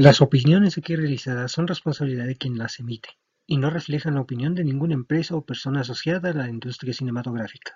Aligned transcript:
Las 0.00 0.20
opiniones 0.20 0.78
aquí 0.78 0.94
realizadas 0.94 1.50
son 1.50 1.66
responsabilidad 1.66 2.26
de 2.26 2.36
quien 2.36 2.56
las 2.56 2.78
emite 2.78 3.08
y 3.48 3.56
no 3.56 3.68
reflejan 3.68 4.14
la 4.14 4.20
opinión 4.20 4.54
de 4.54 4.62
ninguna 4.62 4.94
empresa 4.94 5.34
o 5.34 5.44
persona 5.44 5.80
asociada 5.80 6.30
a 6.30 6.34
la 6.34 6.48
industria 6.48 6.94
cinematográfica. 6.94 7.74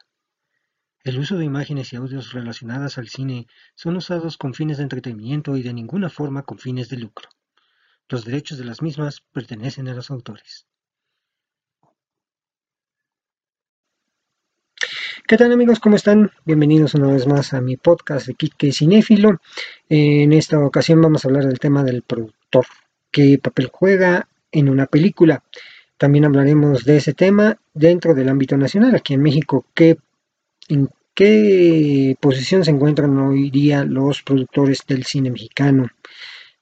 El 1.03 1.19
uso 1.19 1.37
de 1.37 1.45
imágenes 1.45 1.93
y 1.93 1.97
audios 1.97 2.33
relacionadas 2.33 2.97
al 2.97 3.09
cine 3.09 3.49
son 3.75 3.97
usados 3.97 4.39
con 4.39 4.55
fines 4.55 4.77
de 4.77 4.85
entretenimiento 4.85 5.57
y 5.57 5.65
de 5.65 5.73
ninguna 5.73 6.11
forma 6.11 6.45
con 6.45 6.59
fines 6.59 6.89
de 6.89 6.99
lucro. 6.99 7.29
Los 8.09 8.25
derechos 8.25 8.57
de 8.57 8.67
las 8.67 8.83
mismas 8.83 9.23
pertenecen 9.33 9.89
a 9.89 9.95
los 9.95 10.13
autores. 10.13 10.69
¿Qué 15.27 15.37
tal 15.37 15.53
amigos? 15.53 15.79
¿Cómo 15.79 15.97
están? 15.97 16.31
Bienvenidos 16.45 16.95
una 16.95 17.07
vez 17.07 17.27
más 17.27 17.55
a 17.55 17.61
mi 17.61 17.77
podcast 17.77 18.27
de 18.27 18.35
Kike 18.35 18.73
Cinéfilo. 18.73 19.41
En 19.89 20.33
esta 20.33 20.59
ocasión 20.59 21.01
vamos 21.01 21.25
a 21.25 21.29
hablar 21.29 21.47
del 21.47 21.59
tema 21.61 21.85
del 21.85 22.03
productor, 22.03 22.67
qué 23.11 23.39
papel 23.39 23.71
juega 23.73 24.29
en 24.51 24.69
una 24.69 24.87
película. 24.87 25.43
También 25.97 26.25
hablaremos 26.25 26.85
de 26.85 26.97
ese 26.97 27.15
tema 27.15 27.57
dentro 27.73 28.15
del 28.15 28.29
ámbito 28.29 28.57
nacional, 28.57 28.95
aquí 28.97 29.15
en 29.15 29.23
México, 29.23 29.65
en 30.69 30.91
qué 31.15 32.17
posición 32.21 32.65
se 32.65 32.73
encuentran 32.73 33.17
hoy 33.19 33.51
día 33.51 33.85
los 33.85 34.23
productores 34.23 34.81
del 34.87 35.05
cine 35.05 35.31
mexicano. 35.31 35.89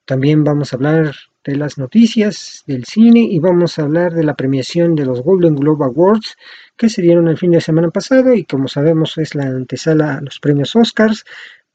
También 0.04 0.44
vamos 0.44 0.72
a 0.72 0.76
hablar 0.76 1.14
de 1.44 1.56
las 1.56 1.78
noticias 1.78 2.62
del 2.66 2.84
cine 2.84 3.20
y 3.20 3.38
vamos 3.38 3.78
a 3.78 3.82
hablar 3.82 4.12
de 4.12 4.24
la 4.24 4.34
premiación 4.34 4.94
de 4.94 5.06
los 5.06 5.22
Golden 5.22 5.54
Globe 5.54 5.86
Awards 5.86 6.36
que 6.76 6.88
se 6.88 7.00
dieron 7.00 7.28
el 7.28 7.38
fin 7.38 7.52
de 7.52 7.60
semana 7.60 7.90
pasado 7.90 8.34
y 8.34 8.44
como 8.44 8.68
sabemos 8.68 9.16
es 9.18 9.34
la 9.34 9.44
antesala 9.44 10.16
a 10.16 10.20
los 10.20 10.38
premios 10.38 10.76
Oscars, 10.76 11.24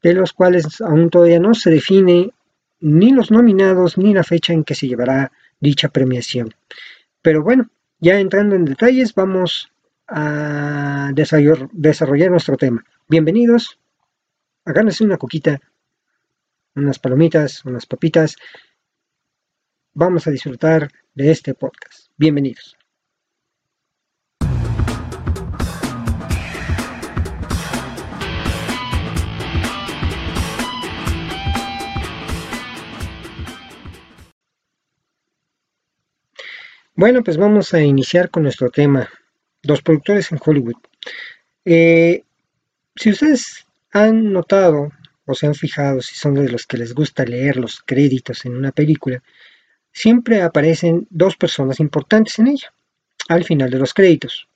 de 0.02 0.14
los 0.14 0.32
cuales 0.32 0.80
aún 0.80 1.10
todavía 1.10 1.40
no 1.40 1.54
se 1.54 1.70
define 1.70 2.30
ni 2.80 3.10
los 3.10 3.30
nominados 3.30 3.98
ni 3.98 4.14
la 4.14 4.22
fecha 4.22 4.52
en 4.52 4.62
que 4.62 4.74
se 4.74 4.86
llevará 4.86 5.32
dicha 5.58 5.88
premiación. 5.88 6.54
Pero 7.22 7.42
bueno, 7.42 7.68
ya 7.98 8.20
entrando 8.20 8.54
en 8.54 8.66
detalles, 8.66 9.14
vamos 9.14 9.72
a 10.06 11.10
desarrollar, 11.12 12.30
nuestro 12.30 12.56
tema. 12.56 12.84
Bienvenidos, 13.08 13.80
agárrense 14.64 15.02
una 15.02 15.16
coquita, 15.16 15.60
unas 16.76 16.98
palomitas, 16.98 17.64
unas 17.64 17.86
papitas 17.86 18.36
vamos 19.96 20.26
a 20.26 20.30
disfrutar 20.30 20.90
de 21.14 21.30
este 21.30 21.54
podcast. 21.54 22.10
Bienvenidos. 22.18 22.76
Bueno, 36.94 37.24
pues 37.24 37.38
vamos 37.38 37.72
a 37.72 37.80
iniciar 37.80 38.30
con 38.30 38.42
nuestro 38.42 38.68
tema, 38.68 39.08
los 39.62 39.80
productores 39.80 40.30
en 40.30 40.38
Hollywood. 40.44 40.76
Eh, 41.64 42.22
si 42.94 43.10
ustedes 43.10 43.66
han 43.92 44.30
notado 44.30 44.92
o 45.24 45.34
se 45.34 45.46
han 45.46 45.54
fijado, 45.54 46.02
si 46.02 46.14
son 46.14 46.34
de 46.34 46.50
los 46.50 46.66
que 46.66 46.76
les 46.76 46.94
gusta 46.94 47.24
leer 47.24 47.56
los 47.56 47.80
créditos 47.80 48.44
en 48.44 48.56
una 48.56 48.72
película, 48.72 49.22
siempre 49.96 50.42
aparecen 50.42 51.06
dos 51.08 51.36
personas 51.36 51.80
importantes 51.80 52.38
en 52.38 52.48
ella, 52.48 52.70
al 53.28 53.44
final 53.44 53.70
de 53.70 53.78
los 53.78 53.94
créditos. 53.94 54.46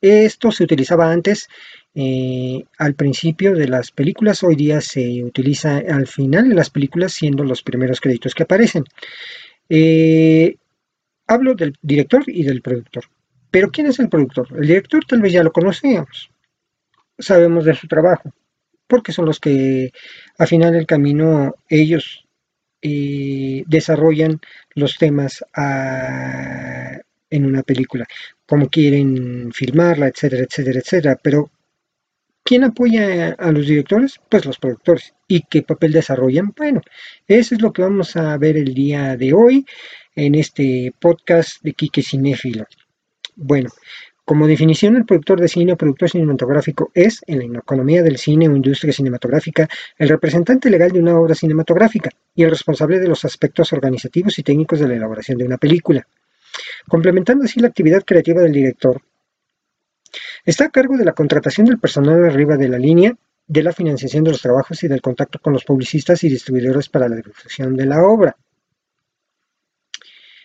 Esto 0.00 0.52
se 0.52 0.62
utilizaba 0.62 1.10
antes 1.10 1.48
eh, 1.92 2.64
al 2.78 2.94
principio 2.94 3.52
de 3.56 3.66
las 3.66 3.90
películas, 3.90 4.44
hoy 4.44 4.54
día 4.54 4.80
se 4.80 5.24
utiliza 5.24 5.78
al 5.78 6.06
final 6.06 6.48
de 6.48 6.54
las 6.54 6.70
películas 6.70 7.12
siendo 7.12 7.42
los 7.42 7.64
primeros 7.64 8.00
créditos 8.00 8.32
que 8.32 8.44
aparecen. 8.44 8.84
Eh, 9.68 10.54
hablo 11.26 11.54
del 11.54 11.74
director 11.82 12.22
y 12.28 12.44
del 12.44 12.62
productor. 12.62 13.04
Pero 13.50 13.72
¿quién 13.72 13.88
es 13.88 13.98
el 13.98 14.08
productor? 14.08 14.46
El 14.56 14.68
director 14.68 15.04
tal 15.04 15.20
vez 15.20 15.32
ya 15.32 15.42
lo 15.42 15.52
conocíamos, 15.52 16.30
sabemos 17.18 17.64
de 17.64 17.74
su 17.74 17.88
trabajo, 17.88 18.32
porque 18.86 19.12
son 19.12 19.26
los 19.26 19.40
que 19.40 19.92
al 20.38 20.46
final 20.46 20.72
del 20.72 20.86
camino 20.86 21.56
ellos 21.68 22.21
eh, 22.82 23.62
desarrollan 23.66 24.40
los 24.74 24.96
temas 24.98 25.44
ah, 25.54 26.98
en 27.30 27.46
una 27.46 27.62
película, 27.62 28.06
como 28.46 28.68
quieren 28.68 29.52
filmarla, 29.52 30.08
etcétera, 30.08 30.42
etcétera, 30.42 30.80
etcétera. 30.80 31.20
Pero, 31.22 31.50
¿quién 32.44 32.64
apoya 32.64 33.32
a 33.38 33.52
los 33.52 33.66
directores? 33.66 34.20
Pues 34.28 34.44
los 34.44 34.58
productores. 34.58 35.14
¿Y 35.28 35.42
qué 35.48 35.62
papel 35.62 35.92
desarrollan? 35.92 36.52
Bueno, 36.56 36.82
eso 37.26 37.54
es 37.54 37.62
lo 37.62 37.72
que 37.72 37.82
vamos 37.82 38.16
a 38.16 38.36
ver 38.36 38.56
el 38.56 38.74
día 38.74 39.16
de 39.16 39.32
hoy 39.32 39.64
en 40.14 40.34
este 40.34 40.92
podcast 40.98 41.62
de 41.62 41.72
Quique 41.72 42.02
Cinéfilo. 42.02 42.66
Bueno, 43.36 43.70
como 44.32 44.46
definición, 44.46 44.96
el 44.96 45.04
productor 45.04 45.42
de 45.42 45.46
cine 45.46 45.74
o 45.74 45.76
productor 45.76 46.08
cinematográfico 46.08 46.90
es, 46.94 47.20
en 47.26 47.52
la 47.52 47.58
economía 47.58 48.02
del 48.02 48.16
cine 48.16 48.48
o 48.48 48.56
industria 48.56 48.90
cinematográfica, 48.90 49.68
el 49.98 50.08
representante 50.08 50.70
legal 50.70 50.90
de 50.90 51.00
una 51.00 51.20
obra 51.20 51.34
cinematográfica 51.34 52.08
y 52.34 52.42
el 52.42 52.48
responsable 52.48 52.98
de 52.98 53.08
los 53.08 53.26
aspectos 53.26 53.74
organizativos 53.74 54.38
y 54.38 54.42
técnicos 54.42 54.80
de 54.80 54.88
la 54.88 54.94
elaboración 54.94 55.36
de 55.36 55.44
una 55.44 55.58
película. 55.58 56.08
Complementando 56.88 57.44
así 57.44 57.60
la 57.60 57.68
actividad 57.68 58.04
creativa 58.06 58.40
del 58.40 58.52
director, 58.52 59.02
está 60.46 60.64
a 60.64 60.70
cargo 60.70 60.96
de 60.96 61.04
la 61.04 61.12
contratación 61.12 61.66
del 61.66 61.78
personal 61.78 62.24
arriba 62.24 62.56
de 62.56 62.70
la 62.70 62.78
línea, 62.78 63.14
de 63.46 63.62
la 63.62 63.74
financiación 63.74 64.24
de 64.24 64.30
los 64.30 64.40
trabajos 64.40 64.82
y 64.82 64.88
del 64.88 65.02
contacto 65.02 65.40
con 65.40 65.52
los 65.52 65.66
publicistas 65.66 66.24
y 66.24 66.30
distribuidores 66.30 66.88
para 66.88 67.06
la 67.06 67.16
difusión 67.16 67.76
de 67.76 67.84
la 67.84 68.02
obra. 68.02 68.34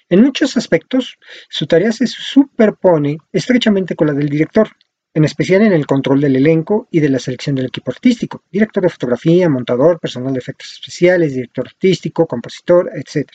En 0.10 0.22
muchos 0.22 0.56
aspectos, 0.56 1.18
su 1.50 1.68
tarea 1.68 1.92
se 1.92 2.08
superpone 2.08 3.18
estrechamente 3.34 3.96
con 3.96 4.08
la 4.08 4.14
del 4.14 4.30
director, 4.30 4.70
en 5.14 5.26
especial 5.26 5.64
en 5.64 5.74
el 5.74 5.86
control 5.86 6.22
del 6.22 6.38
elenco 6.38 6.88
y 6.92 7.02
de 7.02 7.10
la 7.10 7.20
selección 7.20 7.56
del 7.56 7.66
equipo 7.66 7.92
artístico, 7.92 8.44
director 8.50 8.84
de 8.84 8.90
fotografía, 8.90 9.50
montador, 9.50 10.00
personal 10.00 10.32
de 10.32 10.40
efectos 10.40 10.72
especiales, 10.72 11.34
director 11.34 11.68
artístico, 11.68 12.26
compositor, 12.26 12.90
etc., 12.94 13.28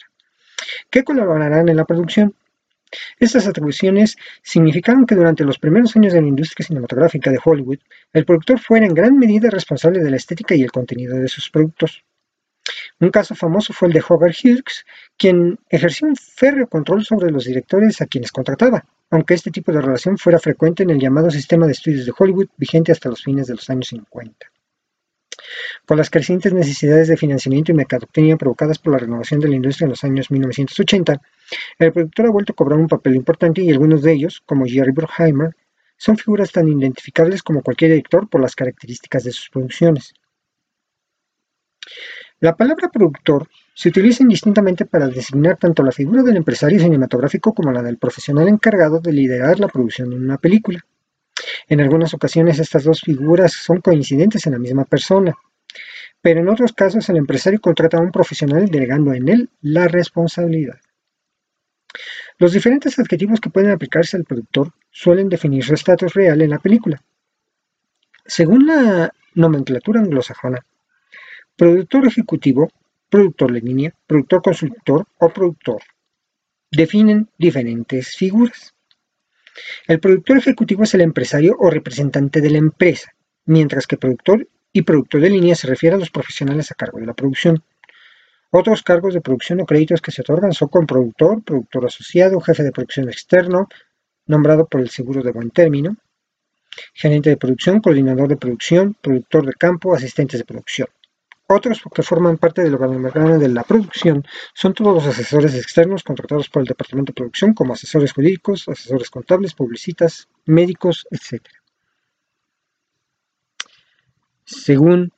que 0.89 1.05
colaborarán 1.05 1.69
en 1.69 1.77
la 1.77 1.85
producción. 1.85 2.35
Estas 3.19 3.47
atribuciones 3.47 4.17
significaron 4.43 5.05
que 5.05 5.15
durante 5.15 5.45
los 5.45 5.59
primeros 5.59 5.95
años 5.97 6.15
de 6.15 6.23
la 6.23 6.29
industria 6.29 6.67
cinematográfica 6.67 7.31
de 7.31 7.41
Hollywood, 7.43 7.79
el 8.15 8.25
productor 8.25 8.61
fuera 8.61 8.87
en 8.87 8.95
gran 8.95 9.19
medida 9.19 9.51
responsable 9.51 10.01
de 10.01 10.11
la 10.11 10.17
estética 10.17 10.55
y 10.55 10.63
el 10.63 10.73
contenido 10.73 11.19
de 11.19 11.29
sus 11.29 11.51
productos. 11.51 12.03
Un 13.01 13.11
caso 13.11 13.35
famoso 13.35 13.73
fue 13.73 13.89
el 13.89 13.95
de 13.95 14.05
Howard 14.09 14.35
Hughes, 14.43 14.85
quien 15.17 15.59
ejerció 15.69 16.07
un 16.07 16.17
férreo 16.17 16.69
control 16.69 17.05
sobre 17.05 17.31
los 17.31 17.45
directores 17.45 18.01
a 18.01 18.07
quienes 18.07 18.31
contrataba, 18.31 18.85
aunque 19.11 19.35
este 19.35 19.51
tipo 19.51 19.73
de 19.73 19.81
relación 19.81 20.17
fuera 20.19 20.39
frecuente 20.39 20.85
en 20.85 20.91
el 20.91 21.01
llamado 21.01 21.31
sistema 21.31 21.67
de 21.67 21.73
estudios 21.73 22.07
de 22.07 22.13
Hollywood 22.17 22.49
vigente 22.57 22.93
hasta 22.93 23.09
los 23.09 23.23
fines 23.23 23.47
de 23.47 23.55
los 23.55 23.69
años 23.69 23.89
50. 23.89 24.47
Con 25.87 25.97
las 25.97 26.11
crecientes 26.11 26.53
necesidades 26.53 27.09
de 27.09 27.17
financiamiento 27.17 27.73
y 27.73 27.75
mercadotecnia 27.75 28.37
provocadas 28.37 28.79
por 28.79 28.93
la 28.93 28.99
renovación 28.99 29.41
de 29.41 29.49
la 29.49 29.57
industria 29.57 29.87
en 29.87 29.91
los 29.91 30.05
años 30.05 30.31
1980, 30.31 31.21
el 31.79 31.93
productor 31.93 32.27
ha 32.27 32.31
vuelto 32.31 32.53
a 32.53 32.57
cobrar 32.57 32.79
un 32.79 32.89
papel 32.89 33.17
importante 33.17 33.63
y 33.63 33.71
algunos 33.71 34.03
de 34.03 34.13
ellos, 34.13 34.43
como 34.47 34.67
Jerry 34.67 34.93
Bruckheimer, 34.93 35.57
son 35.97 36.17
figuras 36.17 36.53
tan 36.53 36.69
identificables 36.69 37.43
como 37.43 37.63
cualquier 37.63 37.91
director 37.93 38.29
por 38.29 38.41
las 38.41 38.55
características 38.55 39.25
de 39.25 39.33
sus 39.33 39.51
producciones. 39.51 40.15
La 42.43 42.57
palabra 42.57 42.89
productor 42.89 43.49
se 43.73 43.91
utiliza 43.91 44.25
indistintamente 44.25 44.85
para 44.85 45.07
designar 45.07 45.59
tanto 45.59 45.85
la 45.85 45.93
figura 45.93 46.25
del 46.25 46.37
empresario 46.37 46.81
cinematográfico 46.81 47.55
como 47.55 47.71
la 47.71 47.83
del 47.83 47.99
profesional 47.99 48.49
encargado 48.49 48.99
de 48.99 49.13
liderar 49.13 49.61
la 49.61 49.69
producción 49.69 50.11
de 50.11 50.17
una 50.17 50.39
película. 50.39 50.85
En 51.69 51.81
algunas 51.81 52.15
ocasiones 52.15 52.59
estas 52.59 52.83
dos 52.83 53.03
figuras 53.03 53.53
son 53.53 53.81
coincidentes 53.81 54.45
en 54.45 54.55
la 54.55 54.59
misma 54.59 54.85
persona, 54.87 55.37
pero 56.21 56.41
en 56.41 56.49
otros 56.49 56.73
casos 56.73 57.09
el 57.11 57.19
empresario 57.19 57.61
contrata 57.61 57.99
a 57.99 58.01
un 58.01 58.11
profesional 58.11 58.67
delegando 58.67 59.13
en 59.13 59.29
él 59.29 59.51
la 59.61 59.87
responsabilidad. 59.87 60.81
Los 62.39 62.55
diferentes 62.55 62.99
adjetivos 62.99 63.41
que 63.41 63.51
pueden 63.51 63.71
aplicarse 63.71 64.17
al 64.17 64.25
productor 64.25 64.73
suelen 64.91 65.29
definir 65.29 65.63
su 65.63 65.75
estatus 65.75 66.13
real 66.15 66.43
en 66.43 66.51
la 66.51 66.59
película. 66.59 67.05
Según 68.27 68.67
la 68.67 69.13
nomenclatura 69.33 70.01
anglosajona, 70.01 70.67
Productor 71.57 72.07
ejecutivo, 72.07 72.71
productor 73.11 73.53
de 73.53 73.61
línea, 73.61 73.95
productor 74.07 74.41
consultor 74.43 75.07
o 75.19 75.29
productor. 75.29 75.83
Definen 76.71 77.29
diferentes 77.39 78.17
figuras. 78.17 78.73
El 79.87 80.01
productor 80.01 80.39
ejecutivo 80.39 80.85
es 80.85 80.95
el 80.95 81.03
empresario 81.03 81.55
o 81.59 81.69
representante 81.69 82.41
de 82.41 82.51
la 82.51 82.59
empresa, 82.59 83.13
mientras 83.45 83.87
que 83.87 83.99
productor 83.99 84.49
y 84.73 84.83
productor 84.83 85.21
de 85.21 85.29
línea 85.29 85.55
se 85.55 85.67
refiere 85.67 85.97
a 85.97 85.99
los 85.99 86.11
profesionales 86.11 86.71
a 86.71 86.75
cargo 86.75 86.99
de 86.99 87.07
la 87.07 87.13
producción. 87.13 87.63
Otros 88.51 88.83
cargos 88.83 89.13
de 89.13 89.21
producción 89.21 89.61
o 89.61 89.67
créditos 89.67 90.01
que 90.01 90.11
se 90.11 90.23
otorgan 90.23 90.53
son 90.55 90.69
con 90.69 90.87
productor, 90.87 91.43
productor 91.43 91.85
asociado, 91.85 92.41
jefe 92.41 92.63
de 92.63 92.73
producción 92.73 93.09
externo, 93.11 93.69
nombrado 94.27 94.67
por 94.67 94.81
el 94.81 94.89
seguro 94.89 95.23
de 95.23 95.33
buen 95.33 95.51
término, 95.51 95.97
gerente 96.95 97.29
de 97.29 97.37
producción, 97.37 97.81
coordinador 97.81 98.29
de 98.29 98.39
producción, 98.39 98.95
productor 98.95 99.45
de 99.45 99.53
campo, 99.53 99.95
asistentes 99.95 100.41
de 100.41 100.47
producción. 100.47 100.89
Otros 101.49 101.83
que 101.95 102.03
forman 102.03 102.39
parte 102.39 102.63
del 102.63 102.75
organigrama 102.75 103.37
de 103.37 103.49
la 103.49 103.63
producción 103.63 104.25
son 104.55 104.73
todos 104.75 104.95
los 104.95 105.07
asesores 105.07 105.55
externos 105.55 106.03
contratados 106.03 106.49
por 106.49 106.63
el 106.63 106.69
departamento 106.69 107.11
de 107.11 107.17
producción 107.17 107.53
como 107.53 107.75
asesores 107.75 108.13
jurídicos, 108.13 108.69
asesores 108.69 109.11
contables, 109.11 109.55
publicistas, 109.55 110.29
médicos, 110.47 111.07
etc. 111.11 111.43
Según 114.45 115.13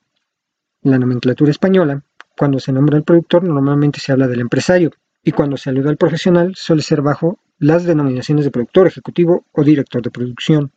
la 0.82 0.99
nomenclatura 0.99 1.50
española, 1.50 2.03
cuando 2.37 2.59
se 2.59 2.73
nombra 2.73 2.99
el 2.99 3.05
productor 3.05 3.44
normalmente 3.44 4.00
se 4.00 4.12
habla 4.12 4.26
del 4.26 4.41
empresario 4.41 4.91
y 5.23 5.32
cuando 5.32 5.56
se 5.56 5.71
alude 5.71 5.91
al 5.91 5.97
profesional 5.97 6.55
suele 6.56 6.82
ser 6.82 7.00
bajo 7.00 7.38
las 7.59 7.85
denominaciones 7.85 8.44
de 8.44 8.50
productor 8.50 8.87
ejecutivo 8.87 9.47
o 9.53 9.62
director 9.62 10.03
de 10.03 10.11
producción. 10.11 10.73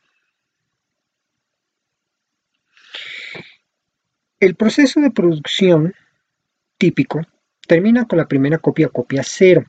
El 4.40 4.54
proceso 4.54 5.02
de 5.02 5.10
producción 5.10 5.96
típico 6.78 7.22
termina 7.68 8.06
con 8.06 8.20
la 8.20 8.28
primera 8.28 8.60
copia 8.60 8.86
o 8.86 8.92
copia 8.92 9.24
cero. 9.26 9.66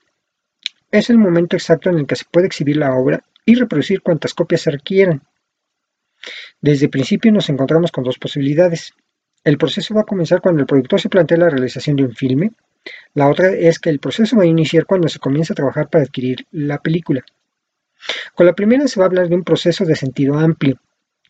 Es 0.90 1.08
el 1.08 1.16
momento 1.16 1.56
exacto 1.56 1.88
en 1.88 2.00
el 2.00 2.06
que 2.06 2.16
se 2.16 2.26
puede 2.30 2.48
exhibir 2.48 2.76
la 2.76 2.94
obra 2.94 3.24
y 3.46 3.54
reproducir 3.54 4.02
cuantas 4.02 4.34
copias 4.34 4.60
se 4.60 4.70
requieran. 4.70 5.22
Desde 6.60 6.84
el 6.84 6.90
principio 6.90 7.32
nos 7.32 7.48
encontramos 7.48 7.90
con 7.90 8.04
dos 8.04 8.18
posibilidades. 8.18 8.92
El 9.42 9.56
proceso 9.56 9.94
va 9.94 10.02
a 10.02 10.04
comenzar 10.04 10.42
cuando 10.42 10.60
el 10.60 10.66
productor 10.66 11.00
se 11.00 11.08
plantea 11.08 11.38
la 11.38 11.48
realización 11.48 11.96
de 11.96 12.04
un 12.04 12.14
filme. 12.14 12.50
La 13.14 13.30
otra 13.30 13.48
es 13.48 13.78
que 13.78 13.88
el 13.88 14.00
proceso 14.00 14.36
va 14.36 14.42
a 14.42 14.46
iniciar 14.46 14.84
cuando 14.84 15.08
se 15.08 15.18
comienza 15.18 15.54
a 15.54 15.56
trabajar 15.56 15.88
para 15.88 16.04
adquirir 16.04 16.46
la 16.50 16.76
película. 16.76 17.24
Con 18.34 18.44
la 18.44 18.54
primera 18.54 18.86
se 18.86 19.00
va 19.00 19.06
a 19.06 19.08
hablar 19.08 19.30
de 19.30 19.34
un 19.34 19.44
proceso 19.44 19.86
de 19.86 19.96
sentido 19.96 20.38
amplio 20.38 20.78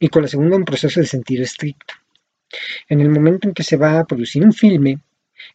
y 0.00 0.08
con 0.08 0.22
la 0.22 0.28
segunda 0.28 0.56
un 0.56 0.64
proceso 0.64 0.98
de 0.98 1.06
sentido 1.06 1.44
estricto. 1.44 1.94
En 2.88 3.00
el 3.00 3.10
momento 3.10 3.48
en 3.48 3.54
que 3.54 3.62
se 3.62 3.76
va 3.76 3.98
a 3.98 4.04
producir 4.04 4.42
un 4.42 4.52
filme, 4.52 5.00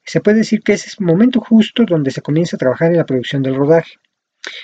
se 0.06 0.22
puede 0.22 0.38
decir 0.38 0.62
que 0.62 0.74
es 0.74 1.00
el 1.00 1.06
momento 1.06 1.40
justo 1.40 1.86
donde 1.86 2.12
se 2.12 2.22
comienza 2.22 2.56
a 2.56 2.60
trabajar 2.60 2.92
en 2.92 2.98
la 2.98 3.06
producción 3.06 3.42
del 3.42 3.56
rodaje. 3.56 3.94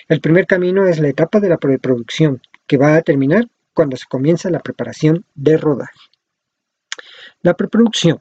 El 0.08 0.22
primer 0.22 0.46
camino 0.46 0.86
es 0.86 1.00
la 1.00 1.08
etapa 1.08 1.40
de 1.40 1.50
la 1.50 1.58
preproducción, 1.58 2.42
que 2.68 2.78
va 2.78 2.96
a 2.96 3.02
terminar 3.02 3.48
cuando 3.74 3.98
se 3.98 4.06
comienza 4.08 4.50
la 4.50 4.60
preparación 4.60 5.26
de 5.36 5.58
rodaje. 5.58 6.00
La 7.42 7.54
preproducción. 7.56 8.20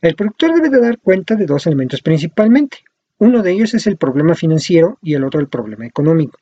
El 0.00 0.14
productor 0.14 0.54
debe 0.54 0.68
de 0.68 0.80
dar 0.80 0.98
cuenta 0.98 1.34
de 1.34 1.46
dos 1.46 1.66
elementos 1.66 2.02
principalmente. 2.02 2.78
Uno 3.18 3.42
de 3.42 3.52
ellos 3.52 3.74
es 3.74 3.86
el 3.86 3.96
problema 3.96 4.34
financiero 4.34 4.98
y 5.02 5.14
el 5.14 5.24
otro 5.24 5.40
el 5.40 5.48
problema 5.48 5.86
económico. 5.86 6.38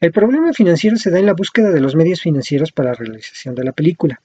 El 0.00 0.12
problema 0.12 0.52
financiero 0.52 0.96
se 0.96 1.10
da 1.10 1.18
en 1.18 1.26
la 1.26 1.32
búsqueda 1.32 1.70
de 1.70 1.80
los 1.80 1.94
medios 1.94 2.20
financieros 2.20 2.72
para 2.72 2.90
la 2.90 2.96
realización 2.96 3.54
de 3.54 3.64
la 3.64 3.72
película 3.72 4.20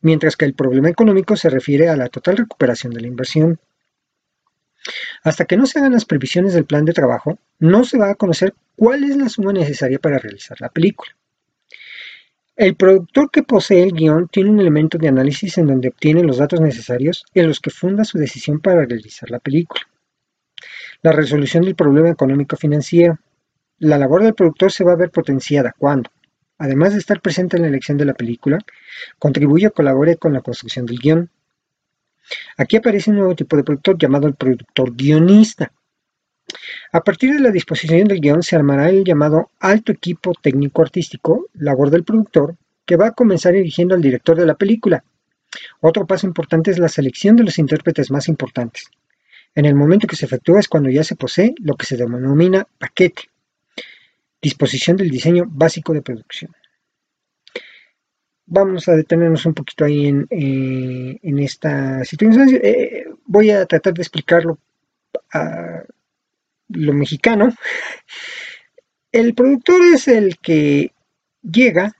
mientras 0.00 0.36
que 0.36 0.44
el 0.44 0.54
problema 0.54 0.88
económico 0.88 1.36
se 1.36 1.50
refiere 1.50 1.88
a 1.88 1.96
la 1.96 2.08
total 2.08 2.36
recuperación 2.36 2.92
de 2.92 3.00
la 3.00 3.06
inversión. 3.06 3.58
Hasta 5.24 5.44
que 5.44 5.56
no 5.56 5.66
se 5.66 5.78
hagan 5.78 5.92
las 5.92 6.04
previsiones 6.04 6.54
del 6.54 6.64
plan 6.64 6.84
de 6.84 6.92
trabajo, 6.92 7.38
no 7.58 7.84
se 7.84 7.98
va 7.98 8.10
a 8.10 8.14
conocer 8.14 8.54
cuál 8.76 9.04
es 9.04 9.16
la 9.16 9.28
suma 9.28 9.52
necesaria 9.52 9.98
para 9.98 10.18
realizar 10.18 10.60
la 10.60 10.68
película. 10.68 11.10
El 12.56 12.74
productor 12.74 13.30
que 13.30 13.42
posee 13.42 13.82
el 13.82 13.92
guion 13.92 14.28
tiene 14.28 14.48
un 14.48 14.60
elemento 14.60 14.96
de 14.96 15.08
análisis 15.08 15.58
en 15.58 15.66
donde 15.66 15.88
obtiene 15.88 16.22
los 16.22 16.38
datos 16.38 16.58
necesarios 16.58 17.24
en 17.34 17.48
los 17.48 17.60
que 17.60 17.68
funda 17.68 18.02
su 18.04 18.16
decisión 18.16 18.60
para 18.60 18.86
realizar 18.86 19.30
la 19.30 19.40
película. 19.40 19.82
La 21.02 21.12
resolución 21.12 21.64
del 21.64 21.74
problema 21.74 22.08
económico 22.08 22.56
financiero. 22.56 23.18
La 23.78 23.98
labor 23.98 24.22
del 24.22 24.34
productor 24.34 24.72
se 24.72 24.84
va 24.84 24.92
a 24.92 24.96
ver 24.96 25.10
potenciada 25.10 25.74
cuando, 25.76 26.10
además 26.58 26.92
de 26.92 26.98
estar 26.98 27.20
presente 27.20 27.56
en 27.56 27.62
la 27.62 27.68
elección 27.68 27.98
de 27.98 28.04
la 28.04 28.14
película, 28.14 28.58
contribuye 29.18 29.66
o 29.68 29.72
colabore 29.72 30.16
con 30.16 30.32
la 30.32 30.40
construcción 30.40 30.86
del 30.86 30.98
guion. 30.98 31.30
Aquí 32.56 32.76
aparece 32.76 33.10
un 33.10 33.16
nuevo 33.16 33.34
tipo 33.34 33.56
de 33.56 33.64
productor 33.64 33.98
llamado 33.98 34.26
el 34.26 34.34
productor 34.34 34.94
guionista. 34.94 35.72
A 36.92 37.00
partir 37.02 37.34
de 37.34 37.40
la 37.40 37.50
disposición 37.50 38.08
del 38.08 38.20
guion 38.20 38.42
se 38.42 38.56
armará 38.56 38.88
el 38.88 39.04
llamado 39.04 39.50
alto 39.60 39.92
equipo 39.92 40.32
técnico 40.40 40.82
artístico, 40.82 41.48
labor 41.54 41.90
del 41.90 42.04
productor, 42.04 42.56
que 42.84 42.96
va 42.96 43.08
a 43.08 43.12
comenzar 43.12 43.54
eligiendo 43.54 43.94
al 43.94 44.02
director 44.02 44.36
de 44.36 44.46
la 44.46 44.54
película. 44.54 45.04
Otro 45.80 46.06
paso 46.06 46.26
importante 46.26 46.70
es 46.70 46.78
la 46.78 46.88
selección 46.88 47.36
de 47.36 47.44
los 47.44 47.58
intérpretes 47.58 48.10
más 48.10 48.28
importantes. 48.28 48.90
En 49.54 49.64
el 49.64 49.74
momento 49.74 50.06
que 50.06 50.16
se 50.16 50.26
efectúa 50.26 50.60
es 50.60 50.68
cuando 50.68 50.90
ya 50.90 51.02
se 51.02 51.16
posee 51.16 51.54
lo 51.58 51.76
que 51.76 51.86
se 51.86 51.96
denomina 51.96 52.66
paquete. 52.78 53.30
Disposición 54.40 54.96
del 54.96 55.10
diseño 55.10 55.44
básico 55.48 55.92
de 55.92 56.02
producción. 56.02 56.52
Vamos 58.46 58.88
a 58.88 58.94
detenernos 58.94 59.44
un 59.44 59.54
poquito 59.54 59.84
ahí 59.84 60.06
en, 60.06 60.26
eh, 60.30 61.18
esta 61.44 62.04
situación. 62.04 62.48
Eh, 62.62 63.06
voy 63.24 63.50
a 63.50 63.66
tratar 63.66 63.94
de 63.94 64.02
explicarlo 64.02 64.58
a 65.32 65.82
lo 66.68 66.92
mexicano. 66.92 67.52
El 69.10 69.34
productor 69.34 69.80
es 69.94 70.08
el 70.08 70.38
que 70.38 70.92
llega 71.42 71.92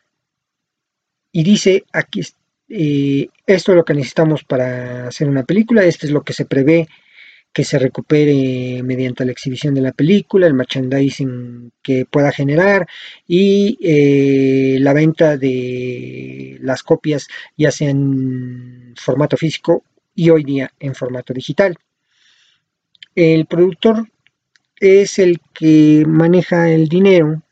y 1.32 1.42
dice, 1.42 1.84
aquí 1.92 2.20
eh, 2.68 3.28
esto 3.46 3.72
es 3.72 3.76
lo 3.76 3.84
que 3.84 3.94
necesitamos 3.94 4.44
para 4.44 5.08
hacer 5.08 5.28
una 5.28 5.44
película, 5.44 5.84
esto 5.84 6.06
es 6.06 6.12
lo 6.12 6.22
que 6.22 6.32
se 6.32 6.46
prevé 6.46 6.88
que 7.56 7.64
se 7.64 7.78
recupere 7.78 8.82
mediante 8.82 9.24
la 9.24 9.32
exhibición 9.32 9.74
de 9.74 9.80
la 9.80 9.92
película, 9.92 10.46
el 10.46 10.52
merchandising 10.52 11.72
que 11.80 12.04
pueda 12.04 12.30
generar 12.30 12.86
y 13.26 13.78
eh, 13.80 14.78
la 14.78 14.92
venta 14.92 15.38
de 15.38 16.58
las 16.60 16.82
copias 16.82 17.28
ya 17.56 17.70
sea 17.70 17.88
en 17.88 18.92
formato 18.94 19.38
físico 19.38 19.84
y 20.14 20.28
hoy 20.28 20.44
día 20.44 20.70
en 20.78 20.94
formato 20.94 21.32
digital. 21.32 21.78
El 23.14 23.46
productor 23.46 24.06
es 24.78 25.18
el 25.18 25.40
que 25.54 26.04
maneja 26.06 26.68
el 26.68 26.88
dinero 26.88 27.42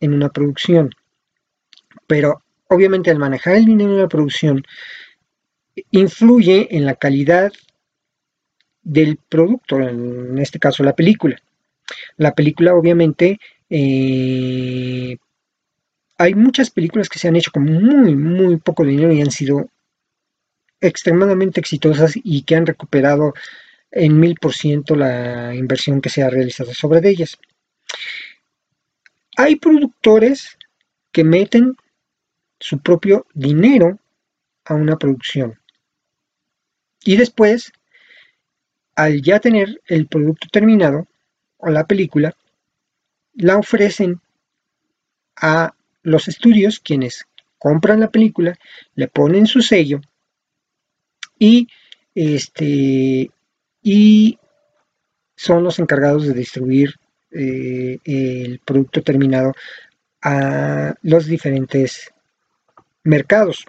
en 0.00 0.14
una 0.14 0.30
producción, 0.30 0.88
pero 2.06 2.40
obviamente 2.68 3.10
al 3.10 3.18
manejar 3.18 3.56
el 3.56 3.66
dinero 3.66 3.92
en 3.92 3.98
la 3.98 4.08
producción 4.08 4.64
influye 5.90 6.74
en 6.74 6.86
la 6.86 6.94
calidad 6.94 7.52
del 8.84 9.16
producto, 9.16 9.80
en 9.80 10.38
este 10.38 10.58
caso 10.58 10.84
la 10.84 10.94
película. 10.94 11.36
La 12.16 12.34
película 12.34 12.74
obviamente 12.74 13.38
eh, 13.68 15.16
hay 16.18 16.34
muchas 16.34 16.70
películas 16.70 17.08
que 17.08 17.18
se 17.18 17.28
han 17.28 17.36
hecho 17.36 17.50
con 17.50 17.64
muy, 17.64 18.14
muy 18.14 18.56
poco 18.58 18.84
dinero 18.84 19.12
y 19.12 19.20
han 19.20 19.30
sido 19.30 19.68
extremadamente 20.80 21.60
exitosas 21.60 22.12
y 22.14 22.42
que 22.42 22.56
han 22.56 22.66
recuperado 22.66 23.32
en 23.90 24.18
mil 24.18 24.36
por 24.36 24.52
ciento 24.52 24.94
la 24.94 25.54
inversión 25.54 26.00
que 26.00 26.10
se 26.10 26.22
ha 26.22 26.30
realizado 26.30 26.74
sobre 26.74 27.08
ellas. 27.08 27.38
Hay 29.36 29.56
productores 29.56 30.58
que 31.10 31.24
meten 31.24 31.76
su 32.60 32.78
propio 32.78 33.26
dinero 33.34 33.98
a 34.64 34.74
una 34.74 34.96
producción 34.96 35.58
y 37.04 37.16
después 37.16 37.72
al 38.94 39.22
ya 39.22 39.40
tener 39.40 39.80
el 39.86 40.06
producto 40.06 40.48
terminado 40.50 41.06
o 41.58 41.70
la 41.70 41.86
película, 41.86 42.36
la 43.34 43.56
ofrecen 43.56 44.20
a 45.36 45.74
los 46.02 46.28
estudios 46.28 46.80
quienes 46.80 47.26
compran 47.58 48.00
la 48.00 48.10
película, 48.10 48.56
le 48.94 49.08
ponen 49.08 49.46
su 49.46 49.62
sello 49.62 50.00
y 51.38 51.68
este 52.14 53.30
y 53.82 54.38
son 55.36 55.64
los 55.64 55.78
encargados 55.78 56.26
de 56.26 56.34
distribuir 56.34 56.94
eh, 57.32 57.98
el 58.04 58.60
producto 58.64 59.02
terminado 59.02 59.52
a 60.22 60.94
los 61.02 61.26
diferentes 61.26 62.12
mercados. 63.02 63.66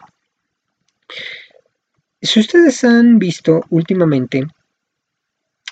Si 2.22 2.40
ustedes 2.40 2.84
han 2.84 3.20
visto 3.20 3.66
últimamente 3.70 4.46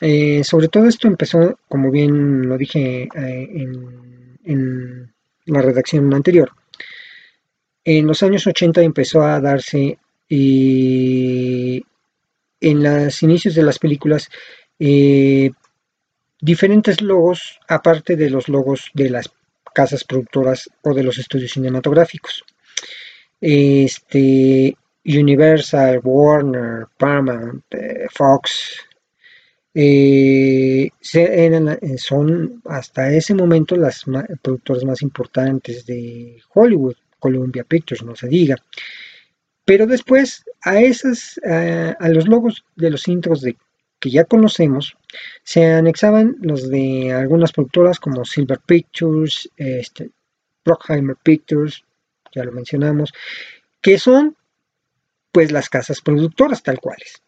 eh, 0.02 0.44
sobre 0.44 0.68
todo 0.68 0.88
esto 0.88 1.08
empezó, 1.08 1.60
como 1.68 1.92
bien 1.92 2.48
lo 2.48 2.58
dije 2.58 3.04
eh, 3.04 3.68
en, 4.46 5.14
la 5.46 5.62
redacción 5.62 6.14
anterior, 6.14 6.52
en 7.84 8.08
los 8.08 8.24
años 8.24 8.48
80 8.48 8.82
empezó 8.82 9.22
a 9.24 9.42
darse 9.42 9.98
en 10.30 11.84
los 12.62 13.24
inicios 13.24 13.56
de 13.56 13.64
las 13.64 13.78
películas 13.78 14.30
eh, 14.80 15.52
diferentes 16.40 17.02
logos 17.02 17.60
aparte 17.68 18.16
de 18.16 18.30
los 18.30 18.48
logos 18.48 18.90
de 18.94 19.10
las 19.10 19.30
casas 19.74 20.06
productoras 20.06 20.70
o 20.82 20.94
de 20.94 21.04
los 21.04 21.18
estudios 21.18 21.52
cinematográficos. 21.52 22.44
Este, 23.42 24.76
Universal, 25.06 26.00
Warner, 26.04 26.88
Paramount, 26.98 27.66
Fox, 28.12 28.88
eh, 29.74 30.90
son 31.98 32.62
hasta 32.66 33.12
ese 33.12 33.34
momento 33.34 33.76
las 33.76 34.04
productoras 34.42 34.84
más 34.84 35.02
importantes 35.02 35.86
de 35.86 36.40
Hollywood, 36.54 36.96
Columbia 37.20 37.64
Pictures, 37.64 38.04
no 38.04 38.16
se 38.16 38.28
diga. 38.28 38.56
Pero 39.66 39.88
después 39.88 40.44
a 40.62 40.80
esas, 40.82 41.40
a, 41.44 42.10
los 42.10 42.28
logos 42.28 42.66
de 42.76 42.92
los 42.92 43.08
intros 43.08 43.42
de, 43.42 43.56
que 44.00 44.10
ya 44.10 44.26
conocemos, 44.26 44.98
se 45.44 45.66
anexaban 45.66 46.36
los 46.42 46.70
de 46.70 47.14
algunas 47.14 47.54
productoras 47.54 48.00
como 48.00 48.26
Silver 48.26 48.60
Pictures, 48.60 49.50
este, 49.56 50.12
Brockheimer 50.66 51.16
Pictures, 51.24 51.84
ya 52.36 52.44
lo 52.44 52.52
mencionamos, 52.52 53.14
que 53.82 53.98
son 53.98 54.36
pues 55.32 55.52
las 55.52 55.70
casas 55.70 56.02
productoras 56.02 56.62
tal 56.62 56.80
cuales. 56.80 57.23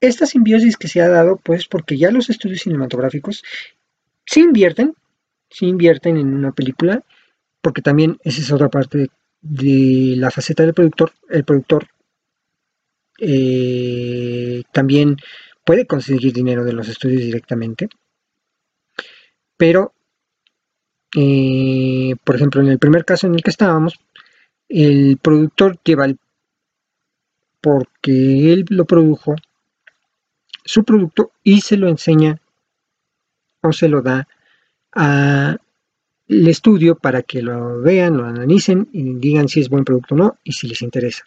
Esta 0.00 0.26
simbiosis 0.26 0.76
que 0.76 0.88
se 0.88 1.00
ha 1.00 1.08
dado 1.08 1.36
pues 1.36 1.66
porque 1.68 1.98
ya 1.98 2.10
los 2.10 2.30
estudios 2.30 2.62
cinematográficos 2.62 3.42
se 4.24 4.40
invierten, 4.40 4.94
se 5.50 5.66
invierten 5.66 6.16
en 6.16 6.32
una 6.32 6.52
película, 6.52 7.04
porque 7.60 7.82
también 7.82 8.18
esa 8.22 8.40
es 8.40 8.52
otra 8.52 8.68
parte 8.68 9.10
de, 9.42 10.14
la 10.16 10.30
faceta 10.30 10.62
del 10.62 10.74
productor. 10.74 11.12
El 11.28 11.44
productor 11.44 11.86
eh, 13.18 14.62
también 14.72 15.16
puede 15.64 15.86
conseguir 15.86 16.32
dinero 16.32 16.64
de 16.64 16.72
los 16.72 16.88
estudios 16.88 17.20
directamente, 17.20 17.88
pero 19.56 19.92
eh, 21.14 22.14
por 22.24 22.36
ejemplo 22.36 22.62
en 22.62 22.68
el 22.68 22.78
primer 22.78 23.04
caso 23.04 23.26
en 23.26 23.34
el 23.34 23.42
que 23.42 23.50
estábamos, 23.50 23.98
el 24.68 25.18
productor 25.20 25.78
lleva 25.84 26.06
el, 26.06 26.18
porque 27.60 28.52
él 28.52 28.64
lo 28.70 28.84
produjo 28.84 29.34
su 30.64 30.84
producto 30.84 31.32
y 31.42 31.60
se 31.60 31.76
lo 31.76 31.88
enseña 31.88 32.38
o 33.62 33.72
se 33.72 33.88
lo 33.88 34.02
da 34.02 34.26
al 34.92 35.58
estudio 36.28 36.96
para 36.96 37.22
que 37.22 37.42
lo 37.42 37.80
vean, 37.80 38.16
lo 38.16 38.24
analicen 38.24 38.88
y 38.92 39.14
digan 39.14 39.48
si 39.48 39.60
es 39.60 39.68
buen 39.68 39.84
producto 39.84 40.14
o 40.14 40.18
no 40.18 40.38
y 40.44 40.52
si 40.52 40.68
les 40.68 40.82
interesa. 40.82 41.24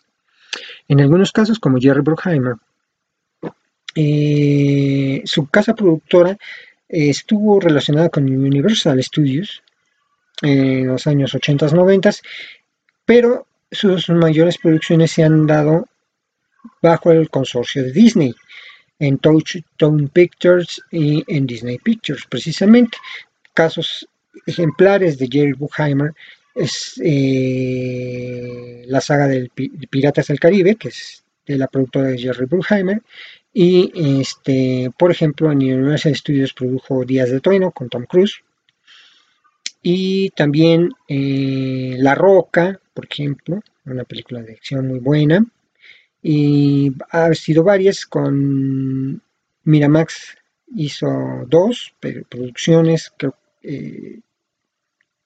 En 0.88 1.02
algunos 1.02 1.32
casos, 1.32 1.60
como 1.60 1.80
Jerry 1.80 2.02
Bruckheimer, 2.02 2.56
eh, 3.96 5.22
su 5.26 5.48
casa 5.48 5.76
productora 5.76 6.38
estuvo 6.88 7.60
relacionada 7.60 8.10
con 8.10 8.26
Universal 8.26 9.02
Studios 9.04 9.64
en 10.42 10.88
los 10.88 11.08
años 11.08 11.34
80 11.34 11.68
90 11.68 12.12
pero 13.06 13.48
sus 13.72 14.10
mayores 14.10 14.58
producciones 14.58 15.12
se 15.12 15.24
han 15.24 15.46
dado 15.48 15.88
bajo 16.82 17.12
el 17.12 17.30
consorcio 17.30 17.84
de 17.84 17.92
Disney 17.92 18.36
en 19.00 19.18
Touchstone 19.18 20.08
Pictures 20.08 20.82
y 20.92 21.24
en 21.28 21.46
Disney 21.46 21.78
Pictures, 21.78 22.26
precisamente. 22.30 22.98
Casos 23.54 24.08
ejemplares 24.46 25.18
de 25.18 25.28
Jerry 25.32 25.54
Bruckheimer 25.54 26.14
es 26.56 27.00
eh, 27.04 28.84
la 28.88 29.02
saga 29.02 29.28
de 29.28 29.50
Piratas 29.90 30.28
del 30.28 30.40
Caribe, 30.40 30.76
que 30.76 30.90
es 30.90 31.24
de 31.46 31.58
la 31.58 31.68
productora 31.68 32.10
de 32.10 32.18
Jerry 32.18 32.46
Bruckheimer, 32.46 33.02
y 33.54 34.20
este, 34.22 34.92
por 34.98 35.12
ejemplo, 35.12 35.52
en 35.52 35.58
Universal 35.58 36.16
Studios 36.16 36.54
produjo 36.54 37.06
Días 37.06 37.30
de 37.30 37.40
Trueno 37.40 37.72
con 37.72 37.90
Tom 37.90 38.06
Cruise, 38.06 38.42
y 39.82 40.30
también 40.30 40.92
eh, 41.08 41.96
La 42.00 42.16
Roca, 42.16 42.80
por 42.94 43.06
ejemplo, 43.06 43.62
una 43.86 44.06
película 44.06 44.42
de 44.42 44.54
acción 44.54 44.88
muy 44.88 45.00
buena, 45.00 45.46
y 46.24 46.94
ha 47.12 47.34
sido 47.34 47.64
varias 47.64 48.06
con 48.06 49.22
Miramax 49.66 50.38
hizo 50.76 51.08
dos 51.48 51.94
producciones 52.30 53.14
eh, 53.62 54.22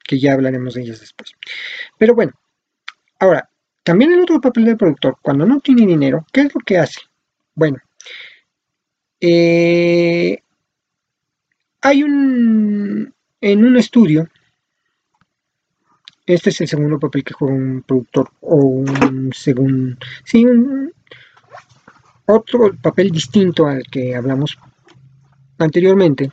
que 0.03 0.19
ya 0.19 0.33
hablaremos 0.33 0.73
de 0.73 0.81
ellas 0.81 0.99
después 0.99 1.33
pero 1.99 2.15
bueno 2.15 2.33
ahora 3.19 3.47
también 3.83 4.11
el 4.11 4.21
otro 4.21 4.41
papel 4.41 4.65
del 4.65 4.77
productor 4.77 5.17
cuando 5.21 5.45
no 5.45 5.59
tiene 5.59 5.85
dinero 5.85 6.25
¿qué 6.33 6.41
es 6.41 6.55
lo 6.55 6.61
que 6.61 6.79
hace? 6.79 7.01
bueno 7.53 7.77
eh, 9.21 10.41
hay 11.81 12.03
un 12.03 13.13
en 13.39 13.65
un 13.65 13.77
estudio 13.77 14.27
este 16.27 16.49
es 16.49 16.61
el 16.61 16.67
segundo 16.67 16.99
papel 16.99 17.23
que 17.23 17.33
juega 17.33 17.55
un 17.55 17.81
productor 17.81 18.29
o 18.41 18.55
un 18.55 19.31
segundo, 19.33 19.97
sí, 20.25 20.45
otro 22.25 22.73
papel 22.81 23.09
distinto 23.11 23.65
al 23.65 23.83
que 23.83 24.13
hablamos 24.13 24.57
anteriormente 25.57 26.31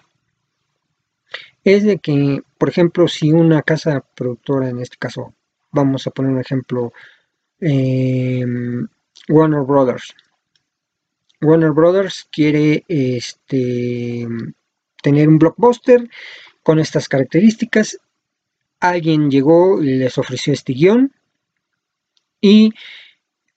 es 1.62 1.84
de 1.84 1.98
que, 1.98 2.42
por 2.58 2.68
ejemplo, 2.68 3.08
si 3.08 3.32
una 3.32 3.62
casa 3.62 4.04
productora, 4.14 4.68
en 4.68 4.80
este 4.80 4.96
caso, 4.98 5.34
vamos 5.70 6.06
a 6.06 6.10
poner 6.10 6.32
un 6.32 6.40
ejemplo, 6.40 6.92
em, 7.60 8.86
Warner 9.28 9.62
Brothers. 9.62 10.14
Warner 11.40 11.70
Brothers 11.70 12.28
quiere 12.30 12.84
este, 12.88 14.26
tener 15.02 15.28
un 15.28 15.38
blockbuster 15.38 16.08
con 16.62 16.78
estas 16.78 17.08
características 17.08 17.98
alguien 18.88 19.30
llegó 19.30 19.82
y 19.82 19.96
les 19.96 20.18
ofreció 20.18 20.52
este 20.52 20.72
guion 20.72 21.12
y 22.40 22.72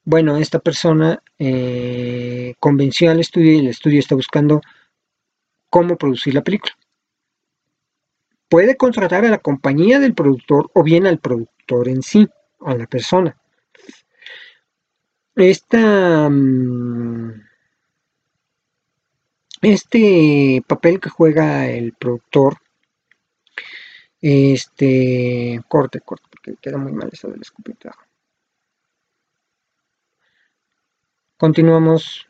bueno, 0.03 0.37
esta 0.37 0.59
persona 0.59 1.21
eh, 1.37 2.53
convenció 2.61 3.11
al 3.11 3.19
estudio 3.19 3.51
y 3.51 3.59
el 3.59 3.67
estudio 3.67 3.99
está 3.99 4.15
buscando 4.15 4.61
cómo 5.69 5.97
producir 5.97 6.33
la 6.33 6.43
película. 6.43 6.73
Puede 8.47 8.77
contratar 8.77 9.25
a 9.25 9.29
la 9.29 9.39
compañía 9.39 9.99
del 9.99 10.13
productor 10.13 10.71
o 10.73 10.81
bien 10.81 11.05
al 11.05 11.19
productor 11.19 11.89
en 11.89 12.01
sí, 12.01 12.25
a 12.61 12.75
la 12.75 12.87
persona. 12.87 13.35
Esta, 15.35 16.29
mm, 16.29 17.41
este 19.61 20.63
papel 20.65 21.01
que 21.01 21.09
juega 21.09 21.67
el 21.67 21.91
productor 21.91 22.59
este, 24.21 25.61
corte, 25.67 26.01
corte, 26.01 26.25
porque 26.29 26.55
queda 26.61 26.77
muy 26.77 26.91
mal 26.91 27.09
eso 27.11 27.29
del 27.29 27.41
escupitajo. 27.41 28.01
Continuamos. 31.37 32.27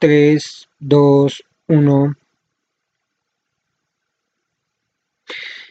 3, 0.00 0.68
2, 0.78 1.44
1. 1.66 2.16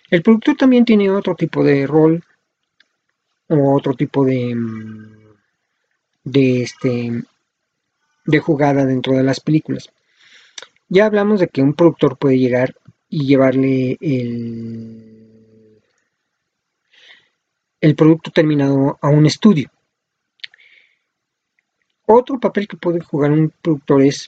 El 0.09 0.21
productor 0.21 0.55
también 0.55 0.85
tiene 0.85 1.09
otro 1.09 1.35
tipo 1.35 1.63
de 1.63 1.87
rol 1.87 2.23
o 3.47 3.73
otro 3.73 3.93
tipo 3.93 4.25
de, 4.25 4.55
de, 6.23 6.61
este, 6.61 7.23
de 8.25 8.39
jugada 8.39 8.85
dentro 8.85 9.13
de 9.13 9.23
las 9.23 9.39
películas. 9.39 9.89
Ya 10.89 11.05
hablamos 11.05 11.39
de 11.39 11.47
que 11.47 11.61
un 11.61 11.73
productor 11.73 12.17
puede 12.17 12.37
llegar 12.37 12.75
y 13.09 13.25
llevarle 13.25 13.97
el, 14.01 15.81
el 17.79 17.95
producto 17.95 18.31
terminado 18.31 18.97
a 19.01 19.09
un 19.09 19.25
estudio. 19.25 19.71
Otro 22.05 22.39
papel 22.39 22.67
que 22.67 22.77
puede 22.77 23.01
jugar 23.01 23.31
un 23.31 23.51
productor 23.61 24.01
es 24.01 24.27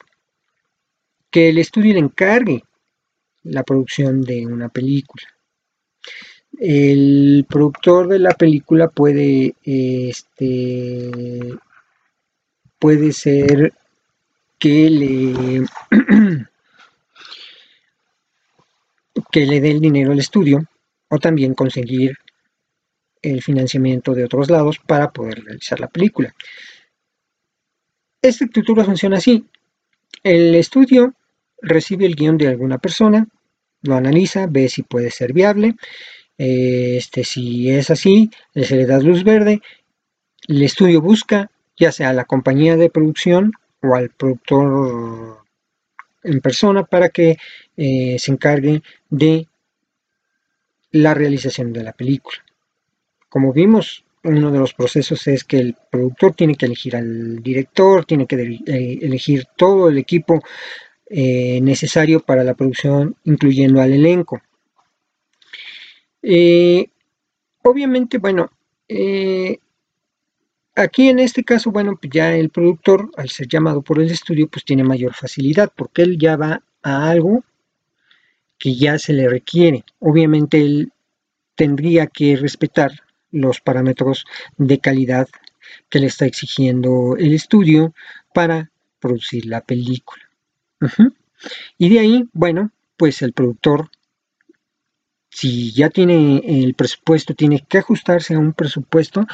que 1.31 1.50
el 1.50 1.57
estudio 1.59 1.93
le 1.93 2.00
encargue 2.00 2.63
la 3.43 3.63
producción 3.63 4.21
de 4.21 4.45
una 4.45 4.69
película. 4.69 5.24
El 6.59 7.45
productor 7.48 8.07
de 8.07 8.19
la 8.19 8.31
película 8.31 8.89
puede, 8.89 9.55
este, 9.63 11.53
puede 12.77 13.13
ser 13.13 13.74
que 14.57 14.89
le 14.89 15.65
que 19.31 19.45
le 19.45 19.62
dé 19.62 19.71
el 19.71 19.79
dinero 19.79 20.12
al 20.12 20.19
estudio 20.19 20.65
o 21.09 21.19
también 21.19 21.53
conseguir 21.53 22.17
el 23.21 23.41
financiamiento 23.41 24.13
de 24.13 24.25
otros 24.25 24.50
lados 24.50 24.79
para 24.79 25.12
poder 25.12 25.43
realizar 25.43 25.79
la 25.79 25.88
película. 25.88 26.33
Esta 28.21 28.45
estructura 28.45 28.83
funciona 28.83 29.17
así. 29.17 29.45
El 30.24 30.55
estudio 30.55 31.13
recibe 31.62 32.05
el 32.05 32.15
guion 32.15 32.38
de 32.38 32.48
alguna 32.48 32.77
persona, 32.77 33.27
lo 33.81 33.95
analiza, 33.95 34.48
ve 34.48 34.69
si 34.69 34.83
puede 34.83 35.12
ser 35.12 35.33
viable. 35.33 35.75
Este, 36.38 37.24
si 37.24 37.69
es 37.69 37.89
así, 37.89 38.31
se 38.53 38.75
le 38.75 38.86
da 38.86 39.00
luz 39.00 39.24
verde. 39.24 39.62
El 40.48 40.62
estudio 40.63 41.01
busca 41.01 41.51
ya 41.77 41.91
sea 41.91 42.09
a 42.09 42.13
la 42.13 42.25
compañía 42.25 42.75
de 42.75 42.89
producción 42.89 43.53
o 43.81 43.95
al 43.95 44.09
productor 44.09 45.38
en 46.23 46.41
persona 46.41 46.83
para 46.83 47.09
que 47.09 47.38
eh, 47.77 48.17
se 48.19 48.31
encargue 48.31 48.81
de 49.09 49.47
la 50.91 51.13
realización 51.13 51.71
de 51.73 51.83
la 51.83 51.93
película. 51.93 52.38
Como 53.29 53.53
vimos, 53.53 54.03
uno 54.23 54.51
de 54.51 54.59
los 54.59 54.73
procesos 54.73 55.27
es 55.27 55.43
que 55.43 55.59
el 55.59 55.75
productor 55.89 56.33
tiene 56.33 56.55
que 56.55 56.65
elegir 56.65 56.95
al 56.95 57.41
director, 57.41 58.05
tiene 58.05 58.25
que 58.25 58.35
eh, 58.35 58.99
elegir 59.01 59.45
todo 59.55 59.89
el 59.89 59.97
equipo 59.97 60.41
eh, 61.09 61.61
necesario 61.61 62.19
para 62.19 62.43
la 62.43 62.53
producción, 62.53 63.15
incluyendo 63.23 63.81
al 63.81 63.93
elenco. 63.93 64.41
obviamente, 67.63 68.17
bueno, 68.17 68.51
aquí 70.75 71.09
en 71.09 71.19
este 71.19 71.43
caso, 71.43 71.71
bueno, 71.71 71.97
pues 71.99 72.11
ya 72.13 72.33
el 72.33 72.49
productor, 72.49 73.11
al 73.17 73.29
ser 73.29 73.47
llamado 73.47 73.81
por 73.81 73.99
el 73.99 74.09
estudio, 74.11 74.47
pues 74.47 74.65
tiene 74.65 74.83
mayor 74.83 75.13
facilidad, 75.13 75.71
porque 75.75 76.03
él 76.03 76.17
ya 76.17 76.35
va 76.38 76.63
a 76.81 77.09
algo 77.09 77.43
que 78.57 78.75
ya 78.75 78.99
se 78.99 79.13
le 79.13 79.27
requiere. 79.27 79.83
Obviamente 79.99 80.61
él 80.61 80.91
tendría 81.55 82.07
que 82.07 82.35
respetar 82.35 82.91
los 83.31 83.61
parámetros 83.61 84.25
de 84.57 84.79
calidad 84.79 85.27
que 85.89 85.99
le 85.99 86.07
está 86.07 86.25
exigiendo 86.25 87.15
el 87.17 87.33
estudio 87.33 87.93
para 88.33 88.71
producir 88.99 89.45
la 89.45 89.61
película. 89.61 90.23
Y 91.77 91.89
de 91.89 91.99
ahí, 91.99 92.29
bueno, 92.33 92.71
pues 92.97 93.21
el 93.21 93.33
productor, 93.33 93.89
si 95.29 95.71
ya 95.71 95.89
tiene 95.89 96.41
el 96.45 96.73
presupuesto, 96.73 97.33
tiene 97.33 97.65
que 97.67 97.77
ajustarse 97.77 98.33
a 98.33 98.39
un 98.39 98.53
presupuesto 98.53 99.25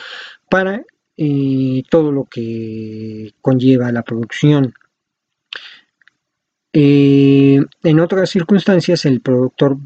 para 0.50 0.84
eh, 1.17 1.84
todo 1.89 2.12
lo 2.12 2.25
que 2.25 3.34
conlleva 3.41 3.91
la 3.91 4.03
producción. 4.03 4.74
Eh, 6.74 7.62
en 7.84 8.00
otras 8.00 8.29
circunstancias, 8.29 9.05
el 9.05 9.22
productor, 9.22 9.77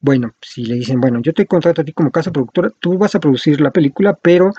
bueno, 0.00 0.34
si 0.40 0.64
le 0.64 0.76
dicen, 0.76 1.00
bueno, 1.00 1.20
yo 1.20 1.34
te 1.34 1.46
contrato 1.46 1.82
a 1.82 1.84
ti 1.84 1.92
como 1.92 2.10
casa 2.10 2.32
productora, 2.32 2.70
tú 2.80 2.96
vas 2.96 3.14
a 3.14 3.20
producir 3.20 3.60
la 3.60 3.70
película, 3.70 4.14
pero 4.14 4.52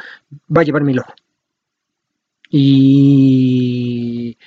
va 0.55 0.61
a 0.61 0.63
llevar 0.63 0.83
mi 0.83 0.93
logo. 0.93 1.13
Y 2.49 4.37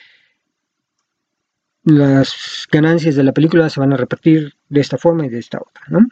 las 1.85 2.67
ganancias 2.71 3.15
de 3.15 3.25
la 3.25 3.33
película 3.33 3.69
se 3.69 3.81
van 3.81 3.93
a 3.93 3.97
repartir 3.97 4.55
de 4.69 4.81
esta 4.81 4.97
forma 4.97 5.27
y 5.27 5.29
de 5.29 5.39
esta 5.39 5.59
otra. 5.59 6.07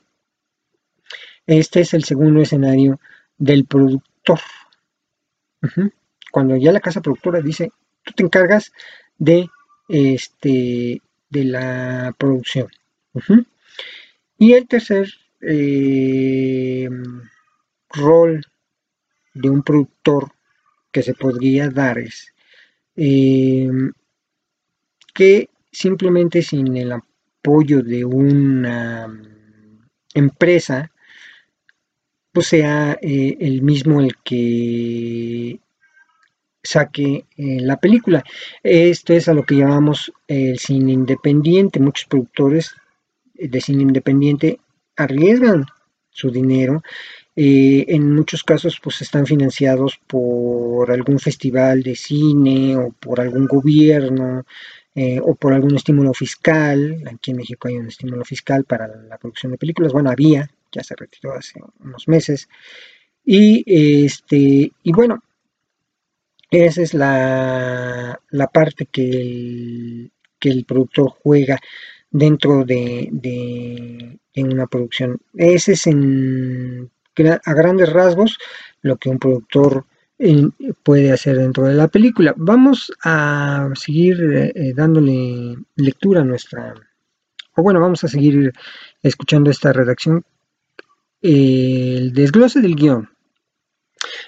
Este 1.47 1.81
es 1.81 1.95
el 1.95 2.05
segundo 2.05 2.41
escenario 2.41 3.01
del 3.39 3.65
productor. 3.65 4.41
Cuando 6.31 6.57
ya 6.57 6.73
la 6.73 6.81
casa 6.81 7.01
productora 7.01 7.41
dice, 7.41 7.71
tú 8.05 8.13
te 8.15 8.23
encargas 8.23 8.73
de, 9.19 9.49
este, 9.89 11.01
de 11.31 11.45
la 11.45 12.15
producción. 12.19 12.69
Y 14.39 14.55
el 14.55 14.67
tercer 14.67 15.09
eh, 15.41 16.89
rol 17.91 18.45
de 19.35 19.51
un 19.51 19.63
productor 19.63 20.33
que 20.91 21.03
se 21.03 21.15
podría 21.15 21.69
dar 21.69 21.99
es 21.99 22.33
eh, 22.97 23.71
que 25.15 25.49
simplemente 25.71 26.43
sin 26.43 26.77
el 26.77 26.93
apoyo 26.93 27.83
de 27.83 28.05
una 28.05 29.09
empresa, 30.15 30.92
pues 32.33 32.47
sea 32.49 32.99
eh, 33.01 33.37
el 33.41 33.63
mismo 33.63 34.01
el 34.01 34.17
que 34.25 35.61
saque 36.63 37.27
eh, 37.37 37.61
la 37.61 37.79
película. 37.79 38.25
Esto 38.63 39.13
es 39.13 39.29
a 39.29 39.35
lo 39.35 39.45
que 39.45 39.57
llamamos 39.57 40.13
el 40.29 40.59
cine 40.59 40.93
independiente. 40.93 41.81
Muchos 41.81 42.07
productores 42.07 42.75
de 43.35 43.61
cine 43.61 43.83
independiente 43.83 44.61
arriesgan 44.97 45.67
su 46.11 46.31
dinero. 46.31 46.83
Eh, 47.35 47.87
en 47.89 48.15
muchos 48.15 48.45
casos 48.45 48.79
pues 48.83 49.01
están 49.01 49.25
financiados 49.27 49.99
por 50.07 50.91
algún 50.91 51.19
festival 51.19 51.83
de 51.83 51.97
cine 51.97 52.77
o 52.77 52.91
por 52.91 53.21
algún 53.21 53.47
gobierno 53.47 54.45
eh, 54.95 55.19
o 55.23 55.35
por 55.35 55.55
algún 55.55 55.75
estímulo 55.75 56.13
fiscal. 56.13 57.03
Aquí 57.11 57.31
en 57.31 57.39
México 57.39 57.69
hay 57.69 57.77
un 57.77 57.89
estímulo 57.89 58.25
fiscal 58.25 58.65
para 58.65 58.87
la 58.87 59.17
producción 59.17 59.53
de 59.53 59.59
películas. 59.59 59.93
Bueno, 59.93 60.11
había, 60.11 60.51
ya 60.73 60.83
se 60.83 60.97
retiró 60.97 61.35
hace 61.35 61.61
unos 61.81 62.09
meses. 62.09 62.49
Y, 63.25 63.63
este, 64.05 64.73
y 64.83 64.93
bueno, 64.93 65.23
esa 66.51 66.83
es 66.83 66.93
la, 66.95 68.21
parte 68.53 68.87
que 68.87 69.03
el, 69.03 70.13
que 70.39 70.51
el, 70.51 70.65
productor 70.65 71.11
juega 71.23 71.59
dentro 72.11 72.65
de, 72.65 73.09
de, 73.11 74.19
una 74.43 74.67
producción. 74.67 75.21
Ese 75.35 75.73
es 75.73 75.87
en, 75.87 76.91
a 77.45 77.55
grandes 77.55 77.93
rasgos 77.93 78.39
lo 78.83 78.97
que 78.97 79.09
un 79.09 79.19
productor 79.19 79.87
puede 80.83 81.13
hacer 81.13 81.37
dentro 81.39 81.65
de 81.65 81.75
la 81.75 81.89
película. 81.89 82.35
Vamos 82.37 82.93
a 83.03 83.69
seguir 83.75 84.23
eh, 84.23 84.53
eh, 84.55 84.73
dándole 84.75 85.57
lectura 85.77 86.21
a 86.21 86.25
nuestra, 86.25 86.75
o 87.57 87.63
bueno, 87.63 87.81
vamos 87.81 88.05
a 88.05 88.09
seguir 88.09 88.53
escuchando 89.03 89.51
esta 89.51 89.73
redacción. 89.73 90.25
El 91.23 92.13
desglose 92.13 92.61
del 92.61 92.75
guion. 92.75 93.09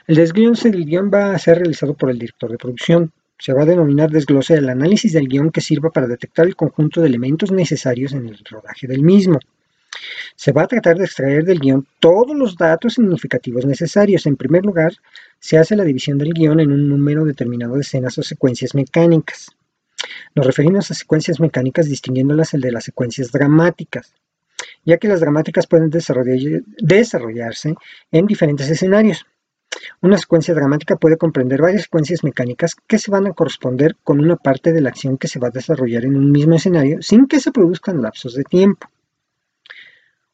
El 0.06 0.14
desglose 0.14 0.70
del 0.70 0.84
guion 0.84 1.10
va 1.12 1.34
a 1.34 1.38
ser 1.40 1.58
realizado 1.58 1.94
por 1.94 2.08
el 2.08 2.20
director 2.20 2.52
de 2.52 2.56
producción. 2.56 3.12
Se 3.36 3.52
va 3.52 3.62
a 3.62 3.66
denominar 3.66 4.10
desglose 4.10 4.54
el 4.54 4.68
análisis 4.68 5.12
del 5.12 5.26
guion 5.26 5.50
que 5.50 5.60
sirva 5.60 5.90
para 5.90 6.06
detectar 6.06 6.46
el 6.46 6.54
conjunto 6.54 7.00
de 7.00 7.08
elementos 7.08 7.50
necesarios 7.50 8.12
en 8.12 8.28
el 8.28 8.38
rodaje 8.48 8.86
del 8.86 9.02
mismo. 9.02 9.40
Se 10.36 10.52
va 10.52 10.62
a 10.62 10.68
tratar 10.68 10.96
de 10.96 11.04
extraer 11.04 11.44
del 11.44 11.58
guion 11.58 11.84
todos 11.98 12.36
los 12.36 12.56
datos 12.56 12.94
significativos 12.94 13.66
necesarios. 13.66 14.26
En 14.26 14.36
primer 14.36 14.64
lugar, 14.64 14.92
se 15.40 15.58
hace 15.58 15.74
la 15.74 15.82
división 15.82 16.16
del 16.18 16.32
guion 16.32 16.60
en 16.60 16.70
un 16.70 16.88
número 16.88 17.24
determinado 17.24 17.74
de 17.74 17.80
escenas 17.80 18.16
o 18.18 18.22
secuencias 18.22 18.72
mecánicas. 18.72 19.50
Nos 20.36 20.46
referimos 20.46 20.92
a 20.92 20.94
secuencias 20.94 21.40
mecánicas 21.40 21.86
distinguiéndolas 21.86 22.52
de 22.52 22.70
las 22.70 22.84
secuencias 22.84 23.32
dramáticas, 23.32 24.14
ya 24.84 24.98
que 24.98 25.08
las 25.08 25.20
dramáticas 25.20 25.66
pueden 25.66 25.90
desarrollarse 25.90 27.74
en 28.10 28.26
diferentes 28.26 28.68
escenarios. 28.70 29.26
Una 30.00 30.18
secuencia 30.18 30.54
dramática 30.54 30.96
puede 30.96 31.16
comprender 31.16 31.60
varias 31.60 31.82
secuencias 31.82 32.22
mecánicas 32.22 32.74
que 32.86 32.98
se 32.98 33.10
van 33.10 33.26
a 33.26 33.32
corresponder 33.32 33.96
con 34.02 34.20
una 34.20 34.36
parte 34.36 34.72
de 34.72 34.80
la 34.80 34.90
acción 34.90 35.18
que 35.18 35.28
se 35.28 35.38
va 35.38 35.48
a 35.48 35.52
desarrollar 35.52 36.04
en 36.04 36.16
un 36.16 36.30
mismo 36.30 36.54
escenario 36.54 37.02
sin 37.02 37.26
que 37.26 37.40
se 37.40 37.50
produzcan 37.50 38.02
lapsos 38.02 38.34
de 38.34 38.44
tiempo. 38.44 38.88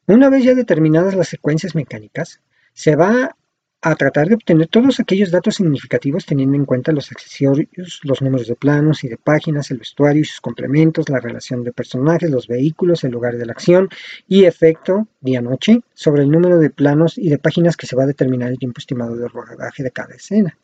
Una 0.06 0.28
vez 0.28 0.44
ya 0.44 0.54
determinadas 0.54 1.14
las 1.14 1.28
secuencias 1.28 1.74
mecánicas, 1.74 2.40
se 2.72 2.96
va 2.96 3.36
a 3.82 3.94
tratar 3.94 4.28
de 4.28 4.34
obtener 4.34 4.68
todos 4.68 5.00
aquellos 5.00 5.30
datos 5.30 5.54
significativos 5.54 6.26
teniendo 6.26 6.54
en 6.56 6.66
cuenta 6.66 6.92
los 6.92 7.10
accesorios, 7.10 8.00
los 8.02 8.20
números 8.20 8.46
de 8.46 8.54
planos 8.54 9.04
y 9.04 9.08
de 9.08 9.16
páginas, 9.16 9.70
el 9.70 9.78
vestuario 9.78 10.20
y 10.20 10.26
sus 10.26 10.40
complementos, 10.40 11.08
la 11.08 11.18
relación 11.18 11.64
de 11.64 11.72
personajes, 11.72 12.30
los 12.30 12.46
vehículos, 12.46 13.04
el 13.04 13.12
lugar 13.12 13.36
de 13.36 13.46
la 13.46 13.52
acción 13.52 13.88
y 14.28 14.44
efecto 14.44 15.08
día-noche 15.20 15.80
sobre 15.94 16.22
el 16.22 16.30
número 16.30 16.58
de 16.58 16.68
planos 16.68 17.16
y 17.16 17.30
de 17.30 17.38
páginas 17.38 17.76
que 17.76 17.86
se 17.86 17.96
va 17.96 18.02
a 18.02 18.06
determinar 18.06 18.50
el 18.50 18.58
tiempo 18.58 18.80
estimado 18.80 19.16
de 19.16 19.28
rodaje 19.28 19.82
de 19.82 19.90
cada 19.90 20.14
escena. 20.14 20.58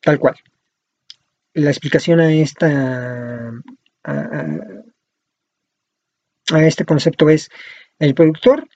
Tal 0.00 0.18
cual. 0.18 0.34
La 1.54 1.70
explicación 1.70 2.20
a 2.20 2.32
esta 2.32 3.52
a 6.52 6.66
este 6.66 6.84
concepto 6.84 7.30
es 7.30 7.48
el 7.98 8.14
productor 8.14 8.68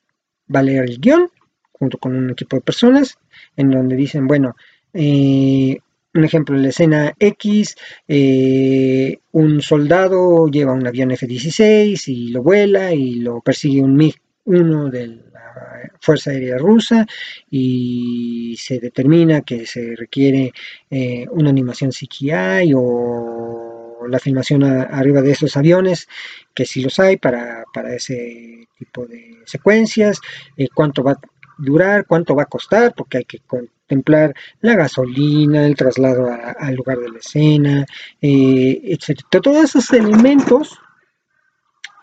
va 0.54 0.60
a 0.60 0.62
leer 0.62 0.84
el 0.84 0.98
guion 0.98 1.30
junto 1.78 1.98
con 1.98 2.14
un 2.14 2.30
equipo 2.30 2.56
de 2.56 2.62
personas 2.62 3.18
en 3.56 3.70
donde 3.70 3.96
dicen, 3.96 4.26
bueno, 4.26 4.56
eh, 4.92 5.78
un 6.14 6.24
ejemplo, 6.24 6.56
en 6.56 6.62
la 6.62 6.68
escena 6.70 7.14
X, 7.18 7.76
eh, 8.08 9.18
un 9.32 9.60
soldado 9.60 10.48
lleva 10.48 10.72
un 10.72 10.86
avión 10.86 11.10
F-16 11.10 12.08
y 12.08 12.28
lo 12.28 12.42
vuela 12.42 12.92
y 12.94 13.16
lo 13.16 13.40
persigue 13.42 13.82
un 13.82 13.96
MiG-1 13.96 14.90
de 14.90 15.06
la 15.08 15.90
Fuerza 16.00 16.30
Aérea 16.30 16.56
Rusa 16.56 17.06
y 17.50 18.56
se 18.58 18.78
determina 18.78 19.42
que 19.42 19.66
se 19.66 19.94
requiere 19.94 20.52
eh, 20.90 21.26
una 21.30 21.50
animación 21.50 21.90
CGI 21.90 22.72
o 22.74 24.06
la 24.08 24.18
filmación 24.18 24.62
arriba 24.64 25.20
de 25.20 25.32
estos 25.32 25.56
aviones, 25.56 26.08
que 26.54 26.64
si 26.64 26.80
los 26.80 26.98
hay 26.98 27.16
para, 27.16 27.64
ese 27.94 28.68
tipo 28.78 29.06
de 29.06 29.38
secuencias, 29.44 30.20
eh, 30.56 30.68
cuánto 30.72 31.02
va 31.02 31.18
durar, 31.58 32.06
cuánto 32.06 32.34
va 32.34 32.44
a 32.44 32.46
costar, 32.46 32.94
porque 32.94 33.18
hay 33.18 33.24
que 33.24 33.40
contemplar 33.40 34.34
la 34.60 34.74
gasolina, 34.74 35.66
el 35.66 35.76
traslado 35.76 36.28
al 36.58 36.74
lugar 36.74 36.98
de 36.98 37.10
la 37.10 37.18
escena, 37.18 37.86
eh, 38.20 38.80
etc. 38.84 39.20
Todos 39.30 39.64
esos 39.64 39.90
elementos 39.92 40.78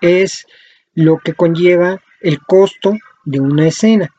es 0.01 0.45
lo 0.93 1.17
que 1.19 1.33
conlleva 1.33 2.01
el 2.21 2.39
costo 2.39 2.93
de 3.25 3.39
una 3.39 3.67
escena. 3.67 4.09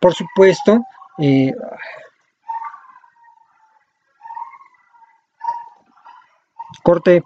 Por 0.00 0.14
supuesto, 0.14 0.84
eh, 1.18 1.52
Corte. 6.82 7.22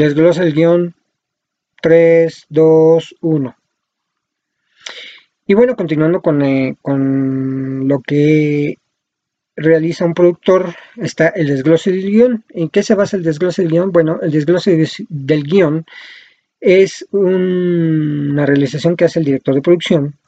Desglosa 0.00 0.44
el 0.44 0.54
guion 0.54 0.94
3, 1.82 2.46
2, 2.48 3.16
1. 3.20 3.56
Y 5.46 5.52
bueno, 5.52 5.76
continuando 5.76 6.22
con, 6.22 6.40
eh, 6.40 6.74
con 6.80 7.86
lo 7.86 8.00
que 8.00 8.76
realiza 9.56 10.06
un 10.06 10.14
productor, 10.14 10.74
está 10.96 11.28
el 11.28 11.48
desglose 11.48 11.90
del 11.90 12.10
guion. 12.10 12.44
¿En 12.48 12.70
qué 12.70 12.82
se 12.82 12.94
basa 12.94 13.18
el 13.18 13.22
desglose 13.22 13.60
del 13.60 13.72
guion? 13.72 13.92
Bueno, 13.92 14.18
el 14.22 14.30
desglose 14.30 14.74
del 15.10 15.42
guion 15.42 15.84
es 16.60 17.06
una 17.10 18.46
realización 18.46 18.96
que 18.96 19.04
hace 19.04 19.18
el 19.18 19.26
director 19.26 19.54
de 19.54 19.60
producción 19.60 20.18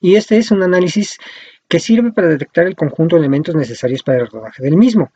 y 0.00 0.14
este 0.14 0.36
es 0.36 0.52
un 0.52 0.62
análisis 0.62 1.18
que 1.66 1.80
sirve 1.80 2.12
para 2.12 2.28
detectar 2.28 2.68
el 2.68 2.76
conjunto 2.76 3.16
de 3.16 3.22
elementos 3.22 3.56
necesarios 3.56 4.04
para 4.04 4.18
el 4.18 4.28
rodaje 4.28 4.62
del 4.62 4.76
mismo. 4.76 5.10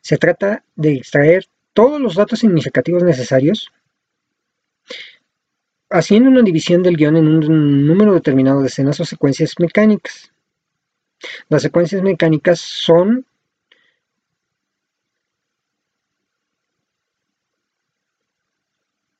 Se 0.00 0.18
trata 0.18 0.64
de 0.74 0.94
extraer 0.94 1.46
todos 1.76 2.00
los 2.00 2.14
datos 2.14 2.38
significativos 2.38 3.02
necesarios, 3.02 3.70
haciendo 5.90 6.30
una 6.30 6.40
división 6.40 6.82
del 6.82 6.96
guion 6.96 7.18
en 7.18 7.28
un 7.28 7.86
número 7.86 8.14
determinado 8.14 8.62
de 8.62 8.68
escenas 8.68 8.98
o 8.98 9.04
secuencias 9.04 9.52
mecánicas. 9.58 10.32
Las 11.50 11.60
secuencias 11.60 12.00
mecánicas 12.00 12.60
son 12.60 13.26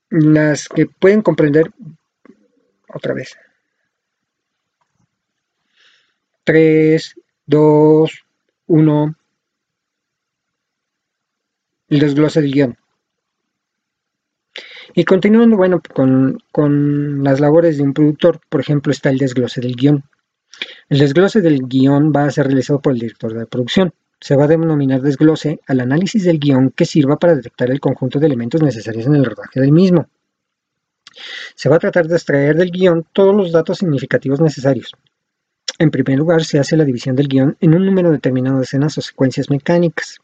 las 0.08 0.66
que 0.70 0.86
pueden 0.86 1.20
comprender 1.20 1.70
otra 2.88 3.12
vez 3.12 3.36
3, 6.44 7.16
2, 7.44 8.24
1 8.68 9.16
el 11.88 11.98
desglose 12.00 12.40
del 12.40 12.52
guion 12.52 12.76
y 14.94 15.04
continuando 15.04 15.56
bueno 15.56 15.80
con, 15.94 16.38
con 16.52 17.22
las 17.24 17.40
labores 17.40 17.76
de 17.76 17.84
un 17.84 17.92
productor 17.92 18.40
por 18.48 18.60
ejemplo 18.60 18.92
está 18.92 19.10
el 19.10 19.18
desglose 19.18 19.60
del 19.60 19.76
guion 19.76 20.04
el 20.88 20.98
desglose 20.98 21.40
del 21.40 21.62
guion 21.66 22.12
va 22.14 22.24
a 22.24 22.30
ser 22.30 22.46
realizado 22.46 22.80
por 22.80 22.92
el 22.92 23.00
director 23.00 23.32
de 23.34 23.46
producción. 23.46 23.92
Se 24.20 24.36
va 24.36 24.44
a 24.44 24.48
denominar 24.48 25.02
desglose 25.02 25.60
al 25.66 25.80
análisis 25.80 26.24
del 26.24 26.38
guion 26.38 26.70
que 26.70 26.86
sirva 26.86 27.18
para 27.18 27.34
detectar 27.34 27.70
el 27.70 27.80
conjunto 27.80 28.18
de 28.18 28.26
elementos 28.26 28.62
necesarios 28.62 29.06
en 29.06 29.16
el 29.16 29.24
rodaje 29.24 29.60
del 29.60 29.72
mismo. 29.72 30.08
Se 31.54 31.68
va 31.68 31.76
a 31.76 31.80
tratar 31.80 32.06
de 32.06 32.16
extraer 32.16 32.56
del 32.56 32.70
guion 32.70 33.06
todos 33.12 33.34
los 33.34 33.52
datos 33.52 33.78
significativos 33.78 34.40
necesarios. 34.40 34.92
En 35.78 35.90
primer 35.90 36.18
lugar, 36.18 36.44
se 36.44 36.58
hace 36.58 36.76
la 36.76 36.84
división 36.84 37.16
del 37.16 37.28
guion 37.28 37.56
en 37.60 37.74
un 37.74 37.84
número 37.84 38.10
determinado 38.10 38.58
de 38.58 38.64
escenas 38.64 38.96
o 38.96 39.02
secuencias 39.02 39.50
mecánicas. 39.50 40.20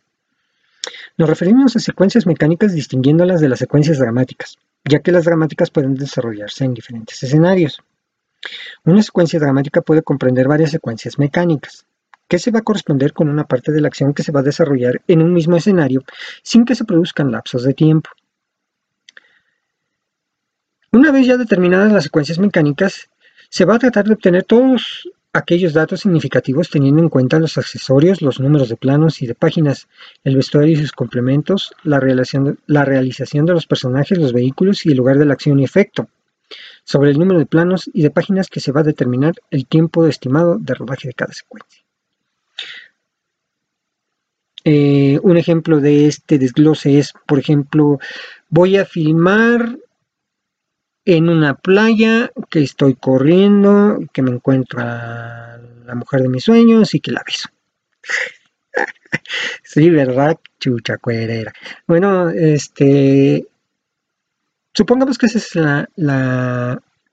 Nos 1.17 1.29
referimos 1.29 1.77
a 1.77 1.81
secuencias 1.81 2.27
mecánicas 2.27 2.75
distinguiéndolas 2.75 3.41
de 3.41 3.49
las 3.49 3.59
secuencias 3.59 3.99
dramáticas, 3.99 4.59
ya 4.85 5.01
que 5.01 5.13
las 5.13 5.25
dramáticas 5.25 5.71
pueden 5.71 5.95
desarrollarse 5.95 6.65
en 6.65 6.75
diferentes 6.75 7.23
escenarios. 7.23 7.83
Una 8.85 9.03
secuencia 9.03 9.39
dramática 9.39 9.83
puede 9.83 10.03
comprender 10.03 10.49
varias 10.49 10.71
secuencias 10.71 11.19
mecánicas, 11.19 11.87
que 12.29 12.39
se 12.39 12.51
va 12.51 12.61
a 12.61 12.63
corresponder 12.63 13.13
con 13.13 13.29
una 13.29 13.45
parte 13.45 13.73
de 13.73 13.81
la 13.81 13.89
acción 13.89 14.15
que 14.15 14.23
se 14.23 14.33
va 14.33 14.41
a 14.41 14.45
desarrollar 14.45 15.03
en 15.07 15.23
un 15.23 15.33
mismo 15.33 15.57
escenario 15.57 16.03
sin 16.43 16.65
que 16.65 16.75
se 16.75 16.85
produzcan 16.85 17.31
lapsos 17.31 17.63
de 17.65 17.75
tiempo. 17.75 18.11
Una 20.91 21.13
vez 21.13 21.27
ya 21.27 21.37
determinadas 21.37 21.93
las 21.93 22.05
secuencias 22.05 22.39
mecánicas, 22.39 23.09
se 23.49 23.65
va 23.65 23.77
a 23.77 23.79
tratar 23.79 24.07
de 24.07 24.15
obtener 24.15 24.45
todos 24.45 25.09
aquellos 25.33 25.73
datos 25.73 26.01
significativos 26.01 26.69
teniendo 26.69 27.03
en 27.03 27.09
cuenta 27.09 27.39
los 27.39 27.57
accesorios, 27.57 28.21
los 28.21 28.39
números 28.41 28.69
de 28.69 28.77
planos 28.77 29.23
y 29.23 29.27
de 29.27 29.35
páginas, 29.35 29.89
el 30.25 30.37
vestuario 30.37 30.73
y 30.73 30.77
sus 30.77 30.93
complementos, 30.93 31.73
la 31.85 32.01
realización, 32.01 33.47
de 33.47 33.53
los 33.53 33.67
personajes, 33.67 34.19
los 34.19 34.33
vehículos 34.33 34.85
y 34.85 34.91
el 34.91 34.99
lugar 34.99 35.19
de 35.19 35.25
la 35.25 35.35
acción 35.35 35.59
y 35.59 35.65
efecto 35.65 36.09
sobre 36.85 37.11
el 37.11 37.19
número 37.19 37.39
de 37.39 37.47
planos 37.47 37.89
y 37.93 38.03
de 38.03 38.11
páginas 38.11 38.49
que 38.49 38.61
se 38.61 38.73
va 38.73 38.81
a 38.81 38.85
determinar 38.85 39.35
el 39.51 39.67
tiempo 39.67 40.07
estimado 40.07 40.59
de 40.59 40.75
rodaje 40.75 41.09
de 41.09 41.15
cada 41.15 41.33
secuencia. 41.33 41.83
Eh, 44.65 45.19
un 45.23 45.37
ejemplo 45.37 45.81
de 45.81 46.07
este 46.07 46.39
desglose 46.39 46.99
es, 46.99 47.15
por 47.27 47.39
ejemplo, 47.39 47.99
voy 48.49 48.77
a 48.77 48.85
filmar 48.85 49.79
en 51.05 51.29
una 51.29 51.55
playa 51.55 52.31
que 52.51 52.63
estoy 52.63 52.95
corriendo, 52.95 53.99
que 54.13 54.23
me 54.23 54.31
encuentro 54.31 54.81
a 54.81 55.59
la 55.85 55.95
mujer 55.95 56.23
de 56.23 56.29
mis 56.29 56.45
sueños 56.45 56.95
y 56.95 57.01
que 57.01 57.13
la 57.13 57.23
beso. 57.25 57.49
sí, 59.63 59.91
¿verdad? 59.91 60.39
Chucha 60.59 60.99
cuerera. 60.99 61.53
Bueno, 61.87 62.31
este, 62.31 63.47
Supongamos 64.75 65.19
que 65.19 65.27
ese 65.27 65.39
es 65.39 65.57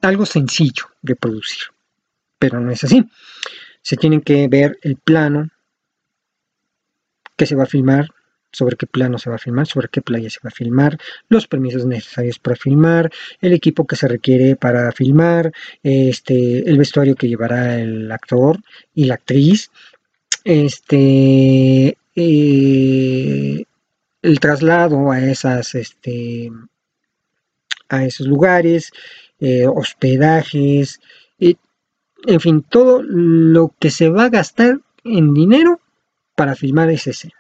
algo 0.02 0.25
sencillo 0.25 0.86
de 1.02 1.15
producir, 1.15 1.67
pero 2.38 2.60
no 2.60 2.71
es 2.71 2.84
así. 2.86 3.06
Se 3.82 3.97
tiene 3.97 4.21
que 4.21 4.47
ver 4.47 4.78
el 4.82 4.95
plano 4.95 5.49
que 7.36 7.45
se 7.45 7.56
va 7.56 7.63
a 7.63 7.67
filmar, 7.67 8.08
sobre 8.51 8.75
qué 8.75 8.88
plano 8.88 9.17
se 9.17 9.29
va 9.29 9.35
a 9.35 9.39
filmar, 9.39 9.67
sobre 9.67 9.89
qué 9.89 10.01
playa 10.01 10.29
se 10.29 10.39
va 10.43 10.49
a 10.49 10.51
filmar, 10.51 10.97
los 11.27 11.47
permisos 11.47 11.85
necesarios 11.85 12.39
para 12.39 12.55
filmar, 12.55 13.12
el 13.41 13.53
equipo 13.53 13.85
que 13.85 13.95
se 13.95 14.07
requiere 14.07 14.55
para 14.55 14.91
filmar, 14.91 15.51
este, 15.83 16.69
el 16.69 16.77
vestuario 16.77 17.15
que 17.15 17.27
llevará 17.27 17.79
el 17.79 18.12
actor 18.12 18.59
y 18.93 19.05
la 19.05 19.15
actriz, 19.15 19.71
este, 20.43 21.97
eh, 22.15 23.63
el 24.21 24.39
traslado 24.39 25.12
a 25.12 25.19
esas 25.21 25.75
este, 25.75 26.51
a 27.89 28.05
esos 28.05 28.27
lugares, 28.27 28.91
eh, 29.39 29.65
hospedajes, 29.67 30.99
en 32.25 32.39
fin, 32.39 32.65
todo 32.67 33.01
lo 33.01 33.73
que 33.79 33.91
se 33.91 34.09
va 34.09 34.25
a 34.25 34.29
gastar 34.29 34.81
en 35.03 35.33
dinero 35.33 35.79
para 36.35 36.55
filmar 36.55 36.89
esa 36.89 37.12
escena. 37.12 37.38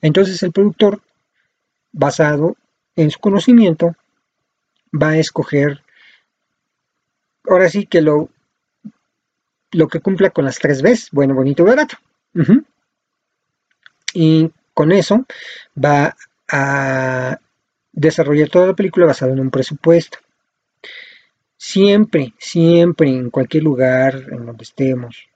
Entonces 0.00 0.42
el 0.42 0.52
productor, 0.52 1.00
basado 1.92 2.56
en 2.96 3.10
su 3.10 3.18
conocimiento, 3.18 3.96
va 4.92 5.10
a 5.10 5.18
escoger, 5.18 5.82
ahora 7.48 7.68
sí 7.68 7.86
que 7.86 8.00
lo, 8.00 8.28
lo 9.72 9.88
que 9.88 10.00
cumpla 10.00 10.30
con 10.30 10.44
las 10.44 10.58
tres 10.58 10.82
veces, 10.82 11.08
bueno, 11.12 11.34
bonito 11.34 11.64
barato. 11.64 11.96
Y 14.12 14.50
con 14.72 14.92
eso 14.92 15.24
va 15.82 16.16
a 16.48 17.38
desarrollar 17.92 18.48
toda 18.48 18.68
la 18.68 18.74
película 18.74 19.06
basada 19.06 19.32
en 19.32 19.40
un 19.40 19.50
presupuesto. 19.50 20.18
Siempre, 21.56 22.34
siempre, 22.38 23.08
en 23.08 23.30
cualquier 23.30 23.62
lugar 23.62 24.14
en 24.30 24.46
donde 24.46 24.64
estemos, 24.64 25.28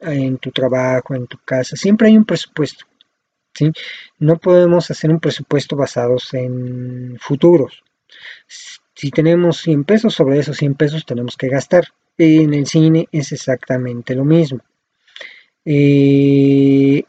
en 0.00 0.38
tu 0.38 0.50
trabajo, 0.50 1.14
en 1.14 1.26
tu 1.26 1.38
casa, 1.38 1.76
siempre 1.76 2.08
hay 2.08 2.16
un 2.16 2.24
presupuesto. 2.24 2.86
No 4.18 4.36
podemos 4.38 4.90
hacer 4.90 5.10
un 5.10 5.20
presupuesto 5.20 5.76
basados 5.76 6.32
en 6.34 7.16
futuros. 7.20 7.82
Si 8.94 9.10
tenemos 9.10 9.58
100 9.58 9.84
pesos, 9.84 10.14
sobre 10.14 10.38
esos 10.38 10.56
100 10.56 10.74
pesos 10.74 11.06
tenemos 11.06 11.36
que 11.36 11.48
gastar. 11.48 11.84
En 12.18 12.54
el 12.54 12.66
cine 12.66 13.08
es 13.10 13.32
exactamente 13.32 14.14
lo 14.14 14.24
mismo. 14.24 14.60
Eh, 15.64 17.02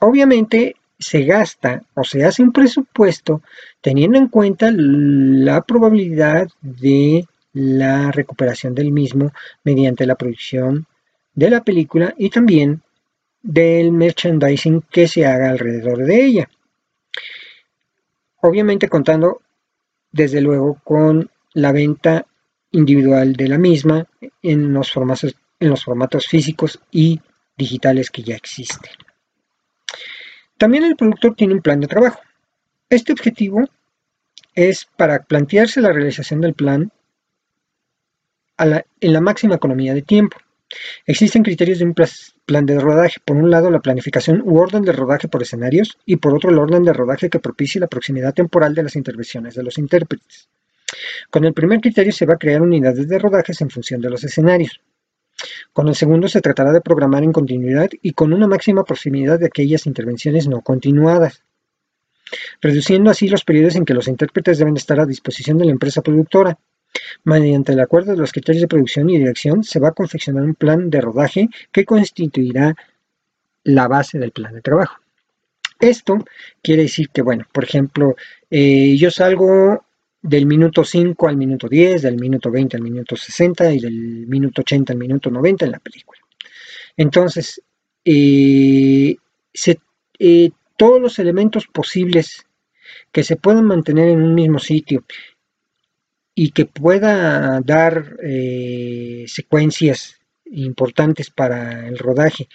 obviamente 0.00 0.76
se 0.98 1.24
gasta 1.24 1.82
o 1.94 2.04
se 2.04 2.24
hace 2.24 2.42
un 2.42 2.52
presupuesto 2.52 3.42
teniendo 3.80 4.18
en 4.18 4.28
cuenta 4.28 4.70
la 4.72 5.60
probabilidad 5.62 6.48
de 6.62 7.26
la 7.52 8.10
recuperación 8.10 8.74
del 8.74 8.92
mismo 8.92 9.32
mediante 9.62 10.06
la 10.06 10.14
producción 10.14 10.86
de 11.34 11.50
la 11.50 11.62
película 11.62 12.14
y 12.16 12.30
también 12.30 12.82
del 13.44 13.92
merchandising 13.92 14.80
que 14.90 15.06
se 15.06 15.26
haga 15.26 15.50
alrededor 15.50 15.98
de 15.98 16.24
ella. 16.24 16.50
Obviamente 18.40 18.88
contando 18.88 19.42
desde 20.10 20.40
luego 20.40 20.80
con 20.82 21.30
la 21.52 21.70
venta 21.70 22.26
individual 22.70 23.34
de 23.34 23.48
la 23.48 23.58
misma 23.58 24.06
en 24.42 24.72
los 24.72 24.90
formatos, 24.90 26.26
físicos 26.26 26.80
y 26.90 27.20
digitales 27.56 28.10
que 28.10 28.22
ya 28.22 28.34
existen. 28.34 28.90
También 30.56 30.84
el 30.84 30.96
productor 30.96 31.34
tiene 31.34 31.52
un 31.52 31.60
plan 31.60 31.80
de 31.80 31.86
trabajo. 31.86 32.20
Este 32.88 33.12
objetivo 33.12 33.68
es 34.54 34.86
para 34.96 35.22
plantearse 35.22 35.82
la 35.82 35.92
realización 35.92 36.40
del 36.40 36.54
plan 36.54 36.90
en 38.58 39.12
la 39.12 39.20
máxima 39.20 39.56
economía 39.56 39.92
de 39.92 40.02
tiempo. 40.02 40.38
Existen 41.06 41.42
criterios 41.42 41.78
de 41.78 41.84
un 41.84 41.94
plan 41.94 42.66
de 42.66 42.78
rodaje. 42.78 43.18
Por 43.24 43.36
un 43.36 43.50
lado, 43.50 43.70
la 43.70 43.80
planificación 43.80 44.42
u 44.44 44.58
orden 44.58 44.82
de 44.82 44.92
rodaje 44.92 45.28
por 45.28 45.42
escenarios 45.42 45.98
y 46.06 46.16
por 46.16 46.34
otro, 46.34 46.50
el 46.50 46.58
orden 46.58 46.84
de 46.84 46.92
rodaje 46.92 47.30
que 47.30 47.40
propicie 47.40 47.80
la 47.80 47.86
proximidad 47.86 48.34
temporal 48.34 48.74
de 48.74 48.82
las 48.82 48.96
intervenciones 48.96 49.54
de 49.54 49.62
los 49.62 49.78
intérpretes. 49.78 50.48
Con 51.30 51.44
el 51.44 51.54
primer 51.54 51.80
criterio 51.80 52.12
se 52.12 52.26
va 52.26 52.34
a 52.34 52.38
crear 52.38 52.62
unidades 52.62 53.08
de 53.08 53.18
rodajes 53.18 53.60
en 53.60 53.70
función 53.70 54.00
de 54.00 54.10
los 54.10 54.22
escenarios. 54.24 54.80
Con 55.72 55.88
el 55.88 55.94
segundo 55.94 56.28
se 56.28 56.40
tratará 56.40 56.72
de 56.72 56.80
programar 56.80 57.24
en 57.24 57.32
continuidad 57.32 57.90
y 58.00 58.12
con 58.12 58.32
una 58.32 58.46
máxima 58.46 58.84
proximidad 58.84 59.38
de 59.40 59.46
aquellas 59.46 59.86
intervenciones 59.86 60.46
no 60.46 60.60
continuadas. 60.60 61.42
reduciendo 62.60 63.10
así 63.10 63.28
los 63.28 63.44
periodos 63.44 63.76
en 63.76 63.84
que 63.84 63.94
los 63.94 64.08
intérpretes 64.08 64.58
deben 64.58 64.76
estar 64.76 64.98
a 64.98 65.06
disposición 65.06 65.58
de 65.58 65.66
la 65.66 65.72
empresa 65.72 66.02
productora. 66.02 66.58
Mediante 67.24 67.72
el 67.72 67.80
acuerdo 67.80 68.12
de 68.12 68.18
los 68.18 68.32
criterios 68.32 68.62
de 68.62 68.68
producción 68.68 69.10
y 69.10 69.18
dirección 69.18 69.64
se 69.64 69.80
va 69.80 69.88
a 69.88 69.92
confeccionar 69.92 70.44
un 70.44 70.54
plan 70.54 70.90
de 70.90 71.00
rodaje 71.00 71.48
que 71.72 71.84
constituirá 71.84 72.74
la 73.64 73.88
base 73.88 74.18
del 74.18 74.32
plan 74.32 74.54
de 74.54 74.60
trabajo. 74.60 74.96
Esto 75.80 76.24
quiere 76.62 76.82
decir 76.82 77.10
que, 77.10 77.22
bueno, 77.22 77.46
por 77.52 77.64
ejemplo, 77.64 78.14
eh, 78.50 78.96
yo 78.96 79.10
salgo 79.10 79.84
del 80.22 80.46
minuto 80.46 80.84
5 80.84 81.28
al 81.28 81.36
minuto 81.36 81.68
10, 81.68 82.02
del 82.02 82.16
minuto 82.16 82.50
20 82.50 82.76
al 82.76 82.82
minuto 82.82 83.16
60 83.16 83.72
y 83.72 83.80
del 83.80 84.26
minuto 84.26 84.62
80 84.62 84.92
al 84.92 84.98
minuto 84.98 85.30
90 85.30 85.66
en 85.66 85.72
la 85.72 85.78
película. 85.78 86.20
Entonces, 86.96 87.60
eh, 88.04 89.16
eh, 90.18 90.50
todos 90.76 91.00
los 91.00 91.18
elementos 91.18 91.66
posibles 91.66 92.46
que 93.12 93.22
se 93.22 93.36
puedan 93.36 93.64
mantener 93.64 94.08
en 94.08 94.22
un 94.22 94.34
mismo 94.34 94.58
sitio 94.58 95.04
y 96.34 96.50
que 96.50 96.66
pueda 96.66 97.60
dar 97.60 98.16
eh, 98.22 99.24
secuencias 99.28 100.20
importantes 100.46 101.30
para 101.30 101.86
el 101.86 101.98
rodaje 101.98 102.48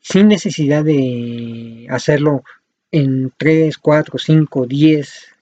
sin 0.00 0.28
necesidad 0.28 0.84
de 0.84 1.86
hacerlo 1.90 2.44
en 2.90 3.32
3, 3.36 3.76
4, 3.78 4.18
5, 4.18 4.66
10 4.66 5.32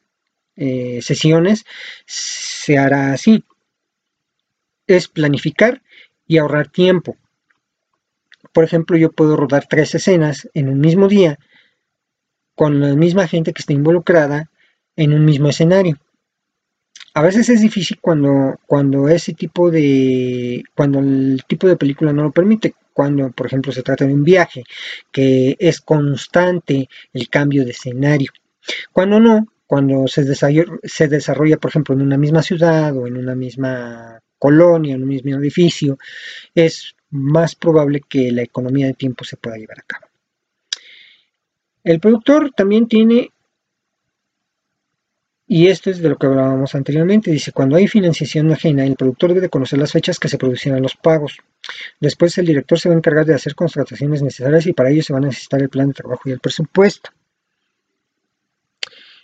sesiones, 1.01 1.65
se 2.07 2.79
hará 2.79 3.13
así. 3.13 3.45
Es 4.87 5.09
planificar 5.09 5.83
y 6.27 6.39
ahorrar 6.39 6.69
tiempo. 6.69 7.17
Por 8.53 8.65
ejemplo, 8.65 8.97
yo 8.97 9.11
puedo 9.11 9.37
rodar 9.37 9.67
tres 9.69 9.95
escenas 9.95 10.49
en 10.55 10.69
un 10.69 10.81
mismo 10.81 11.09
día 11.09 11.39
con 12.55 12.81
la 12.81 12.95
misma 12.95 13.27
gente 13.27 13.53
que 13.53 13.61
está 13.61 13.73
involucrada 13.73 14.51
en 14.97 15.13
un 15.13 15.25
mismo 15.25 15.49
escenario. 15.49 15.99
A 17.15 17.23
veces 17.23 17.49
es 17.49 17.61
difícil 17.61 17.99
cuando, 18.01 18.59
cuando 18.67 19.09
ese 19.09 19.35
tipo 19.35 19.71
de. 19.71 20.65
cuando 20.75 20.99
el 20.99 21.43
tipo 21.47 21.69
de 21.69 21.77
película 21.77 22.13
no 22.13 22.25
lo 22.25 22.33
permite. 22.33 22.75
Cuando, 22.93 23.31
por 23.31 23.47
ejemplo, 23.47 23.73
se 23.73 23.83
trata 23.83 24.05
de 24.05 24.15
un 24.15 24.25
viaje, 24.25 24.65
que 25.11 25.57
es 25.59 25.81
constante 25.81 26.89
el 27.13 27.29
cambio 27.29 27.65
de 27.65 27.73
escenario. 27.73 28.31
Cuando 28.93 29.21
no, 29.21 29.47
cuando 29.67 30.07
se 30.09 30.25
desarrolla, 30.25 30.65
se 30.83 31.09
desarrolla, 31.09 31.57
por 31.57 31.71
ejemplo, 31.71 31.95
en 31.95 32.03
una 32.03 32.19
misma 32.19 32.43
ciudad 32.43 32.97
o 32.97 33.07
en 33.07 33.17
una 33.17 33.35
misma 33.35 34.21
colonia, 34.39 34.95
en 34.95 35.03
un 35.03 35.09
mismo 35.09 35.37
edificio, 35.37 35.99
es 36.55 36.95
más 37.11 37.55
probable 37.55 38.03
que 38.09 38.33
la 38.33 38.43
economía 38.43 38.87
de 38.87 38.95
tiempo 38.95 39.25
se 39.25 39.37
pueda 39.37 39.57
llevar 39.57 39.79
a 39.81 39.87
cabo. 39.87 40.07
El 41.85 42.01
productor 42.01 42.51
también 42.53 42.89
tiene, 42.89 43.31
y 45.47 45.69
esto 45.69 45.91
es 45.91 45.99
de 45.99 46.09
lo 46.09 46.17
que 46.17 46.27
hablábamos 46.27 46.75
anteriormente, 46.75 47.31
dice, 47.31 47.53
cuando 47.53 47.77
hay 47.77 47.87
financiación 47.87 48.51
ajena, 48.51 48.85
el 48.87 48.97
productor 48.97 49.35
debe 49.35 49.51
conocer 49.51 49.79
las 49.79 49.93
fechas 49.93 50.19
que 50.19 50.29
se 50.29 50.39
producirán 50.39 50.81
los 50.81 50.95
pagos. 50.97 51.37
Después 52.01 52.37
el 52.39 52.47
director 52.47 52.79
se 52.79 52.89
va 52.89 52.95
a 52.95 52.99
encargar 52.99 53.27
de 53.27 53.35
hacer 53.35 53.55
contrataciones 53.55 54.23
necesarias 54.23 54.67
y 54.67 54.73
para 54.73 54.91
ello 54.91 55.03
se 55.03 55.13
va 55.13 55.19
a 55.19 55.23
necesitar 55.23 55.61
el 55.61 55.69
plan 55.69 55.89
de 55.89 55.95
trabajo 55.95 56.23
y 56.29 56.33
el 56.33 56.41
presupuesto. 56.41 57.11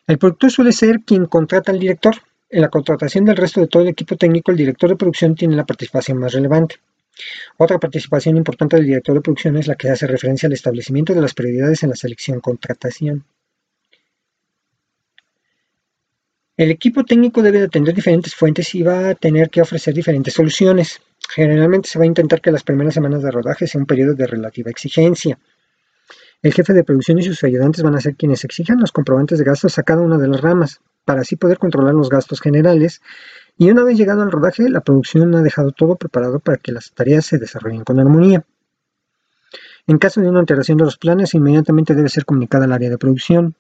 El 0.06 0.18
productor 0.18 0.50
suele 0.50 0.72
ser 0.72 1.00
quien 1.06 1.26
contrata 1.26 1.72
al 1.72 1.78
director. 1.78 2.14
En 2.50 2.62
la 2.62 2.68
contratación 2.68 3.24
del 3.24 3.36
resto 3.36 3.60
de 3.60 3.68
todo 3.68 3.82
el 3.84 3.90
equipo 3.90 4.16
técnico, 4.16 4.50
el 4.50 4.56
director 4.58 4.90
de 4.90 4.96
producción 4.96 5.34
tiene 5.34 5.56
la 5.56 5.64
participación 5.64 6.18
más 6.18 6.32
relevante. 6.32 6.76
Otra 7.56 7.78
participación 7.78 8.36
importante 8.36 8.76
del 8.76 8.86
director 8.86 9.14
de 9.14 9.20
producción 9.20 9.56
es 9.56 9.68
la 9.68 9.76
que 9.76 9.88
hace 9.88 10.06
referencia 10.06 10.48
al 10.48 10.52
establecimiento 10.52 11.14
de 11.14 11.20
las 11.20 11.34
prioridades 11.34 11.82
en 11.82 11.90
la 11.90 11.96
selección-contratación. 11.96 13.24
El 16.60 16.70
equipo 16.70 17.04
técnico 17.04 17.40
debe 17.40 17.60
de 17.60 17.64
atender 17.64 17.94
diferentes 17.94 18.34
fuentes 18.34 18.74
y 18.74 18.82
va 18.82 19.08
a 19.08 19.14
tener 19.14 19.48
que 19.48 19.62
ofrecer 19.62 19.94
diferentes 19.94 20.34
soluciones. 20.34 21.00
Generalmente 21.30 21.88
se 21.88 21.98
va 21.98 22.04
a 22.04 22.06
intentar 22.06 22.42
que 22.42 22.52
las 22.52 22.64
primeras 22.64 22.92
semanas 22.92 23.22
de 23.22 23.30
rodaje 23.30 23.66
sea 23.66 23.80
un 23.80 23.86
periodo 23.86 24.12
de 24.12 24.26
relativa 24.26 24.70
exigencia. 24.70 25.38
El 26.42 26.52
jefe 26.52 26.74
de 26.74 26.84
producción 26.84 27.18
y 27.18 27.22
sus 27.22 27.42
ayudantes 27.44 27.82
van 27.82 27.94
a 27.94 28.00
ser 28.02 28.14
quienes 28.14 28.44
exijan 28.44 28.78
los 28.78 28.92
comprobantes 28.92 29.38
de 29.38 29.44
gastos 29.46 29.78
a 29.78 29.84
cada 29.84 30.02
una 30.02 30.18
de 30.18 30.28
las 30.28 30.42
ramas, 30.42 30.82
para 31.06 31.22
así 31.22 31.34
poder 31.34 31.56
controlar 31.56 31.94
los 31.94 32.10
gastos 32.10 32.42
generales 32.42 33.00
y 33.56 33.70
una 33.70 33.82
vez 33.82 33.96
llegado 33.96 34.20
al 34.20 34.30
rodaje, 34.30 34.68
la 34.68 34.82
producción 34.82 35.34
ha 35.36 35.40
dejado 35.40 35.72
todo 35.72 35.96
preparado 35.96 36.40
para 36.40 36.58
que 36.58 36.72
las 36.72 36.92
tareas 36.92 37.24
se 37.24 37.38
desarrollen 37.38 37.84
con 37.84 37.98
armonía. 38.00 38.44
En 39.86 39.96
caso 39.96 40.20
de 40.20 40.28
una 40.28 40.40
alteración 40.40 40.76
de 40.76 40.84
los 40.84 40.98
planes, 40.98 41.32
inmediatamente 41.32 41.94
debe 41.94 42.10
ser 42.10 42.26
comunicada 42.26 42.66
al 42.66 42.72
área 42.74 42.90
de 42.90 42.98
producción. 42.98 43.54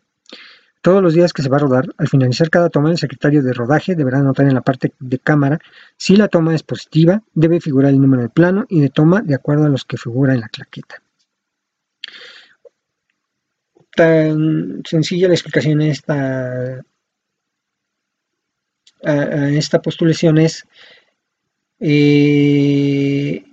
Todos 0.82 1.02
los 1.02 1.12
días 1.12 1.32
que 1.32 1.42
se 1.42 1.50
va 1.50 1.58
a 1.58 1.60
rodar, 1.60 1.86
al 1.98 2.08
finalizar 2.08 2.48
cada 2.48 2.70
toma, 2.70 2.90
el 2.90 2.98
secretario 2.98 3.42
de 3.42 3.52
rodaje 3.52 3.94
deberá 3.94 4.18
anotar 4.18 4.46
en 4.46 4.54
la 4.54 4.62
parte 4.62 4.94
de 4.98 5.18
cámara 5.18 5.58
si 5.98 6.16
la 6.16 6.28
toma 6.28 6.54
es 6.54 6.62
positiva, 6.62 7.22
debe 7.34 7.60
figurar 7.60 7.92
el 7.92 8.00
número 8.00 8.22
de 8.22 8.30
plano 8.30 8.64
y 8.68 8.80
de 8.80 8.88
toma 8.88 9.20
de 9.20 9.34
acuerdo 9.34 9.66
a 9.66 9.68
los 9.68 9.84
que 9.84 9.98
figura 9.98 10.32
en 10.32 10.40
la 10.40 10.48
claqueta. 10.48 11.02
Tan 13.94 14.82
sencilla 14.86 15.28
la 15.28 15.34
explicación 15.34 15.80
de 15.80 15.90
esta 15.90 16.82
a, 19.04 19.48
esta 19.50 19.82
postulación 19.82 20.38
es 20.38 20.66
eh, 21.80 23.44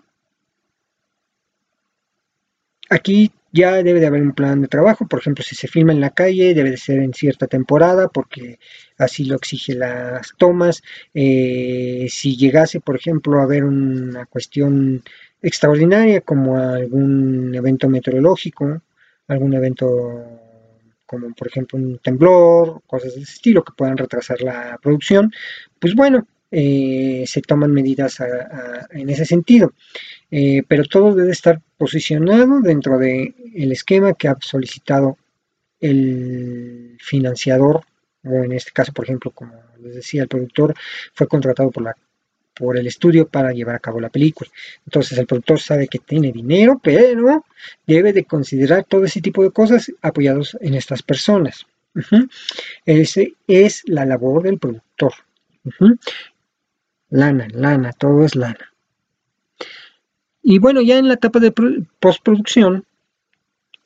aquí 2.90 3.32
ya 3.58 3.84
debe 3.84 4.00
de 4.00 4.08
haber 4.08 4.22
un 4.22 4.34
plan 4.34 4.62
de 4.62 4.68
trabajo, 4.68 5.08
por 5.08 5.20
ejemplo, 5.20 5.44
si 5.44 5.56
se 5.56 5.68
filma 5.68 5.92
en 5.92 6.02
la 6.02 6.12
calle, 6.12 6.54
debe 6.54 6.72
de 6.72 6.78
ser 6.78 7.00
en 7.00 7.14
cierta 7.14 7.48
temporada, 7.48 8.08
porque 8.08 8.60
así 8.98 9.26
lo 9.26 9.36
exige 9.36 9.74
las 9.76 10.34
tomas. 10.38 10.84
Eh, 11.14 12.08
si 12.10 12.38
llegase, 12.38 12.80
por 12.80 12.96
ejemplo, 12.96 13.40
a 13.40 13.44
haber 13.44 13.64
una 13.66 14.26
cuestión 14.28 15.04
extraordinaria, 15.42 16.22
como 16.22 16.58
algún 16.58 17.54
evento 17.56 17.90
meteorológico, 17.90 18.82
algún 19.28 19.54
evento 19.54 19.88
como 21.06 21.34
por 21.34 21.48
ejemplo 21.48 21.80
un 21.80 22.00
temblor, 22.00 22.82
cosas 22.86 23.16
de 23.16 23.22
ese 23.22 23.34
estilo 23.34 23.64
que 23.64 23.72
puedan 23.78 23.98
retrasar 23.98 24.42
la 24.42 24.78
producción, 24.82 25.32
pues 25.80 25.96
bueno, 25.96 26.28
eh, 26.52 27.24
se 27.26 27.42
toman 27.42 27.72
medidas 27.72 28.22
en 28.92 29.10
ese 29.10 29.26
sentido. 29.26 29.74
Eh, 30.30 30.64
pero 30.68 30.84
todo 30.84 31.16
debe 31.16 31.32
estar 31.32 31.62
posicionado 31.78 32.62
dentro 32.62 32.98
del 32.98 33.36
el 33.54 33.72
esquema 33.72 34.14
que 34.14 34.28
ha 34.28 34.38
solicitado 34.42 35.18
el 35.80 36.98
financiador, 37.00 37.82
o 38.24 38.44
en 38.44 38.52
este 38.52 38.72
caso, 38.72 38.92
por 38.94 39.06
ejemplo, 39.06 39.32
como 39.32 39.54
les 39.80 39.96
decía, 39.96 40.24
el 40.24 40.28
productor 40.28 40.74
fue 41.14 41.28
contratado 41.28 41.72
por 41.72 41.84
la 41.84 41.96
por 42.58 42.78
el 42.78 42.88
estudio 42.88 43.28
para 43.28 43.52
llevar 43.52 43.76
a 43.76 43.80
cabo 43.80 44.00
la 44.00 44.10
película. 44.10 44.50
Entonces 44.86 45.18
el 45.18 45.28
productor 45.28 45.60
sabe 45.60 45.88
que 45.88 46.00
tiene 46.00 46.32
dinero, 46.32 46.80
pero 46.84 47.46
debe 47.86 48.14
de 48.14 48.26
considerar 48.26 48.84
todo 48.86 49.06
ese 49.06 49.22
tipo 49.22 49.44
de 49.44 49.52
cosas 49.52 49.92
apoyados 50.02 50.58
en 50.62 50.74
estas 50.74 51.04
personas. 51.04 51.66
Ese 52.86 53.34
es 53.48 53.84
la 53.86 54.06
labor 54.06 54.44
del 54.44 54.60
productor. 54.60 55.14
Lana, 57.10 57.48
lana, 57.52 57.94
todo 57.94 58.26
es 58.26 58.36
lana. 58.36 58.74
Y 60.50 60.60
bueno, 60.60 60.82
ya 60.82 60.98
en 60.98 61.10
la 61.10 61.16
etapa 61.16 61.42
de 61.42 61.52
postproducción, 62.00 62.86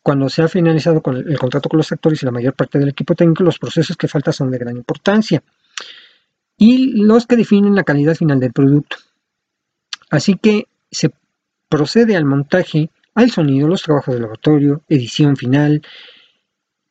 cuando 0.04 0.30
se 0.30 0.43
ha 0.43 0.47
finalizado 0.47 1.02
con 1.02 1.17
el, 1.17 1.39
contrato 1.39 1.67
con 1.67 1.80
los 1.80 1.91
actores 1.91 2.21
y 2.21 2.26
la 2.28 2.32
mayor 2.32 2.54
parte 2.54 2.78
del 2.78 2.89
equipo 2.89 3.15
técnico, 3.15 3.43
los 3.43 3.58
procesos 3.58 3.97
que 3.97 4.08
faltan 4.08 4.32
son 4.32 4.52
de 4.52 4.60
gran 4.60 4.78
importancia 4.78 5.41
y 6.58 7.02
los 7.02 7.26
que 7.26 7.36
definen 7.36 7.74
la 7.74 7.84
calidad 7.84 8.13
final 8.13 8.39
del 8.39 8.54
producto. 8.54 8.97
Así 10.12 10.36
que 10.36 10.67
se 10.91 11.12
procede 11.67 12.15
al 12.15 12.26
montaje, 12.26 12.91
al 13.15 13.32
sonido, 13.32 13.67
los 13.67 13.82
trabajos 13.82 14.13
de 14.13 14.21
laboratorio, 14.21 14.84
edición 14.88 15.38
final, 15.38 15.82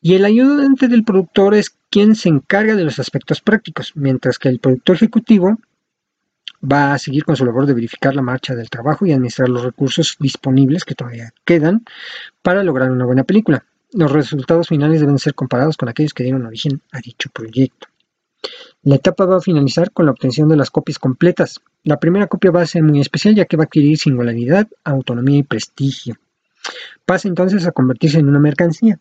y 0.02 0.16
el 0.16 0.24
ayudante 0.24 0.88
del 0.88 1.04
productor 1.04 1.54
es 1.54 1.76
quien 1.90 2.16
se 2.16 2.28
encarga 2.28 2.74
de 2.74 2.83
los 2.83 2.98
aspectos 2.98 3.40
prácticos, 3.40 3.92
mientras 3.94 4.40
que 4.40 4.48
el 4.48 4.59
productor 4.59 4.96
ejecutivo 4.96 5.61
va 6.62 6.94
a 6.94 6.99
seguir 6.99 7.25
con 7.25 7.37
su 7.37 7.44
labor 7.44 7.66
de 7.66 7.75
verificar 7.75 8.14
la 8.14 8.23
marcha 8.23 8.55
del 8.55 8.70
trabajo 8.70 9.07
y 9.07 9.12
administrar 9.12 9.49
los 9.49 9.64
recursos 9.64 10.16
disponibles 10.20 10.85
que 10.85 10.94
todavía 10.94 11.33
quedan 11.44 11.85
para 12.42 12.62
lograr 12.62 12.90
una 12.90 13.07
buena 13.07 13.25
película. 13.25 13.64
Los 13.92 14.12
resultados 14.12 14.68
finales 14.68 15.01
deben 15.01 15.18
ser 15.18 15.35
comparados 15.35 15.77
con 15.77 15.88
aquellos 15.88 16.14
que 16.14 16.23
dieron 16.23 16.46
origen 16.46 16.83
a 16.92 17.01
dicho 17.01 17.31
proyecto. 17.31 17.88
La 18.83 18.94
etapa 18.96 19.27
va 19.27 19.37
a 19.37 19.40
finalizar 19.40 19.90
con 19.90 20.07
la 20.07 20.12
obtención 20.12 20.49
de 20.49 20.57
las 20.57 20.70
copias 20.70 20.99
completas. 20.99 21.61
La 21.83 21.99
primera 21.99 22.27
copia 22.27 22.51
va 22.51 22.62
a 22.62 22.66
ser 22.66 22.83
muy 22.83 23.01
especial 23.01 23.35
ya 23.35 23.44
que 23.44 23.57
va 23.57 23.64
a 23.64 23.66
adquirir 23.66 23.99
singularidad, 23.99 24.68
autonomía 24.85 25.38
y 25.38 25.42
prestigio. 25.42 26.16
Pasa 27.05 27.29
entonces 27.29 27.66
a 27.66 27.73
convertirse 27.73 28.18
en 28.18 28.29
una 28.29 28.38
mercancía, 28.38 28.99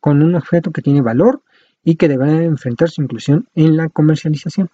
con 0.00 0.22
un 0.22 0.34
objeto 0.34 0.70
que 0.70 0.82
tiene 0.82 1.02
valor 1.02 1.42
y 1.84 1.96
que 1.96 2.08
deberá 2.08 2.42
enfrentar 2.42 2.90
su 2.90 3.02
inclusión 3.02 3.48
en 3.54 3.76
la 3.76 3.88
comercialización. 3.88 4.70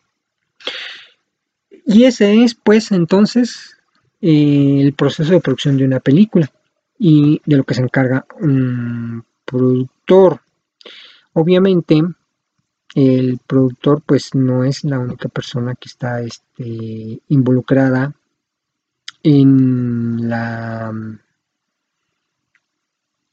Y 1.90 2.05
ese 2.05 2.44
es 2.44 2.55
pues 2.55 2.92
entonces 2.92 3.79
eh, 4.20 4.83
el 4.83 4.92
proceso 4.92 5.33
de 5.33 5.40
producción 5.40 5.79
de 5.79 5.87
una 5.87 6.01
película 6.01 6.53
y 6.98 7.40
de 7.46 7.57
lo 7.57 7.64
que 7.64 7.72
se 7.72 7.81
encarga 7.81 8.27
un 8.40 9.24
productor. 9.46 10.42
obviamente 11.33 12.03
el 12.94 13.38
productor 13.46 14.03
pues 14.05 14.35
no 14.35 14.64
es 14.64 14.85
la 14.85 14.98
única 14.98 15.31
persona 15.31 15.74
que 15.77 15.88
está 15.88 16.20
este, 16.20 17.22
involucrada 17.29 18.14
en 19.22 20.29
la 20.29 20.92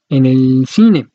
en 0.08 0.26
el 0.26 0.66
cine. 0.66 1.10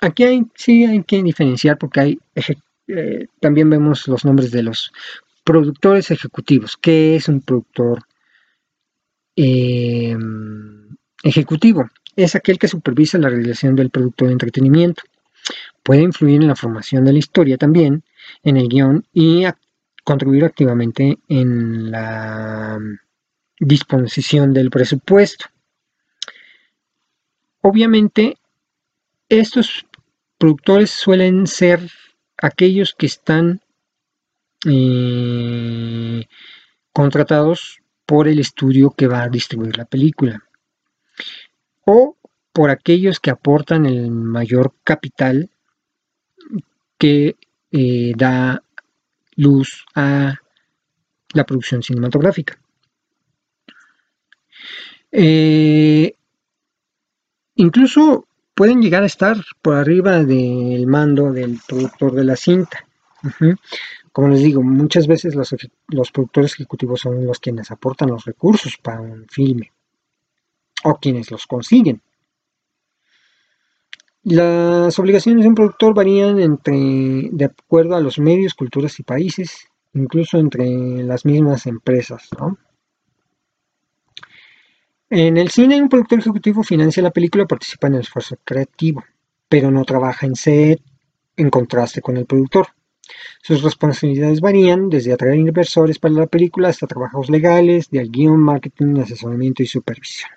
Aquí 0.00 0.24
hay, 0.24 0.46
sí 0.54 0.86
hay 0.86 1.04
que 1.04 1.22
diferenciar 1.22 1.76
porque 1.76 2.00
hay 2.00 2.18
eh, 2.88 3.26
también 3.40 3.70
vemos 3.70 4.08
los 4.08 4.24
nombres 4.24 4.50
de 4.50 4.62
los 4.62 4.92
productores 5.44 6.10
ejecutivos. 6.10 6.76
¿Qué 6.76 7.16
es 7.16 7.28
un 7.28 7.40
productor 7.40 8.02
em, 9.36 10.96
ejecutivo? 11.22 11.88
Es 12.16 12.34
aquel 12.34 12.58
que 12.58 12.68
supervisa 12.68 13.18
la 13.18 13.28
realización 13.28 13.76
del 13.76 13.90
producto 13.90 14.26
de 14.26 14.32
entretenimiento. 14.32 15.02
Puede 15.82 16.02
influir 16.02 16.40
en 16.42 16.48
la 16.48 16.56
formación 16.56 17.04
de 17.04 17.12
la 17.12 17.18
historia 17.18 17.56
también, 17.56 18.04
en 18.42 18.56
el 18.56 18.68
guion 18.68 19.04
y 19.12 19.44
contribuir 20.04 20.44
activamente 20.44 21.18
en 21.28 21.90
la 21.90 22.78
disposición 23.58 24.52
del 24.52 24.70
presupuesto. 24.70 25.46
Obviamente, 27.60 28.36
estos 29.28 29.86
productores 30.36 30.90
suelen 30.90 31.46
ser 31.46 31.80
aquellos 32.42 32.94
que 32.94 33.06
están 33.06 33.60
eh, 34.66 36.26
contratados 36.92 37.80
por 38.04 38.28
el 38.28 38.38
estudio 38.40 38.90
que 38.90 39.06
va 39.06 39.22
a 39.22 39.28
distribuir 39.28 39.78
la 39.78 39.86
película 39.86 40.42
o 41.86 42.16
por 42.52 42.68
aquellos 42.70 43.20
que 43.20 43.30
aportan 43.30 43.86
el 43.86 44.10
mayor 44.10 44.74
capital 44.84 45.50
que 46.98 47.36
eh, 47.70 48.12
da 48.16 48.62
luz 49.36 49.84
a 49.94 50.34
la 51.32 51.44
producción 51.44 51.82
cinematográfica. 51.82 52.60
Eh, 55.10 56.14
incluso 57.54 58.26
pueden 58.54 58.82
llegar 58.82 59.02
a 59.02 59.06
estar 59.06 59.36
por 59.60 59.76
arriba 59.76 60.22
del 60.22 60.86
mando 60.86 61.32
del 61.32 61.60
productor 61.66 62.12
de 62.12 62.24
la 62.24 62.36
cinta. 62.36 62.86
Como 64.12 64.28
les 64.28 64.40
digo, 64.40 64.62
muchas 64.62 65.06
veces 65.06 65.34
los, 65.34 66.12
productores 66.12 66.52
ejecutivos 66.54 67.00
son 67.00 67.24
los 67.24 67.38
quienes 67.40 67.70
aportan 67.70 68.10
los 68.10 68.24
recursos 68.24 68.76
para 68.76 69.00
un 69.00 69.26
filme 69.28 69.72
o 70.84 70.96
quienes 70.96 71.30
los 71.30 71.46
consiguen. 71.46 72.02
Las 74.24 74.98
obligaciones 74.98 75.42
de 75.42 75.48
un 75.48 75.54
productor 75.54 75.94
varían 75.94 76.38
entre, 76.38 77.30
de 77.32 77.44
acuerdo 77.44 77.96
a 77.96 78.00
los 78.00 78.18
medios, 78.18 78.54
culturas 78.54 79.00
y 79.00 79.02
países, 79.02 79.66
incluso 79.94 80.38
entre 80.38 81.02
las 81.02 81.24
mismas 81.24 81.66
empresas. 81.66 82.28
¿no? 82.38 82.58
En 85.14 85.36
el 85.36 85.50
cine, 85.50 85.82
un 85.82 85.90
productor 85.90 86.20
ejecutivo 86.20 86.62
financia 86.62 87.02
la 87.02 87.10
película, 87.10 87.44
participa 87.44 87.86
en 87.86 87.96
el 87.96 88.00
esfuerzo 88.00 88.38
creativo, 88.42 89.04
pero 89.46 89.70
no 89.70 89.84
trabaja 89.84 90.24
en 90.24 90.34
set 90.34 90.80
en 91.36 91.50
contraste 91.50 92.00
con 92.00 92.16
el 92.16 92.24
productor. 92.24 92.68
Sus 93.42 93.62
responsabilidades 93.62 94.40
varían 94.40 94.88
desde 94.88 95.12
atraer 95.12 95.34
inversores 95.34 95.98
para 95.98 96.14
la 96.14 96.26
película 96.28 96.70
hasta 96.70 96.86
trabajos 96.86 97.28
legales, 97.28 97.90
de 97.90 98.08
guion, 98.08 98.40
marketing, 98.40 99.00
asesoramiento 99.02 99.62
y 99.62 99.66
supervisión. 99.66 100.30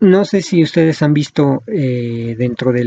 No 0.00 0.24
sé 0.24 0.42
si 0.42 0.62
ustedes 0.62 1.02
han 1.02 1.12
visto 1.12 1.62
eh, 1.66 2.36
dentro 2.38 2.72
de 2.72 2.84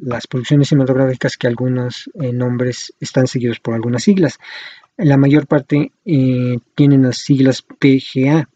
las 0.00 0.26
producciones 0.26 0.68
cinematográficas 0.68 1.36
que 1.36 1.46
algunos 1.46 2.10
eh, 2.14 2.32
nombres 2.32 2.92
están 2.98 3.28
seguidos 3.28 3.60
por 3.60 3.74
algunas 3.74 4.02
siglas 4.02 4.38
la 4.96 5.16
mayor 5.16 5.46
parte 5.46 5.92
eh, 6.04 6.58
tienen 6.74 7.02
las 7.02 7.18
siglas 7.18 7.62
PGA, 7.62 8.48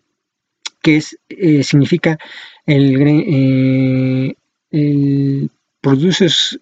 que 0.83 1.01
significa 1.01 2.19
el, 2.67 4.37
el 4.71 5.51
Producers 5.81 6.61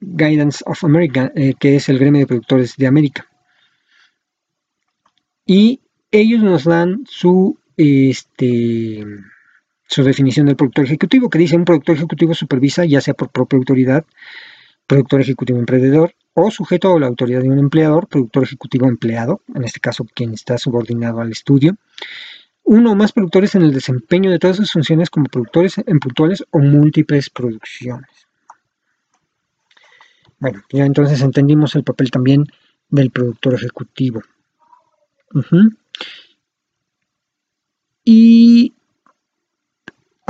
Guidance 0.00 0.64
of 0.66 0.84
America, 0.84 1.32
que 1.58 1.76
es 1.76 1.88
el 1.88 1.98
gremio 1.98 2.20
de 2.20 2.26
productores 2.26 2.76
de 2.76 2.86
América. 2.86 3.26
Y 5.46 5.80
ellos 6.10 6.42
nos 6.42 6.64
dan 6.64 7.04
su, 7.08 7.56
este, 7.78 9.06
su 9.90 10.04
definición 10.04 10.46
del 10.46 10.56
productor 10.56 10.84
ejecutivo, 10.84 11.28
que 11.28 11.38
dice 11.38 11.56
un 11.56 11.64
productor 11.64 11.96
ejecutivo 11.96 12.32
supervisa, 12.32 12.84
ya 12.84 13.00
sea 13.00 13.14
por 13.14 13.30
propia 13.30 13.58
autoridad, 13.58 14.04
productor 14.86 15.20
ejecutivo 15.20 15.58
emprendedor, 15.58 16.14
o 16.32 16.50
sujeto 16.52 16.94
a 16.94 17.00
la 17.00 17.08
autoridad 17.08 17.42
de 17.42 17.48
un 17.48 17.58
empleador, 17.58 18.06
productor 18.06 18.44
ejecutivo 18.44 18.86
empleado, 18.86 19.42
en 19.52 19.64
este 19.64 19.80
caso 19.80 20.06
quien 20.14 20.32
está 20.32 20.58
subordinado 20.58 21.20
al 21.20 21.32
estudio, 21.32 21.76
uno 22.62 22.92
o 22.92 22.94
más 22.94 23.10
productores 23.10 23.56
en 23.56 23.62
el 23.62 23.72
desempeño 23.72 24.30
de 24.30 24.38
todas 24.38 24.58
sus 24.58 24.70
funciones 24.70 25.10
como 25.10 25.26
productores 25.26 25.78
en 25.78 25.98
puntuales 25.98 26.44
o 26.50 26.60
múltiples 26.60 27.28
producciones. 27.28 28.28
Bueno, 30.38 30.62
ya 30.72 30.84
entonces 30.84 31.20
entendimos 31.20 31.74
el 31.74 31.82
papel 31.82 32.12
también 32.12 32.46
del 32.88 33.10
productor 33.10 33.54
ejecutivo. 33.54 34.22
Y 38.04 38.72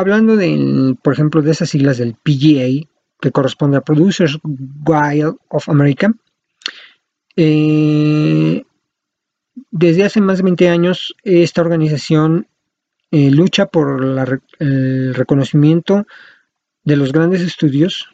hablando 0.00 0.36
de, 0.36 0.96
por 1.02 1.12
ejemplo, 1.12 1.42
de 1.42 1.52
esas 1.52 1.70
siglas 1.70 1.98
del 1.98 2.14
PGA, 2.14 2.88
que 3.20 3.30
corresponde 3.30 3.76
a 3.76 3.82
Producers 3.82 4.38
Guild 4.42 5.36
of 5.48 5.68
America. 5.68 6.12
Eh, 7.36 8.64
desde 9.70 10.04
hace 10.04 10.20
más 10.20 10.38
de 10.38 10.44
20 10.44 10.68
años, 10.68 11.14
esta 11.22 11.60
organización 11.60 12.48
eh, 13.10 13.30
lucha 13.30 13.66
por 13.66 14.02
el 14.58 15.14
reconocimiento 15.14 16.06
de 16.84 16.96
los 16.96 17.12
grandes 17.12 17.42
estudios 17.42 18.08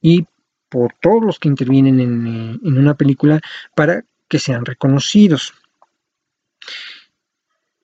y 0.00 0.26
por 0.68 0.92
todos 1.00 1.22
los 1.22 1.38
que 1.38 1.48
intervienen 1.48 2.00
en, 2.00 2.26
eh, 2.26 2.58
en 2.62 2.78
una 2.78 2.94
película 2.94 3.40
para 3.74 4.04
que 4.28 4.38
sean 4.38 4.64
reconocidos. 4.64 5.54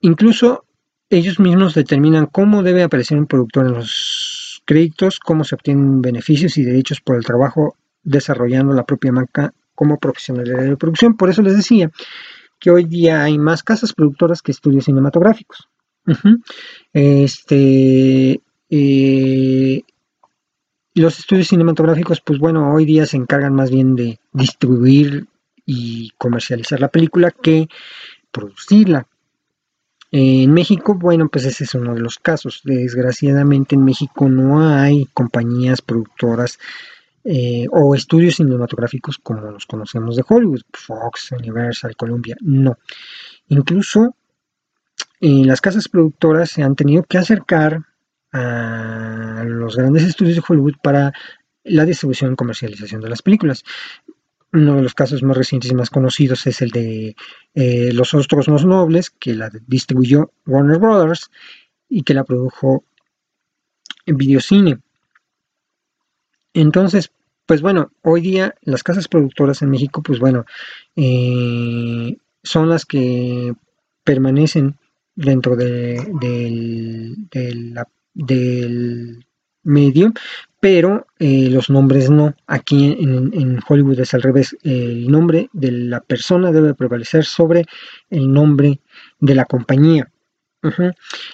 Incluso 0.00 0.64
ellos 1.11 1.40
mismos 1.40 1.75
determinan 1.75 2.27
cómo 2.27 2.62
debe 2.62 2.85
aparecer 2.85 3.18
un 3.18 3.27
productor 3.27 3.66
en 3.66 3.75
los 3.75 4.62
créditos, 4.64 5.18
cómo 5.18 5.44
se 5.44 5.57
obtienen 5.57 6.01
beneficios 6.01 6.57
y 6.57 6.62
derechos 6.62 7.01
por 7.01 7.16
el 7.16 7.25
trabajo 7.25 7.77
desarrollando 8.03 8.73
la 8.73 8.85
propia 8.85 9.12
marca 9.12 9.53
como 9.75 9.99
profesionalidad 9.99 10.62
de 10.62 10.77
producción. 10.77 11.16
Por 11.16 11.29
eso 11.29 11.42
les 11.42 11.57
decía 11.57 11.90
que 12.61 12.70
hoy 12.70 12.85
día 12.85 13.25
hay 13.25 13.38
más 13.38 13.62
casas 13.62 13.92
productoras 13.92 14.42
que 14.42 14.53
estudios 14.53 14.85
cinematográficos. 14.85 15.68
Este, 16.92 18.40
eh, 18.70 19.83
los 20.94 21.18
estudios 21.18 21.49
cinematográficos, 21.49 22.20
pues 22.20 22.38
bueno, 22.38 22.73
hoy 22.73 22.85
día 22.85 23.07
se 23.07 23.16
encargan 23.16 23.55
más 23.55 23.70
bien 23.70 23.96
de 23.96 24.20
distribuir 24.33 25.27
y 25.66 26.11
comercializar 26.18 26.80
la 26.80 26.89
película 26.89 27.30
que 27.30 27.68
producirla. 28.30 29.07
En 30.13 30.53
México, 30.53 30.95
bueno, 30.95 31.29
pues 31.29 31.45
ese 31.45 31.65
es 31.65 31.75
uno 31.75 31.95
de 31.95 32.01
los 32.01 32.19
casos. 32.19 32.63
Desgraciadamente 32.65 33.77
en 33.77 33.85
México 33.85 34.29
no 34.29 34.69
hay 34.69 35.07
compañías 35.15 35.83
productoras 35.83 36.59
eh, 37.23 37.67
o 37.71 37.95
estudios 37.95 38.37
cinematográficos 38.37 39.19
como 39.19 39.43
los 39.51 39.67
conocemos 39.67 40.17
de 40.17 40.25
Hollywood, 40.27 40.63
Fox, 40.73 41.33
Universal, 41.33 41.95
Columbia, 41.95 42.37
no. 42.41 42.79
Incluso 43.49 44.17
eh, 45.21 45.45
las 45.45 45.61
casas 45.61 45.89
productoras 45.89 46.51
se 46.51 46.63
han 46.63 46.75
tenido 46.75 47.05
que 47.05 47.19
acercar 47.19 47.83
a 48.33 49.43
los 49.45 49.77
grandes 49.77 50.05
estudios 50.05 50.37
de 50.37 50.43
Hollywood 50.47 50.77
para 50.83 51.13
la 51.65 51.85
distribución 51.85 52.33
y 52.33 52.37
comercialización 52.37 53.01
de 53.01 53.09
las 53.11 53.23
películas. 53.23 53.65
Uno 54.53 54.76
de 54.76 54.82
los 54.82 54.94
casos 54.94 55.22
más 55.22 55.36
recientes 55.36 55.70
y 55.70 55.74
más 55.74 55.90
conocidos 55.90 56.46
es 56.46 56.61
el 56.61 56.70
de 56.70 57.14
eh, 57.55 57.92
Los 57.92 58.14
Ostros 58.14 58.48
Más 58.48 58.64
Nobles, 58.64 59.11
que 59.11 59.34
la 59.34 59.51
distribuyó 59.66 60.32
Warner 60.46 60.78
Brothers 60.78 61.30
y 61.88 62.03
que 62.03 62.14
la 62.14 62.24
produjo 62.24 62.84
en 64.07 64.16
Videocine. 64.16 64.80
Entonces, 66.53 67.12
pues 67.46 67.62
bueno, 67.62 67.92
hoy 68.03 68.20
día 68.20 68.55
las 68.62 68.82
casas 68.82 69.09
productoras 69.09 69.62
en 69.62 69.70
México, 69.70 70.03
pues 70.03 70.18
bueno, 70.18 70.44
eh, 70.96 72.16
son 72.42 72.68
las 72.68 72.86
que 72.86 73.55
permanecen 74.05 74.78
dentro 75.14 75.57
de, 75.57 76.07
del 78.14 79.26
medio, 79.62 80.12
pero 80.61 81.07
eh, 81.19 81.49
los 81.51 81.71
nombres 81.71 82.11
no. 82.11 82.35
Aquí 82.47 82.97
en, 83.01 83.61
Hollywood 83.67 84.01
es 84.01 84.15
al 84.15 84.23
revés. 84.23 84.57
El 84.63 85.11
nombre 85.11 85.49
de 85.53 85.73
la 85.73 86.01
persona 86.01 86.53
debe 86.53 86.75
prevalecer 86.75 87.25
sobre 87.25 87.65
el 88.11 88.31
nombre 88.33 88.81
de 89.19 89.35
la 89.35 89.47
compañía. 89.47 90.11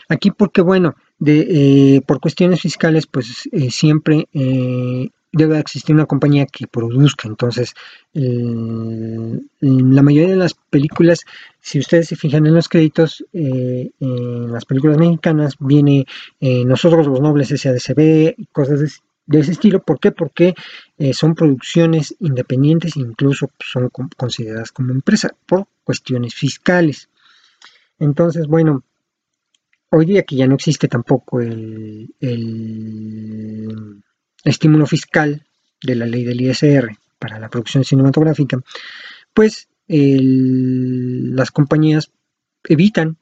Aquí 0.09 0.31
porque, 0.31 0.63
bueno, 0.63 0.95
de, 1.19 2.01
por 2.07 2.21
cuestiones 2.21 2.61
fiscales, 2.61 3.09
pues 3.09 3.49
siempre 3.71 4.29
debe 5.37 5.59
existir 5.59 5.95
una 5.95 6.07
compañía 6.07 6.47
que 6.47 6.67
produzca. 6.67 7.29
Entonces, 7.29 7.75
la 8.15 10.03
mayoría 10.03 10.31
de 10.31 10.37
las 10.37 10.55
películas, 10.55 11.25
si 11.61 11.79
ustedes 11.79 12.09
se 12.09 12.17
fijan 12.17 12.47
en 12.47 12.55
los 12.55 12.69
créditos, 12.69 13.25
eh, 13.33 13.91
en 14.01 14.53
las 14.53 14.65
películas 14.65 14.99
mexicanas 14.99 15.57
viene 15.59 16.07
eh, 16.41 16.65
Nosotros 16.65 17.07
los 17.07 17.21
Nobles 17.21 17.49
SADCB 17.49 18.35
cosas 18.53 19.03
de, 19.27 19.41
ese 19.41 19.53
estilo. 19.53 19.83
¿Por 19.83 20.01
qué? 20.01 20.13
Porque 20.13 20.55
eh, 20.99 21.13
son 21.13 21.35
producciones 21.35 22.15
independientes 22.21 22.97
e 22.97 23.01
incluso 23.01 23.51
son 23.59 23.91
consideradas 24.17 24.73
como 24.73 24.93
empresa 24.93 25.31
por 25.47 25.67
cuestiones 25.85 26.35
fiscales. 26.35 27.09
Entonces, 27.99 28.47
bueno, 28.47 28.85
hoy 29.91 30.07
día 30.07 30.23
que 30.23 30.37
ya 30.37 30.47
no 30.47 30.55
existe 30.55 30.89
tampoco 30.89 31.41
el 31.41 32.15
estímulo 34.45 34.87
fiscal 34.87 35.47
de 35.83 35.95
la 35.95 36.07
ley 36.07 36.25
del 36.25 36.41
ISR 36.41 36.97
para 37.19 37.39
la 37.39 37.49
producción 37.49 37.85
cinematográfica, 37.85 38.61
pues 39.33 39.69
las 39.89 41.51
compañías 41.51 42.11
evitan 42.65 43.17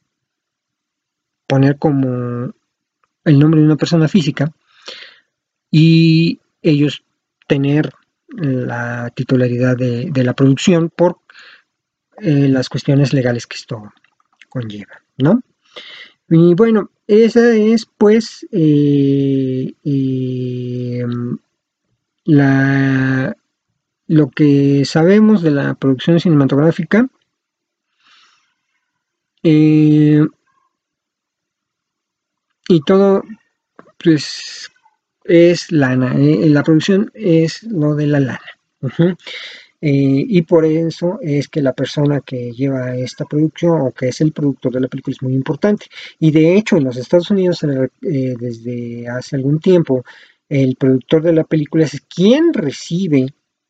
poner 1.47 1.79
como 1.79 2.53
el 3.25 3.39
nombre 3.39 3.61
de 3.61 3.67
una 3.67 3.77
persona 3.77 4.09
física 4.09 4.53
y 5.77 6.39
ellos 6.63 7.03
tener 7.49 7.93
la 8.29 9.11
titularidad 9.11 9.77
de, 9.77 10.23
la 10.23 10.33
producción 10.33 10.89
por 10.89 11.19
eh, 12.19 12.47
las 12.49 12.69
cuestiones 12.69 13.13
legales 13.13 13.49
que 13.49 13.57
esto 13.57 13.93
conlleva, 14.49 15.03
¿no? 15.19 15.43
Y 16.29 16.55
bueno, 16.55 16.93
esa 17.09 17.57
es 17.57 17.87
pues 17.87 18.47
eh, 18.53 19.73
eh, 19.85 21.05
la, 22.25 23.37
lo 24.07 24.31
que 24.31 24.85
sabemos 24.85 25.43
de 25.43 25.51
la 25.51 25.75
producción 25.75 26.21
cinematográfica. 26.21 27.09
Y 29.43 30.21
todo 32.87 33.25
pues 33.99 34.71
es 35.25 35.73
lana, 35.73 36.15
la 36.15 36.63
producción 36.63 37.11
es 37.15 37.63
lo 37.65 37.95
de 37.95 38.07
la 38.07 38.21
lana. 38.21 38.41
Eh, 39.87 40.25
y 40.29 40.41
por 40.43 40.65
eso 40.65 41.19
es 41.21 41.49
que 41.49 41.61
la 41.61 41.75
persona 41.75 42.23
que 42.23 42.53
lleva 42.53 42.97
esta 42.97 43.27
producción 43.27 43.83
o 43.83 43.93
que 43.93 44.09
es 44.09 44.23
el 44.23 44.33
productor 44.33 44.73
de 44.73 44.81
la 44.81 44.89
película 44.89 45.13
es 45.15 45.23
muy 45.23 45.35
importante. 45.35 45.87
Y 46.19 46.31
de 46.31 46.57
hecho 46.57 46.79
en 46.79 46.85
los 46.85 46.97
Estados 46.97 47.31
Unidos 47.31 47.63
eh, 47.65 48.35
desde 48.39 49.07
hace 49.09 49.37
algún 49.37 49.61
tiempo 49.61 50.03
el 50.49 50.77
productor 50.77 51.23
de 51.23 51.35
la 51.35 51.45
película 51.45 51.85
es 51.85 52.01
quien 52.03 52.55
recibe 52.55 53.27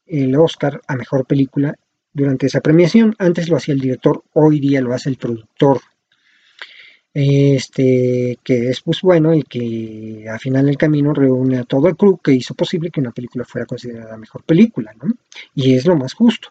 el 0.07 0.37
Oscar 0.37 0.81
a 0.87 0.95
Mejor 0.95 1.27
Película 1.27 1.75
durante 2.13 2.47
esa 2.47 2.61
premiación. 2.61 3.17
Antes 3.19 3.49
lo 3.49 3.57
hacía 3.57 3.75
el 3.75 3.81
director, 3.81 4.23
hoy 4.35 4.61
día 4.61 4.81
lo 4.81 4.95
hace 4.95 5.09
el 5.09 5.17
productor 5.17 5.81
este, 7.15 8.39
que 8.43 8.71
es 8.71 8.81
pues 8.81 9.01
bueno 9.01 9.33
y 9.35 9.45
que 9.45 10.27
al 10.29 10.41
final 10.41 10.67
del 10.67 10.77
camino 10.77 11.15
reúne 11.15 11.59
a 11.59 11.65
todo 11.65 11.87
el 11.87 11.97
crew 11.97 12.19
que 12.19 12.33
hizo 12.33 12.55
posible 12.55 12.91
que 12.91 13.01
una 13.01 13.13
película 13.13 13.45
fuera 13.45 13.67
considerada 13.67 14.17
mejor 14.17 14.43
película, 14.43 14.93
¿no? 15.01 15.15
Y 15.55 15.75
es 15.75 15.87
lo 15.87 15.95
más 15.95 16.13
justo. 16.13 16.49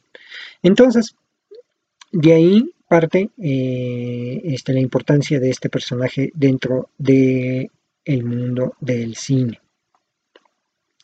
Entonces, 0.61 1.15
de 2.13 2.33
ahí 2.33 2.71
parte 2.87 3.29
eh, 3.37 4.41
este, 4.45 4.71
la 4.73 4.79
importancia 4.79 5.39
de 5.39 5.49
este 5.49 5.69
personaje 5.69 6.31
dentro 6.33 6.89
del 6.97 7.69
el 8.05 8.23
mundo 8.23 8.75
del 8.79 9.15
cine. 9.15 9.59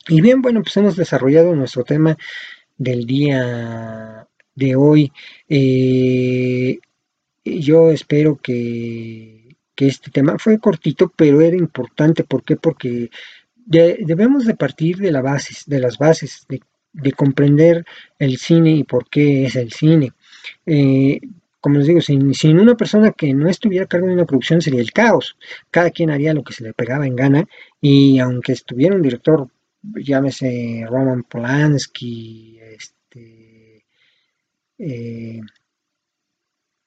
Y 0.07 0.22
bien, 0.22 0.41
bueno, 0.41 0.62
pues 0.62 0.76
hemos 0.78 0.95
desarrollado 0.95 1.55
nuestro 1.55 1.84
tema 1.84 2.18
del 2.78 3.05
día 3.05 4.28
de 4.55 4.76
hoy. 4.76 5.12
Eh, 5.47 6.80
yo 7.43 7.91
espero 7.91 8.38
que 8.38 9.39
que 9.80 9.88
este 9.88 10.12
tema 10.12 10.38
fue 10.38 10.60
cortito, 10.60 11.10
pero 11.16 11.40
era 11.40 11.56
importante. 11.56 12.26
¿Por 12.26 12.44
qué? 12.44 12.58
Porque 12.58 13.10
debemos 13.66 14.46
de 14.46 14.54
partir 14.54 14.98
de, 14.98 15.10
la 15.10 15.22
bases, 15.22 15.64
de 15.68 15.80
las 15.80 15.98
bases, 15.98 16.46
de, 16.50 17.14
comprender 17.14 17.86
el 18.18 18.38
cine 18.38 18.72
y 18.72 18.84
por 18.84 19.10
qué 19.10 19.46
es 19.46 19.56
el 19.56 19.72
cine. 19.72 20.12
Eh, 20.66 21.22
como 21.62 21.78
les 21.78 21.88
digo, 21.88 22.02
sin, 22.02 22.34
sin, 22.34 22.60
una 22.60 22.76
persona 22.76 23.14
que 23.14 23.34
no 23.34 23.48
estuviera 23.48 23.86
a 23.86 23.88
cargo 23.88 24.08
de 24.08 24.16
una 24.16 24.26
producción 24.26 24.62
sería 24.62 24.82
el 24.82 24.92
caos. 24.92 25.38
Cada 25.72 25.92
quien 25.92 26.10
haría 26.10 26.34
lo 26.34 26.44
que 26.44 26.52
se 26.54 26.66
le 26.66 26.74
pegaba 26.74 27.08
en 27.08 27.16
gana 27.16 27.46
y 27.80 28.20
aunque 28.20 28.52
estuviera 28.52 28.98
un 28.98 29.02
director, 29.02 29.48
llámese 29.82 30.84
Roman 30.90 31.24
Polanski, 31.24 32.60
este, 32.60 33.86
eh, 34.78 35.40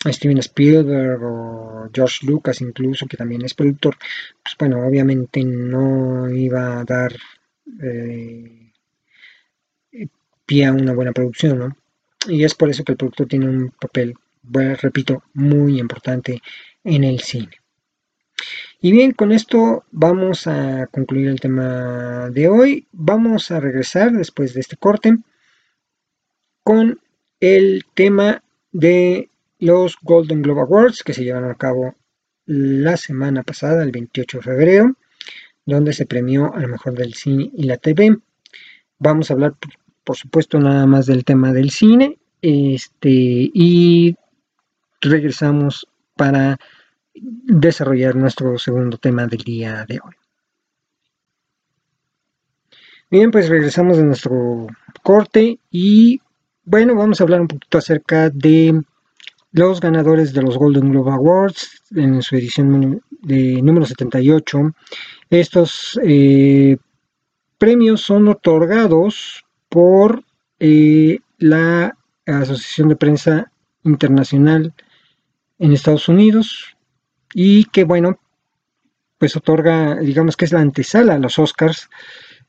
Steven 0.07 0.39
Spielberg 0.39 1.23
o 1.23 1.91
George 1.93 2.27
Lucas 2.27 2.61
incluso, 2.61 3.07
que 3.07 3.17
también 3.17 3.45
es 3.45 3.55
productor, 3.55 3.97
pues 4.43 4.57
bueno, 4.59 4.87
obviamente 4.87 5.45
no 5.45 6.29
iba 6.31 6.81
a 6.81 6.85
dar 6.85 7.13
eh, 7.83 8.73
pie 10.45 10.67
a 10.67 10.73
una 10.73 10.93
buena 10.93 11.13
producción, 11.13 11.59
¿no? 11.59 11.77
Y 12.29 12.45
es 12.45 12.55
por 12.55 12.71
eso 12.71 12.85
que 12.85 12.93
el 12.93 12.99
productor 12.99 13.27
tiene 13.27 13.49
un 13.49 13.71
papel, 13.71 14.15
bueno, 14.43 14.77
repito, 14.81 15.25
muy 15.35 15.79
importante 15.79 16.41
en 16.85 17.05
el 17.05 17.21
cine. 17.21 17.51
Y 18.81 18.91
bien, 18.91 19.13
con 19.13 19.31
esto 19.31 19.85
vamos 19.93 20.47
a 20.47 20.89
concluir 20.89 21.29
el 21.29 21.41
tema 21.41 22.29
de 22.31 22.49
hoy. 22.49 22.89
Vamos 22.91 23.51
a 23.53 23.61
regresar 23.61 24.13
después 24.13 24.55
de 24.55 24.61
este 24.61 24.77
corte 24.77 25.19
con 26.65 27.01
el 27.39 27.85
tema 27.95 28.43
de 28.73 29.29
los 29.63 29.97
Golden 30.03 30.43
Globe 30.43 30.63
Awards 30.63 31.05
que 31.05 31.15
se 31.15 31.23
llevaron 31.23 31.51
a 31.53 31.55
cabo 31.55 31.95
la 32.47 32.97
semana 32.97 33.45
pasada, 33.45 33.85
el 33.85 33.93
28 33.93 34.39
de 34.39 34.43
febrero, 34.43 34.97
donde 35.65 35.93
se 35.93 36.05
premió 36.05 36.53
a 36.53 36.59
lo 36.59 36.67
mejor 36.67 36.95
del 36.95 37.15
cine 37.15 37.49
y 37.55 37.63
la 37.63 37.77
TV. 37.77 38.19
Vamos 38.99 39.31
a 39.31 39.35
hablar, 39.35 39.55
por, 40.03 40.17
supuesto, 40.17 40.59
nada 40.59 40.85
más 40.87 41.07
del 41.07 41.25
tema 41.25 41.53
del 41.53 41.71
cine. 41.71 42.19
Este, 42.41 43.09
y 43.09 44.17
regresamos 45.01 45.87
para 46.17 46.59
desarrollar 47.15 48.17
nuestro 48.17 48.59
segundo 48.59 48.99
tema 48.99 49.29
del 49.29 49.45
día 49.45 49.87
de 49.87 50.01
hoy. 50.03 50.15
Bien, 53.09 53.31
pues 53.31 53.49
regresamos 53.49 53.97
de 53.97 54.05
nuestro 54.05 54.67
corte 55.05 55.61
y 55.71 56.21
bueno, 56.65 56.97
vamos 56.97 57.21
a 57.21 57.25
hablar 57.25 57.41
un 57.41 57.49
poquito 57.49 57.79
acerca 57.79 58.29
de 58.31 58.83
los 59.53 59.81
ganadores 59.81 60.33
de 60.33 60.43
los 60.43 60.57
Golden 60.57 60.91
Globe 60.91 61.13
Awards 61.13 61.83
en 61.95 62.23
su 62.23 62.37
edición 62.37 63.03
de 63.21 63.61
número 63.63 63.87
78. 63.87 64.73
Estos 65.31 66.01
eh, 66.03 66.77
premios 67.59 68.01
son 68.01 68.29
otorgados 68.29 69.45
por 69.69 70.25
eh, 70.59 71.19
la 71.39 71.97
Asociación 72.27 72.89
de 72.89 72.97
Prensa 72.97 73.53
Internacional 73.85 74.75
en 75.59 75.73
Estados 75.73 76.09
Unidos 76.09 76.77
y 77.35 77.65
que 77.67 77.85
bueno, 77.85 78.19
pues 79.19 79.37
otorga, 79.37 79.97
digamos 79.97 80.37
que 80.37 80.47
es 80.47 80.53
la 80.53 80.61
antesala 80.61 81.15
a 81.15 81.19
los 81.19 81.39
Oscars 81.39 81.89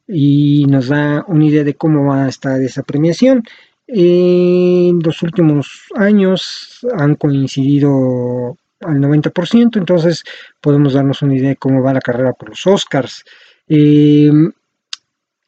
y 0.08 0.66
nos 0.68 0.88
da 0.88 1.24
una 1.28 1.46
idea 1.46 1.64
de 1.64 1.76
cómo 1.76 2.06
va 2.06 2.26
a 2.26 2.30
estar 2.30 2.60
esa 2.62 2.84
premiación. 2.84 3.44
En 3.88 5.00
los 5.00 5.22
últimos 5.22 5.88
años 5.96 6.86
han 6.98 7.16
coincidido 7.16 8.58
al 8.82 9.00
90%, 9.00 9.78
entonces 9.78 10.24
podemos 10.62 10.94
darnos 10.94 11.22
una 11.22 11.36
idea 11.36 11.50
de 11.50 11.56
cómo 11.56 11.82
va 11.82 11.94
la 11.94 12.02
carrera 12.02 12.34
por 12.34 12.50
los 12.50 12.66
Oscars. 12.66 13.24
Em, 13.68 14.52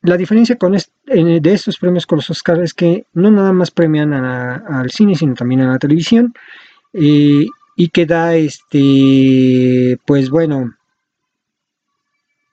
la 0.01 0.17
diferencia 0.17 0.57
con 0.57 0.73
de 0.73 1.53
estos 1.53 1.77
premios 1.77 2.05
con 2.05 2.17
los 2.17 2.29
Oscars 2.29 2.61
es 2.61 2.73
que 2.73 3.05
no 3.13 3.31
nada 3.31 3.51
más 3.53 3.71
premian 3.71 4.13
al 4.13 4.91
cine, 4.91 5.15
sino 5.15 5.33
también 5.33 5.61
a 5.61 5.71
la 5.71 5.79
televisión. 5.79 6.33
Eh, 6.93 7.45
y 7.75 7.89
que 7.89 8.05
da 8.05 8.35
este, 8.35 9.99
pues 10.05 10.29
bueno, 10.29 10.75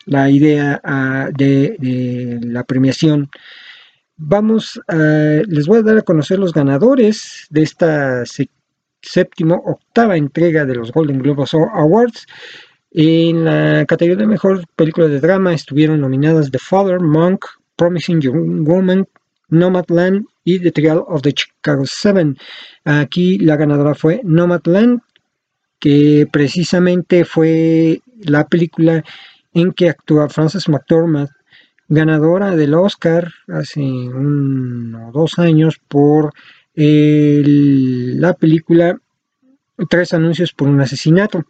la 0.06 0.30
idea 0.30 0.80
ah, 0.82 1.28
de 1.32 2.40
la 2.42 2.64
premiación 2.64 3.30
vamos 4.24 4.80
a, 4.88 5.42
les 5.46 5.66
voy 5.66 5.78
a 5.78 5.82
dar 5.82 5.98
a 5.98 6.02
conocer 6.02 6.38
los 6.38 6.52
ganadores 6.52 7.46
de 7.50 7.62
esta 7.62 8.24
séptima, 9.00 9.56
octava 9.56 10.16
entrega 10.16 10.64
de 10.64 10.76
los 10.76 10.92
Golden 10.92 11.18
Globes 11.18 11.54
Awards. 11.54 12.26
En 12.92 13.44
la 13.44 13.84
categoría 13.86 14.20
de 14.20 14.26
mejor 14.26 14.64
película 14.76 15.08
de 15.08 15.20
drama 15.20 15.54
estuvieron 15.54 16.00
nominadas 16.00 16.50
The 16.50 16.58
Father, 16.58 17.00
Monk, 17.00 17.44
Promising 17.76 18.20
Young 18.20 18.66
Woman, 18.66 19.06
Nomadland 19.48 20.26
y 20.44 20.60
The 20.60 20.72
Trial 20.72 21.02
of 21.06 21.22
the 21.22 21.32
Chicago 21.32 21.84
Seven. 21.84 22.36
Aquí 22.84 23.38
la 23.38 23.56
ganadora 23.56 23.94
fue 23.94 24.20
Nomadland, 24.24 25.00
que 25.80 26.28
precisamente 26.30 27.24
fue 27.24 28.00
la 28.20 28.46
película 28.46 29.02
en 29.52 29.72
que 29.72 29.88
actúa 29.88 30.28
Frances 30.28 30.68
McDormand, 30.68 31.28
ganadora 31.93 32.57
del 32.57 32.74
Oscar 32.74 33.32
hace 33.49 33.80
uno 33.80 35.09
o 35.09 35.12
dos 35.12 35.38
años 35.38 35.80
por 35.88 36.32
la 36.74 38.32
película 38.34 38.99
Tres 39.88 40.12
anuncios 40.14 40.53
por 40.53 40.68
un 40.68 40.80
asesinato. 40.80 41.45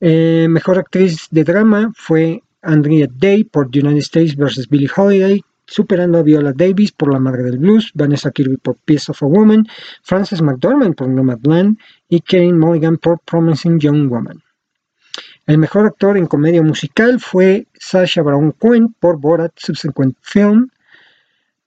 Eh, 0.00 0.46
mejor 0.48 0.78
actriz 0.78 1.26
de 1.30 1.44
drama 1.44 1.92
fue 1.96 2.42
Andrea 2.62 3.08
Day 3.10 3.44
por 3.44 3.66
United 3.66 3.98
States 3.98 4.36
vs. 4.36 4.68
Billie 4.68 4.90
Holiday, 4.94 5.42
superando 5.66 6.18
a 6.18 6.22
Viola 6.22 6.52
Davis 6.52 6.92
por 6.92 7.12
La 7.12 7.18
Madre 7.18 7.42
del 7.42 7.58
Blues, 7.58 7.90
Vanessa 7.94 8.30
Kirby 8.30 8.58
por 8.58 8.76
Piece 8.76 9.10
of 9.10 9.22
a 9.22 9.26
Woman, 9.26 9.66
Frances 10.02 10.42
McDormand 10.42 10.94
por 10.94 11.08
Nomadland 11.08 11.78
y 12.08 12.20
Karen 12.20 12.58
Mulligan 12.58 12.98
por 12.98 13.20
Promising 13.20 13.80
Young 13.80 14.08
Woman. 14.08 14.43
El 15.46 15.58
mejor 15.58 15.86
actor 15.86 16.16
en 16.16 16.26
comedia 16.26 16.62
musical 16.62 17.20
fue 17.20 17.66
Sacha 17.74 18.22
Baron 18.22 18.52
Cohen 18.52 18.94
por 18.98 19.18
Borat 19.18 19.52
Subsequent 19.56 20.16
Film 20.22 20.70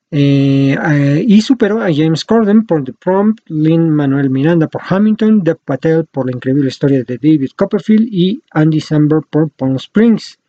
eh, 0.10 1.24
y 1.28 1.42
superó 1.42 1.82
a 1.82 1.94
James 1.94 2.26
Corden 2.26 2.66
por 2.66 2.84
The 2.84 2.94
Prom, 2.94 3.36
Lynn 3.46 3.92
Manuel 3.92 4.32
Miranda 4.32 4.68
por 4.68 4.82
Hamilton, 4.88 5.44
Dev 5.44 5.58
Patel 5.64 6.06
por 6.06 6.26
La 6.26 6.32
increíble 6.32 6.70
historia 6.70 7.04
de 7.04 7.18
David 7.18 7.52
Copperfield 7.56 8.08
y 8.10 8.42
Andy 8.52 8.82
Samberg 8.82 9.28
por 9.30 9.52
Palm 9.52 9.76
Springs. 9.76 10.40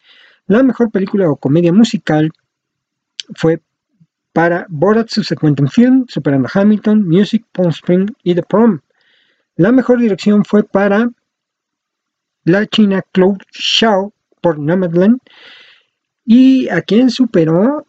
La 0.46 0.62
mejor 0.62 0.90
película 0.90 1.28
o 1.28 1.36
comedia 1.36 1.72
musical 1.72 2.30
fue 3.34 3.60
para 4.32 4.64
Borat 4.70 5.10
Subsequent 5.10 5.68
Film, 5.70 6.06
superando 6.08 6.48
Hamilton, 6.50 7.06
Music, 7.06 7.44
Palm 7.52 7.70
Springs 7.70 8.12
y 8.22 8.34
The 8.34 8.42
Prom. 8.42 8.80
La 9.56 9.72
mejor 9.72 9.98
dirección 9.98 10.44
fue 10.44 10.62
para 10.62 11.10
la 12.48 12.66
china 12.66 13.02
Claude 13.12 13.44
Shao 13.52 14.12
por 14.40 14.58
Nomadland 14.58 15.20
y 16.24 16.68
a 16.68 16.82
quien 16.82 17.10
superó 17.10 17.86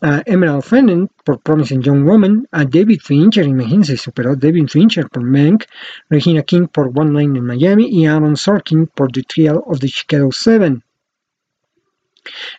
a 0.00 0.22
Emerald 0.26 0.62
Fennell 0.62 1.08
por 1.24 1.40
Promising 1.40 1.80
Young 1.80 2.04
Woman, 2.04 2.46
a 2.50 2.64
David 2.64 3.00
Fincher, 3.02 3.46
imagínense, 3.46 3.96
superó 3.96 4.32
a 4.32 4.36
David 4.36 4.68
Fincher 4.68 5.08
por 5.08 5.22
Mank, 5.22 5.64
Regina 6.10 6.42
King 6.42 6.66
por 6.66 6.90
One 6.94 7.12
Night 7.12 7.36
in 7.36 7.44
Miami 7.44 7.88
y 7.90 8.06
Aaron 8.06 8.36
Sorkin 8.36 8.86
por 8.88 9.10
The 9.12 9.22
Trial 9.22 9.62
of 9.64 9.78
the 9.80 9.88
Chicago 9.88 10.30
Seven. 10.32 10.82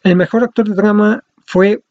El 0.04 0.16
mejor 0.16 0.44
actor 0.44 0.68
de 0.68 0.76
drama 0.76 1.24
fue 1.46 1.84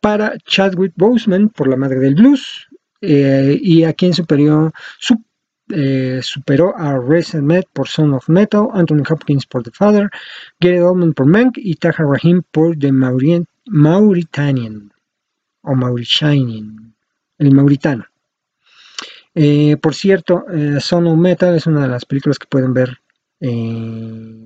para 0.00 0.36
Chadwick 0.38 0.92
Boseman 0.96 1.48
por 1.48 1.68
La 1.68 1.76
Madre 1.76 2.00
del 2.00 2.14
Blues 2.14 2.68
eh, 3.00 3.58
y 3.62 3.84
a 3.84 3.92
quien 3.92 4.12
superó, 4.12 4.72
eh, 5.68 6.20
superó 6.22 6.76
a 6.76 6.98
Rez 6.98 7.34
Ahmed 7.34 7.64
por 7.72 7.88
Son 7.88 8.14
of 8.14 8.28
Metal, 8.28 8.68
Anthony 8.72 9.02
Hopkins 9.08 9.46
por 9.46 9.62
The 9.62 9.70
Father, 9.72 10.10
Gary 10.60 10.78
Oldman 10.78 11.14
por 11.14 11.26
Mank 11.26 11.58
y 11.58 11.74
Tahar 11.74 12.06
Rahim 12.06 12.42
por 12.50 12.76
The 12.76 12.92
Mauritanian 13.66 14.92
o 15.62 15.74
Mauritanian, 15.74 16.94
el 17.38 17.54
Mauritano. 17.54 18.06
Eh, 19.34 19.76
por 19.78 19.94
cierto, 19.94 20.44
Son 20.80 21.06
of 21.06 21.18
Metal 21.18 21.54
es 21.54 21.66
una 21.66 21.82
de 21.82 21.88
las 21.88 22.04
películas 22.04 22.38
que 22.38 22.46
pueden 22.48 22.74
ver 22.74 22.98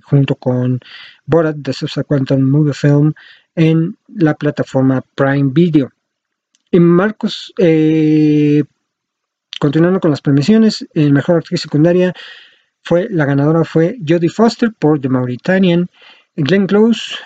junto 0.04 0.36
con 0.36 0.80
Borat, 1.26 1.56
The 1.62 1.72
Subsequent 1.72 2.30
Movie 2.30 2.72
Film, 2.72 3.12
en 3.56 3.96
la 4.08 4.34
plataforma 4.34 5.02
Prime 5.14 5.50
Video. 5.52 5.90
En 6.70 6.84
Marcos, 6.84 7.52
eh, 7.58 8.62
continuando 9.58 10.00
con 10.00 10.10
las 10.10 10.20
premiaciones, 10.20 10.86
el 10.94 11.12
mejor 11.12 11.36
actriz 11.36 11.60
secundaria 11.60 12.14
fue 12.82 13.08
la 13.10 13.24
ganadora 13.24 13.64
fue 13.64 13.98
Jodie 14.06 14.28
Foster 14.28 14.72
por 14.78 15.00
The 15.00 15.08
Mauritanian, 15.08 15.88
Glenn 16.36 16.66
Close 16.66 17.16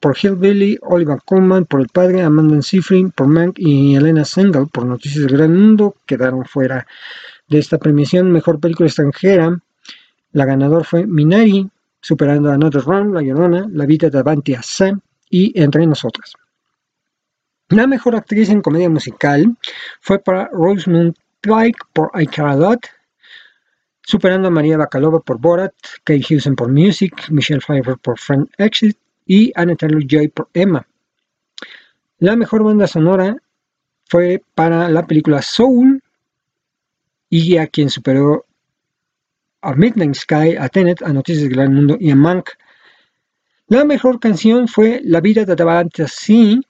por 0.00 0.16
Hillbilly, 0.16 0.78
Oliver 0.82 1.18
Coleman 1.24 1.64
por 1.64 1.80
El 1.80 1.88
Padre, 1.88 2.22
Amanda 2.22 2.60
Seyfried 2.60 3.10
por 3.14 3.28
Mank 3.28 3.58
y 3.58 3.94
Elena 3.94 4.24
Sengel 4.24 4.66
por 4.66 4.84
Noticias 4.84 5.24
del 5.24 5.36
Gran 5.36 5.56
Mundo 5.56 5.94
quedaron 6.06 6.44
fuera 6.44 6.86
de 7.48 7.58
esta 7.58 7.78
premiación. 7.78 8.30
Mejor 8.32 8.58
película 8.58 8.88
extranjera, 8.88 9.60
la 10.32 10.44
ganadora 10.44 10.84
fue 10.84 11.06
Minari, 11.06 11.68
superando 12.00 12.50
a 12.50 12.54
Another 12.54 12.82
Round, 12.82 13.14
La 13.14 13.22
Llorona, 13.22 13.68
La 13.70 13.86
Vida 13.86 14.10
de 14.10 14.56
a 14.56 14.62
Sam 14.62 15.00
y 15.30 15.52
Entre 15.60 15.86
Nosotras. 15.86 16.32
La 17.68 17.86
mejor 17.86 18.16
actriz 18.16 18.50
en 18.50 18.60
comedia 18.60 18.90
musical 18.90 19.56
fue 20.00 20.18
para 20.18 20.48
Rosamund 20.52 21.14
Pike 21.42 21.78
por 21.92 22.10
I 22.14 22.26
Care 22.26 22.52
A 22.52 22.56
Lot, 22.56 22.86
superando 24.02 24.48
a 24.48 24.50
María 24.50 24.78
Bacalova 24.78 25.20
por 25.20 25.38
Borat, 25.38 25.74
Kate 26.04 26.24
Hudson 26.34 26.56
por 26.56 26.70
Music, 26.72 27.28
Michelle 27.30 27.60
Pfeiffer 27.60 27.98
por 27.98 28.18
Friend 28.18 28.48
Exit 28.58 28.96
y 29.26 29.52
Anna 29.54 29.74
Taylor-Joy 29.74 30.28
por 30.28 30.48
Emma. 30.54 30.86
La 32.18 32.36
mejor 32.36 32.62
banda 32.62 32.86
sonora 32.86 33.36
fue 34.04 34.42
para 34.54 34.88
la 34.88 35.06
película 35.06 35.42
Soul 35.42 36.02
y 37.28 37.56
a 37.56 37.66
quien 37.66 37.90
superó 37.90 38.44
a 39.62 39.74
Midnight 39.74 40.14
Sky, 40.14 40.56
a 40.56 40.68
Tenet, 40.68 41.02
a 41.02 41.12
Noticias 41.12 41.44
del 41.44 41.54
Gran 41.54 41.74
Mundo 41.74 41.96
y 41.98 42.10
a 42.10 42.16
Mank. 42.16 42.50
La 43.68 43.84
mejor 43.84 44.20
canción 44.20 44.68
fue 44.68 45.00
La 45.02 45.20
vida 45.20 45.44
de 45.44 45.56
Davante 45.56 46.06
Sí, 46.06 46.60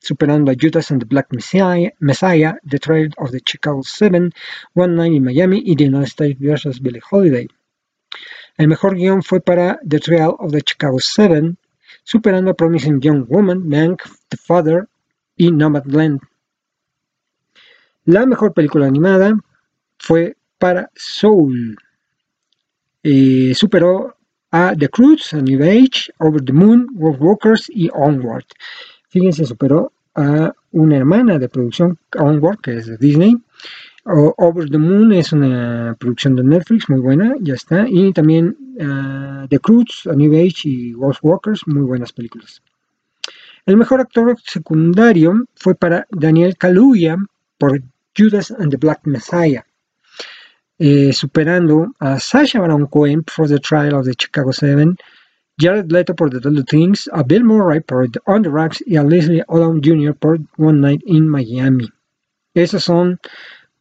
superando 0.00 0.50
a 0.50 0.54
Judas 0.54 0.90
and 0.90 1.00
the 1.00 1.06
Black 1.06 1.28
Messiah, 1.32 2.54
The 2.64 2.78
Trail 2.78 3.10
of 3.18 3.30
the 3.30 3.40
Chicago 3.44 3.82
Seven, 3.82 4.32
One 4.74 4.96
Night 4.96 5.14
in 5.14 5.24
Miami 5.24 5.62
y 5.64 5.74
The 5.74 5.84
United 5.84 6.08
States 6.08 6.40
vs. 6.40 6.80
Billie 6.80 7.00
Holiday. 7.10 7.48
El 8.56 8.68
mejor 8.68 8.96
guion 8.96 9.22
fue 9.22 9.40
para 9.40 9.78
The 9.84 10.00
Trail 10.00 10.34
of 10.38 10.52
the 10.52 10.62
Chicago 10.64 10.98
Seven, 10.98 11.58
superando 12.04 12.50
a 12.50 12.54
Promising 12.54 13.00
Young 13.00 13.26
Woman, 13.28 13.68
Mank, 13.68 14.02
The 14.28 14.36
Father 14.36 14.88
y 15.36 15.50
Nomadland. 15.50 16.20
La 18.06 18.24
mejor 18.26 18.54
película 18.54 18.86
animada 18.86 19.38
fue 19.98 20.36
para 20.58 20.90
Soul. 20.94 21.76
Eh, 23.02 23.52
superó 23.54 24.16
a 24.50 24.74
The 24.76 24.88
Cruz, 24.88 25.34
A 25.34 25.42
New 25.42 25.62
Age, 25.62 26.10
Over 26.18 26.42
the 26.42 26.52
Moon, 26.52 26.88
World 26.94 27.20
Walkers 27.20 27.68
y 27.68 27.88
Onward. 27.92 28.46
Fíjense, 29.08 29.44
superó 29.44 29.92
a 30.14 30.52
una 30.72 30.96
hermana 30.96 31.38
de 31.38 31.48
producción, 31.48 31.98
Onward, 32.18 32.58
que 32.60 32.76
es 32.76 32.86
de 32.86 32.96
Disney. 32.96 33.36
Over 34.04 34.70
the 34.70 34.78
Moon 34.78 35.12
es 35.12 35.32
una 35.32 35.94
producción 35.98 36.34
de 36.36 36.42
Netflix, 36.42 36.88
muy 36.88 37.00
buena, 37.00 37.34
ya 37.40 37.54
está. 37.54 37.86
Y 37.88 38.12
también 38.12 38.56
uh, 38.80 39.46
The 39.48 39.58
Cruz, 39.58 40.06
A 40.10 40.14
New 40.14 40.32
Age 40.32 40.68
y 40.68 40.94
World 40.94 41.18
Walkers, 41.22 41.66
muy 41.66 41.82
buenas 41.82 42.12
películas. 42.12 42.62
El 43.66 43.76
mejor 43.76 44.00
actor 44.00 44.34
secundario 44.44 45.44
fue 45.54 45.74
para 45.74 46.06
Daniel 46.10 46.56
Kaluuya 46.56 47.16
por 47.58 47.82
Judas 48.16 48.50
and 48.50 48.70
the 48.70 48.78
Black 48.78 49.00
Messiah. 49.04 49.62
Eh, 50.78 51.12
superando 51.12 51.92
a 51.98 52.20
Sasha 52.20 52.60
Baron 52.60 52.86
Cohen 52.86 53.24
for 53.26 53.48
The 53.48 53.58
Trial 53.58 53.94
of 53.94 54.06
the 54.06 54.14
Chicago 54.16 54.52
Seven, 54.52 54.96
Jared 55.58 55.90
Leto 55.90 56.14
por 56.14 56.30
The 56.30 56.36
Little 56.36 56.64
Things, 56.64 57.10
a 57.12 57.22
Bill 57.22 57.44
Murray 57.44 57.80
por 57.80 58.08
The 58.10 58.20
On 58.26 58.42
the 58.42 58.48
Rocks 58.48 58.82
y 58.86 58.96
a 58.96 59.02
Leslie 59.02 59.42
Odom 59.48 59.80
Jr. 59.82 60.14
por 60.14 60.38
One 60.56 60.80
Night 60.80 61.02
in 61.06 61.28
Miami. 61.28 61.88
Esos 62.54 62.84
son 62.84 63.18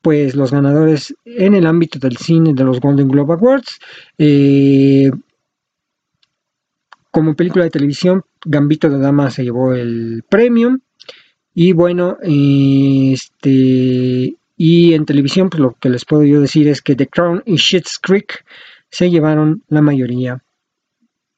pues 0.01 0.35
los 0.35 0.51
ganadores 0.51 1.13
en 1.25 1.53
el 1.53 1.67
ámbito 1.67 1.99
del 1.99 2.17
cine 2.17 2.53
de 2.53 2.63
los 2.63 2.79
Golden 2.79 3.09
Globe 3.09 3.33
Awards. 3.33 3.79
Eh, 4.17 5.11
como 7.11 7.35
película 7.35 7.65
de 7.65 7.71
televisión, 7.71 8.23
Gambito 8.45 8.89
de 8.89 8.99
Dama 8.99 9.29
se 9.29 9.43
llevó 9.43 9.73
el 9.73 10.23
premio. 10.29 10.77
Y 11.53 11.73
bueno, 11.73 12.17
este 12.21 14.35
y 14.59 14.93
en 14.93 15.05
televisión, 15.05 15.49
pues 15.49 15.61
lo 15.61 15.75
que 15.79 15.89
les 15.89 16.05
puedo 16.05 16.23
yo 16.23 16.41
decir 16.41 16.67
es 16.67 16.81
que 16.81 16.95
The 16.95 17.07
Crown 17.07 17.43
y 17.45 17.57
Schitt's 17.57 17.99
Creek 17.99 18.43
se 18.89 19.11
llevaron 19.11 19.63
la 19.67 19.81
mayoría 19.81 20.41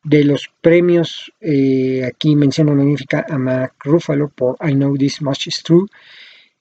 de 0.09 0.23
los 0.23 0.49
premios. 0.61 1.31
Eh, 1.39 2.03
aquí 2.03 2.35
menciono 2.35 2.73
magnífica 2.73 3.25
a 3.29 3.37
Mark 3.37 3.75
Ruffalo 3.83 4.29
por 4.29 4.57
I 4.67 4.73
Know 4.73 4.97
This 4.97 5.21
Much 5.21 5.47
Is 5.47 5.61
True. 5.61 5.85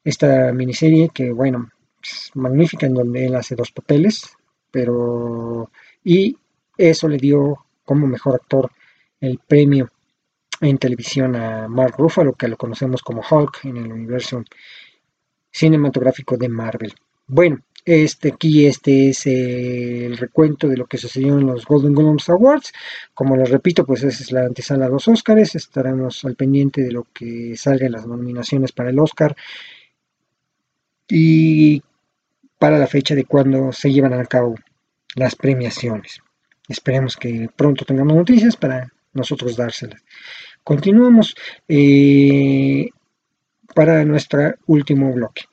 Esta 0.04 0.52
miniserie 0.52 1.08
que, 1.14 1.32
bueno, 1.32 1.70
es 2.02 2.30
magnífica 2.34 2.86
en 2.86 2.94
donde 2.94 3.26
él 3.26 3.34
hace 3.34 3.54
dos 3.54 3.72
papeles, 3.72 4.36
pero... 4.70 5.70
Y 6.04 6.36
eso 6.76 7.08
le 7.08 7.16
dio 7.16 7.64
como 7.84 8.06
mejor 8.06 8.34
actor 8.34 8.70
el 9.20 9.38
premio 9.38 9.90
en 10.60 10.76
televisión 10.76 11.34
a 11.34 11.68
Mark 11.68 11.94
Ruffalo, 11.96 12.34
que 12.34 12.48
lo 12.48 12.56
conocemos 12.58 13.02
como 13.02 13.22
Hulk 13.28 13.64
en 13.64 13.78
el 13.78 13.90
universo 13.90 14.44
cinematográfico 15.50 16.36
de 16.36 16.50
Marvel. 16.50 16.94
Bueno, 17.26 17.60
este 17.88 18.28
aquí 18.34 18.66
este 18.66 19.08
es 19.08 19.26
el 19.26 20.18
recuento 20.18 20.68
de 20.68 20.76
lo 20.76 20.86
que 20.86 20.98
sucedió 20.98 21.38
en 21.38 21.46
los 21.46 21.64
Golden 21.64 21.94
Globes 21.94 22.28
Awards. 22.28 22.72
Como 23.14 23.34
les 23.36 23.48
repito, 23.48 23.86
pues 23.86 24.02
esa 24.02 24.22
es 24.22 24.30
la 24.30 24.44
antesala 24.44 24.86
a 24.86 24.88
los 24.90 25.08
Oscars. 25.08 25.54
Estaremos 25.54 26.22
al 26.26 26.34
pendiente 26.34 26.82
de 26.82 26.92
lo 26.92 27.06
que 27.14 27.56
salga 27.56 27.86
en 27.86 27.92
las 27.92 28.06
nominaciones 28.06 28.72
para 28.72 28.90
el 28.90 28.98
Oscar 28.98 29.34
y 31.08 31.82
para 32.58 32.78
la 32.78 32.86
fecha 32.86 33.14
de 33.14 33.24
cuando 33.24 33.72
se 33.72 33.90
llevan 33.90 34.12
a 34.12 34.24
cabo 34.26 34.54
las 35.14 35.34
premiaciones. 35.34 36.20
Esperemos 36.68 37.16
que 37.16 37.48
pronto 37.56 37.86
tengamos 37.86 38.14
noticias 38.14 38.56
para 38.56 38.92
nosotros 39.14 39.56
dárselas. 39.56 40.04
Continuamos 40.62 41.34
eh, 41.66 42.90
para 43.74 44.04
nuestro 44.04 44.54
último 44.66 45.10
bloque. 45.12 45.47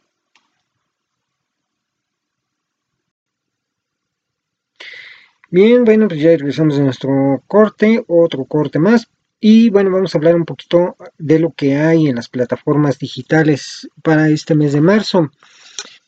Bien, 5.57 5.85
bueno, 5.85 6.09
pues 6.09 6.19
ya 6.19 6.31
regresamos 6.31 6.77
a 6.77 6.81
nuestro 6.81 7.41
corte, 7.47 8.03
otro 8.09 8.43
corte 8.43 8.77
más. 8.77 9.07
Y 9.39 9.69
bueno, 9.69 9.89
vamos 9.89 10.13
a 10.13 10.17
hablar 10.17 10.35
un 10.35 10.43
poquito 10.43 10.97
de 11.17 11.39
lo 11.39 11.51
que 11.51 11.77
hay 11.77 12.07
en 12.07 12.17
las 12.17 12.27
plataformas 12.27 12.99
digitales 12.99 13.87
para 14.03 14.27
este 14.27 14.53
mes 14.53 14.73
de 14.73 14.81
marzo. 14.81 15.31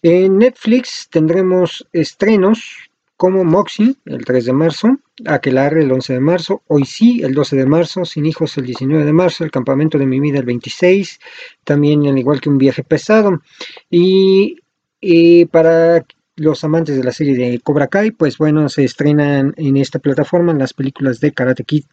En 0.01 0.37
Netflix 0.37 1.07
tendremos 1.09 1.87
estrenos 1.93 2.89
como 3.15 3.45
Moxie 3.45 3.95
el 4.03 4.25
3 4.25 4.47
de 4.47 4.51
marzo, 4.51 4.97
Aquelarre 5.25 5.81
el 5.83 5.93
11 5.93 6.11
de 6.11 6.19
marzo, 6.19 6.63
Hoy 6.67 6.83
sí 6.83 7.21
el 7.23 7.33
12 7.33 7.55
de 7.55 7.65
marzo, 7.65 8.03
Sin 8.03 8.25
hijos 8.25 8.57
el 8.57 8.65
19 8.65 9.05
de 9.05 9.13
marzo, 9.13 9.45
El 9.45 9.51
campamento 9.51 9.97
de 9.97 10.07
mi 10.07 10.19
vida 10.19 10.39
el 10.39 10.45
26, 10.45 11.21
también 11.63 12.05
al 12.05 12.19
igual 12.19 12.41
que 12.41 12.49
Un 12.49 12.57
viaje 12.57 12.83
pesado. 12.83 13.41
Y, 13.89 14.57
y 14.99 15.45
para 15.45 16.05
los 16.37 16.63
amantes 16.63 16.95
de 16.95 17.03
la 17.03 17.11
serie 17.11 17.35
de 17.35 17.59
Cobra 17.59 17.87
Kai, 17.87 18.11
pues 18.11 18.37
bueno, 18.37 18.69
se 18.69 18.83
estrenan 18.83 19.53
en 19.57 19.75
esta 19.75 19.99
plataforma 19.99 20.53
las 20.53 20.73
películas 20.73 21.19
de 21.19 21.33
Karate 21.33 21.63
Kid. 21.63 21.85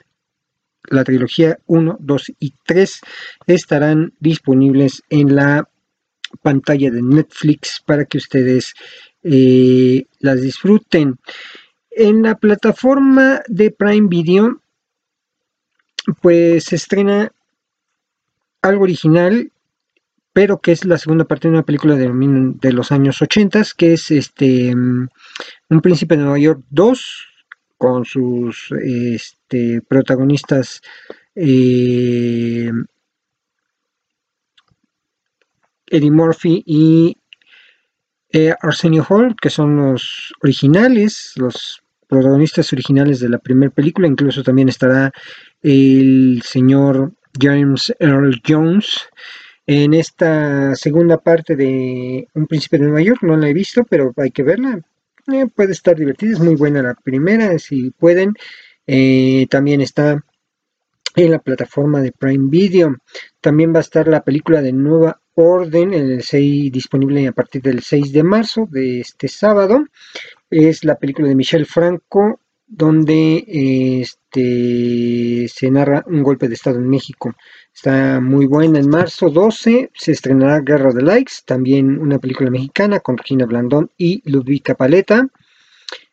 La 0.91 1.03
trilogía 1.03 1.59
1, 1.67 1.97
2 1.99 2.33
y 2.39 2.55
3 2.65 3.01
estarán 3.47 4.13
disponibles 4.21 5.03
en 5.09 5.35
la 5.35 5.69
pantalla 6.43 6.91
de 6.91 7.01
Netflix 7.01 7.83
para 7.87 8.05
que 8.05 8.19
ustedes 8.19 8.75
eh, 9.23 10.05
las 10.21 10.43
disfruten. 10.43 11.19
En 11.91 12.23
la 12.23 12.35
plataforma 12.35 13.41
de 13.49 13.71
Prime 13.71 14.09
Video, 14.09 14.61
pues 16.21 16.65
se 16.65 16.77
estrena 16.77 17.33
algo 18.61 18.85
original 18.85 19.51
pero 20.35 20.61
que 20.61 20.73
es 20.73 20.85
la 20.85 20.99
segunda 20.99 21.25
parte 21.25 21.47
de 21.49 21.55
una 21.55 21.63
película 21.63 21.95
de, 21.95 22.73
los 22.73 22.93
años 22.93 23.23
80, 23.23 23.63
que 23.77 23.95
es 23.95 24.11
este 24.11 24.75
Un 24.75 25.81
príncipe 25.81 26.17
de 26.17 26.25
Nueva 26.25 26.39
York 26.39 26.61
2, 26.71 27.29
con 27.79 28.05
sus 28.05 28.73
este, 28.83 29.81
protagonistas 29.83 30.83
eh, 31.37 32.69
Eddie 35.87 36.11
Murphy 36.11 36.65
y 36.67 37.17
eh, 38.31 38.55
Arsenio 38.61 39.07
Hall, 39.09 39.37
que 39.41 39.51
son 39.51 39.77
los 39.77 40.35
originales, 40.43 41.35
los 41.37 41.81
protagonistas 42.09 42.73
originales 42.73 43.21
de 43.21 43.29
la 43.29 43.39
primera 43.39 43.73
película, 43.73 44.09
incluso 44.09 44.43
también 44.43 44.69
estará 44.69 45.13
el 45.63 46.43
señor 46.45 47.13
James 47.41 47.95
Earl 48.01 48.43
Jones, 48.45 49.09
en 49.67 49.95
esta 49.95 50.75
segunda 50.77 51.19
parte 51.19 51.57
de 51.57 52.29
Un 52.35 52.47
Príncipe 52.47 52.79
de 52.79 52.85
Nueva 52.85 53.03
York. 53.03 53.23
No 53.23 53.37
la 53.37 53.49
he 53.49 53.55
visto, 53.55 53.85
pero 53.89 54.13
hay 54.17 54.31
que 54.31 54.43
verla. 54.43 54.81
Eh, 55.33 55.47
puede 55.47 55.73
estar 55.73 55.97
divertida, 55.97 56.33
es 56.33 56.41
muy 56.41 56.55
buena 56.55 56.83
la 56.83 56.95
primera, 56.95 57.59
si 57.59 57.91
pueden. 57.91 58.35
Eh, 58.87 59.47
también 59.49 59.81
está 59.81 60.23
en 61.17 61.31
la 61.31 61.39
plataforma 61.39 62.03
de 62.03 62.13
Prime 62.13 62.49
Video. 62.51 62.97
También 63.41 63.73
va 63.73 63.79
a 63.79 63.83
estar 63.83 64.07
la 64.09 64.23
película 64.23 64.61
de 64.61 64.73
Nueva 64.73 65.21
Orden, 65.35 65.95
el 65.95 66.23
6, 66.23 66.71
disponible 66.71 67.27
a 67.27 67.33
partir 67.33 67.63
del 67.63 67.83
6 67.83 68.13
de 68.13 68.23
marzo 68.23 68.69
de 68.71 69.01
este 69.01 69.29
sábado. 69.29 69.87
Es 70.51 70.85
la 70.85 70.97
película 70.97 71.29
de 71.29 71.35
Michelle 71.35 71.65
Franco, 71.65 72.41
donde 72.67 73.45
este, 74.01 75.49
se 75.49 75.71
narra 75.71 76.05
un 76.07 76.23
golpe 76.23 76.49
de 76.49 76.55
Estado 76.55 76.79
en 76.79 76.89
México. 76.89 77.35
Está 77.75 78.21
muy 78.21 78.47
buena. 78.47 78.79
En 78.79 78.89
marzo 78.89 79.31
12 79.31 79.91
se 79.95 80.13
estrenará 80.13 80.61
Guerra 80.61 80.93
de 80.93 81.03
Likes, 81.03 81.35
también 81.45 81.99
una 81.99 82.19
película 82.19 82.51
mexicana 82.51 83.01
con 83.01 83.19
Regina 83.19 83.47
Blandón 83.47 83.91
y 83.99 84.23
Ludwika 84.31 84.75
Paleta. 84.75 85.29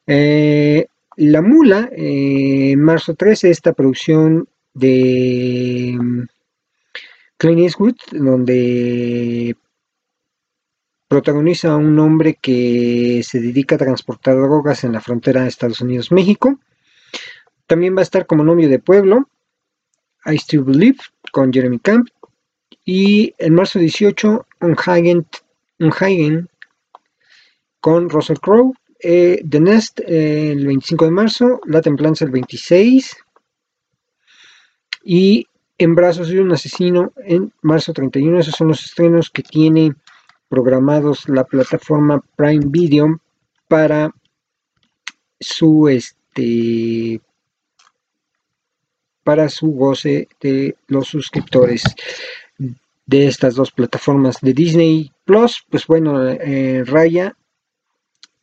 Eh, 0.07 0.87
la 1.17 1.41
Mula, 1.41 1.89
eh, 1.95 2.71
en 2.71 2.81
marzo 2.81 3.15
13, 3.15 3.49
esta 3.49 3.73
producción 3.73 4.47
de 4.73 5.95
mm, 5.99 6.21
Clint 7.37 7.59
Eastwood, 7.59 7.95
donde 8.11 9.55
protagoniza 11.11 11.73
a 11.73 11.75
un 11.75 11.99
hombre 11.99 12.37
que 12.41 13.21
se 13.25 13.41
dedica 13.41 13.75
a 13.75 13.79
transportar 13.79 14.37
drogas 14.37 14.85
en 14.85 14.93
la 14.93 15.01
frontera 15.01 15.41
de 15.41 15.49
Estados 15.49 15.81
Unidos-México. 15.81 16.57
También 17.67 17.97
va 17.97 17.99
a 17.99 18.03
estar 18.03 18.25
como 18.25 18.45
novio 18.45 18.69
de 18.69 18.79
pueblo, 18.79 19.27
I 20.25 20.37
Still 20.37 20.63
Believe, 20.63 20.99
con 21.33 21.51
Jeremy 21.51 21.79
Camp. 21.79 22.07
Y 22.85 23.35
en 23.39 23.55
marzo 23.55 23.77
18, 23.77 24.47
Unhagen, 24.61 25.27
Unhagen 25.79 26.47
con 27.81 28.09
Russell 28.09 28.39
Crowe. 28.39 28.73
Eh, 29.01 29.43
The 29.49 29.59
Nest 29.59 29.99
eh, 30.07 30.53
el 30.53 30.65
25 30.65 31.03
de 31.03 31.11
marzo, 31.11 31.59
La 31.65 31.81
Templanza 31.81 32.23
el 32.23 32.31
26 32.31 33.17
y 35.03 35.45
En 35.77 35.93
Brazos 35.93 36.29
de 36.29 36.39
un 36.39 36.53
Asesino 36.53 37.11
en 37.17 37.51
marzo 37.63 37.91
31. 37.91 38.39
Esos 38.39 38.55
son 38.55 38.69
los 38.69 38.81
estrenos 38.85 39.29
que 39.29 39.43
tiene 39.43 39.93
programados 40.51 41.29
la 41.29 41.45
plataforma 41.45 42.21
Prime 42.35 42.65
Video 42.67 43.21
para 43.69 44.13
su 45.39 45.87
este 45.87 47.21
para 49.23 49.47
su 49.47 49.67
goce 49.71 50.27
de 50.41 50.75
los 50.87 51.07
suscriptores 51.07 51.83
de 53.05 53.27
estas 53.27 53.55
dos 53.55 53.71
plataformas 53.71 54.41
de 54.41 54.53
Disney 54.53 55.11
Plus, 55.23 55.63
pues 55.69 55.87
bueno, 55.87 56.27
eh, 56.27 56.83
Raya 56.85 57.37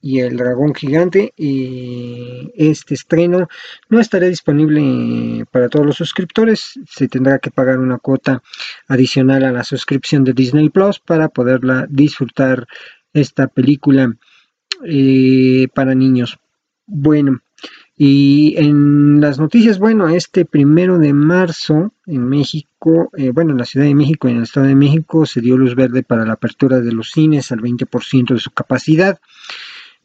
y 0.01 0.20
el 0.20 0.36
dragón 0.36 0.74
gigante 0.74 1.32
este 1.36 2.94
estreno 2.94 3.49
no 3.88 4.01
estará 4.01 4.26
disponible 4.26 5.44
para 5.51 5.68
todos 5.68 5.86
los 5.86 5.96
suscriptores 5.96 6.78
se 6.88 7.09
tendrá 7.09 7.38
que 7.38 7.51
pagar 7.51 7.78
una 7.78 7.99
cuota 7.99 8.42
adicional 8.86 9.44
a 9.44 9.53
la 9.53 9.64
suscripción 9.64 10.24
de 10.24 10.34
Disney 10.34 10.68
Plus 10.68 11.01
para 11.01 11.28
poderla 11.28 11.86
disfrutar 11.88 12.66
esta 13.12 13.49
película 13.49 14.14
eh, 14.84 15.66
para 15.74 15.94
niños 15.94 16.38
bueno 16.86 17.40
y 18.01 18.55
en 18.57 19.20
las 19.20 19.40
noticias, 19.40 19.80
bueno, 19.80 20.09
este 20.09 20.44
primero 20.44 21.01
de 21.01 21.12
marzo 21.12 21.92
en 22.07 22.28
México, 22.28 23.11
eh, 23.16 23.32
bueno, 23.32 23.51
en 23.51 23.59
la 23.59 23.64
Ciudad 23.64 23.86
de 23.86 23.94
México 23.96 24.28
y 24.28 24.30
en 24.30 24.36
el 24.36 24.44
Estado 24.44 24.66
de 24.66 24.76
México 24.76 25.26
se 25.26 25.40
dio 25.40 25.57
luz 25.57 25.74
verde 25.74 26.05
para 26.05 26.24
la 26.24 26.34
apertura 26.34 26.80
de 26.80 26.92
los 26.92 27.11
cines 27.11 27.51
al 27.51 27.59
20% 27.59 28.34
de 28.34 28.38
su 28.38 28.53
capacidad. 28.53 29.18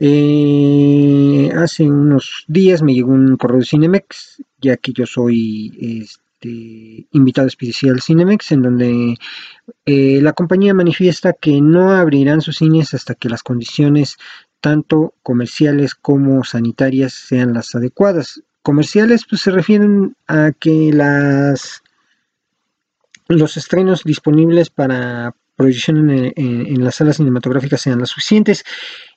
Eh, 0.06 1.50
hace 1.56 1.90
unos 1.90 2.44
días 2.50 2.82
me 2.82 2.94
llegó 2.94 3.14
un 3.14 3.38
correo 3.38 3.60
de 3.60 3.66
Cinemex, 3.66 4.44
ya 4.60 4.76
que 4.76 4.92
yo 4.92 5.06
soy 5.06 5.72
este, 5.80 7.08
invitado 7.12 7.48
especial 7.48 8.02
Cinemex, 8.02 8.52
en 8.52 8.64
donde 8.64 9.16
eh, 9.86 10.20
la 10.22 10.34
compañía 10.34 10.74
manifiesta 10.74 11.32
que 11.32 11.62
no 11.62 11.92
abrirán 11.92 12.42
sus 12.42 12.58
cines 12.58 12.94
hasta 12.94 13.16
que 13.16 13.30
las 13.30 13.44
condiciones 13.44 14.18
tanto 14.60 15.14
comerciales 15.24 15.96
como 15.96 16.44
sanitarias 16.44 17.14
sean 17.14 17.54
las 17.54 17.74
adecuadas. 17.74 18.44
Comerciales 18.62 19.24
pues 19.30 19.44
se 19.44 19.52
refieren 19.52 20.18
a 20.28 20.52
que 20.52 20.92
las 20.92 21.82
los 23.30 23.56
estrenos 23.56 24.04
disponibles 24.04 24.70
para 24.70 25.34
proyección 25.64 26.10
en, 26.10 26.84
las 26.84 26.96
salas 26.96 27.18
cinematográficas 27.18 27.82
sean 27.82 28.00
las 28.00 28.10
suficientes 28.10 28.64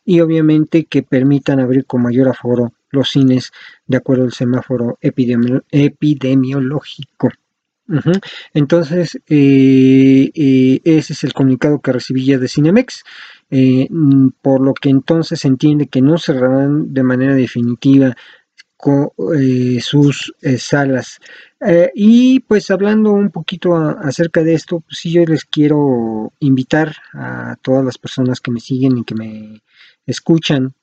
y 0.05 0.21
obviamente 0.21 0.85
que 0.85 1.03
permitan 1.03 1.59
abrir 1.59 1.87
con 1.87 2.03
mayor 2.03 2.29
aforo 2.29 2.75
los 2.91 3.09
cines 3.11 3.51
de 3.87 3.97
acuerdo 3.97 4.25
al 4.25 4.33
semáforo 4.33 4.99
epidemiológico. 5.01 7.31
Entonces, 8.55 9.19
eh, 9.29 10.31
eh, 10.35 10.81
ese 10.85 11.13
es 11.13 11.25
el 11.25 11.33
comunicado 11.33 11.81
que 11.81 11.93
recibí 11.93 12.25
ya 12.25 12.39
de 12.39 12.49
Cinemex. 12.49 13.03
Eh, 13.51 13.87
mm, 13.91 14.29
por 14.43 14.61
lo 14.61 14.75
que 14.75 14.89
entonces 14.89 15.41
se 15.41 15.49
entiende 15.49 15.89
que 15.89 16.03
no 16.03 16.19
cerrarán 16.19 16.93
de 16.93 17.03
manera 17.03 17.35
definitiva 17.35 18.17
eh, 19.35 19.81
sus 19.81 20.35
eh, 20.43 20.59
salas. 20.59 21.19
y 21.95 22.41
pues 22.41 22.71
hablando 22.71 23.13
un 23.13 23.31
poquito 23.31 23.75
acerca 23.77 24.43
de 24.43 24.55
esto, 24.55 24.81
pues 24.81 24.99
sí 24.99 25.11
yo 25.11 25.25
les 25.25 25.45
quiero 25.45 26.33
invitar 26.41 26.95
a 27.13 27.57
todas 27.63 27.85
las 27.85 27.99
personas 27.99 28.41
que 28.41 28.51
me 28.51 28.61
siguen 28.61 28.99
y 28.99 29.05
que 29.05 29.15
me 29.15 29.63
escuchan 30.07 30.75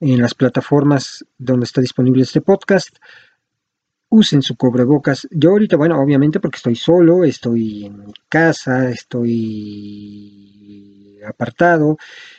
en 0.00 0.20
las 0.20 0.34
plataformas 0.34 1.24
donde 1.38 1.64
está 1.64 1.80
disponible 1.80 2.22
este 2.22 2.40
podcast, 2.40 2.96
usen 4.08 4.42
su 4.42 4.56
cubrebocas. 4.56 5.28
Yo 5.30 5.50
ahorita, 5.50 5.76
bueno, 5.76 6.00
obviamente 6.00 6.40
porque 6.40 6.56
estoy 6.56 6.76
solo, 6.76 7.24
estoy 7.24 7.86
en 7.86 8.06
mi 8.06 8.12
casa, 8.28 8.90
estoy 8.90 10.40
apartado, 11.26 11.96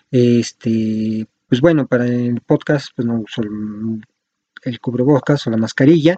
este, 0.09 1.27
pues 1.47 1.61
bueno, 1.61 1.87
para 1.87 2.05
el 2.05 2.41
podcast 2.41 2.89
pues 2.95 3.05
no 3.05 3.21
uso 3.21 3.41
el, 3.43 4.01
cubrebocas 4.79 5.45
o 5.47 5.51
la 5.51 5.57
mascarilla, 5.57 6.17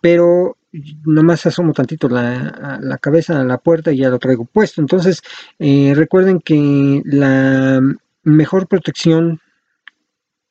pero 0.00 0.56
nomás 1.04 1.46
asomo 1.46 1.72
tantito 1.72 2.08
la, 2.08 2.78
la, 2.80 2.98
cabeza 2.98 3.40
a 3.40 3.44
la 3.44 3.58
puerta 3.58 3.92
y 3.92 3.98
ya 3.98 4.10
lo 4.10 4.18
traigo 4.18 4.44
puesto. 4.44 4.80
Entonces, 4.80 5.22
eh, 5.58 5.92
recuerden 5.94 6.40
que 6.40 7.02
la 7.04 7.80
mejor 8.24 8.66
protección 8.66 9.40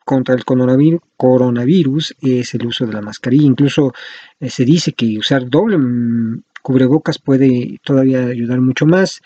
contra 0.05 0.35
el 0.35 0.45
coronavirus, 0.45 2.15
es 2.21 2.53
el 2.53 2.67
uso 2.67 2.85
de 2.85 2.93
la 2.93 3.01
mascarilla. 3.01 3.47
Incluso 3.47 3.93
eh, 4.39 4.49
se 4.49 4.63
dice 4.63 4.93
que 4.93 5.17
usar 5.17 5.49
doble 5.49 5.77
mm, 5.77 6.43
cubrebocas 6.61 7.19
puede 7.19 7.79
todavía 7.83 8.25
ayudar 8.25 8.61
mucho 8.61 8.85
más. 8.85 9.21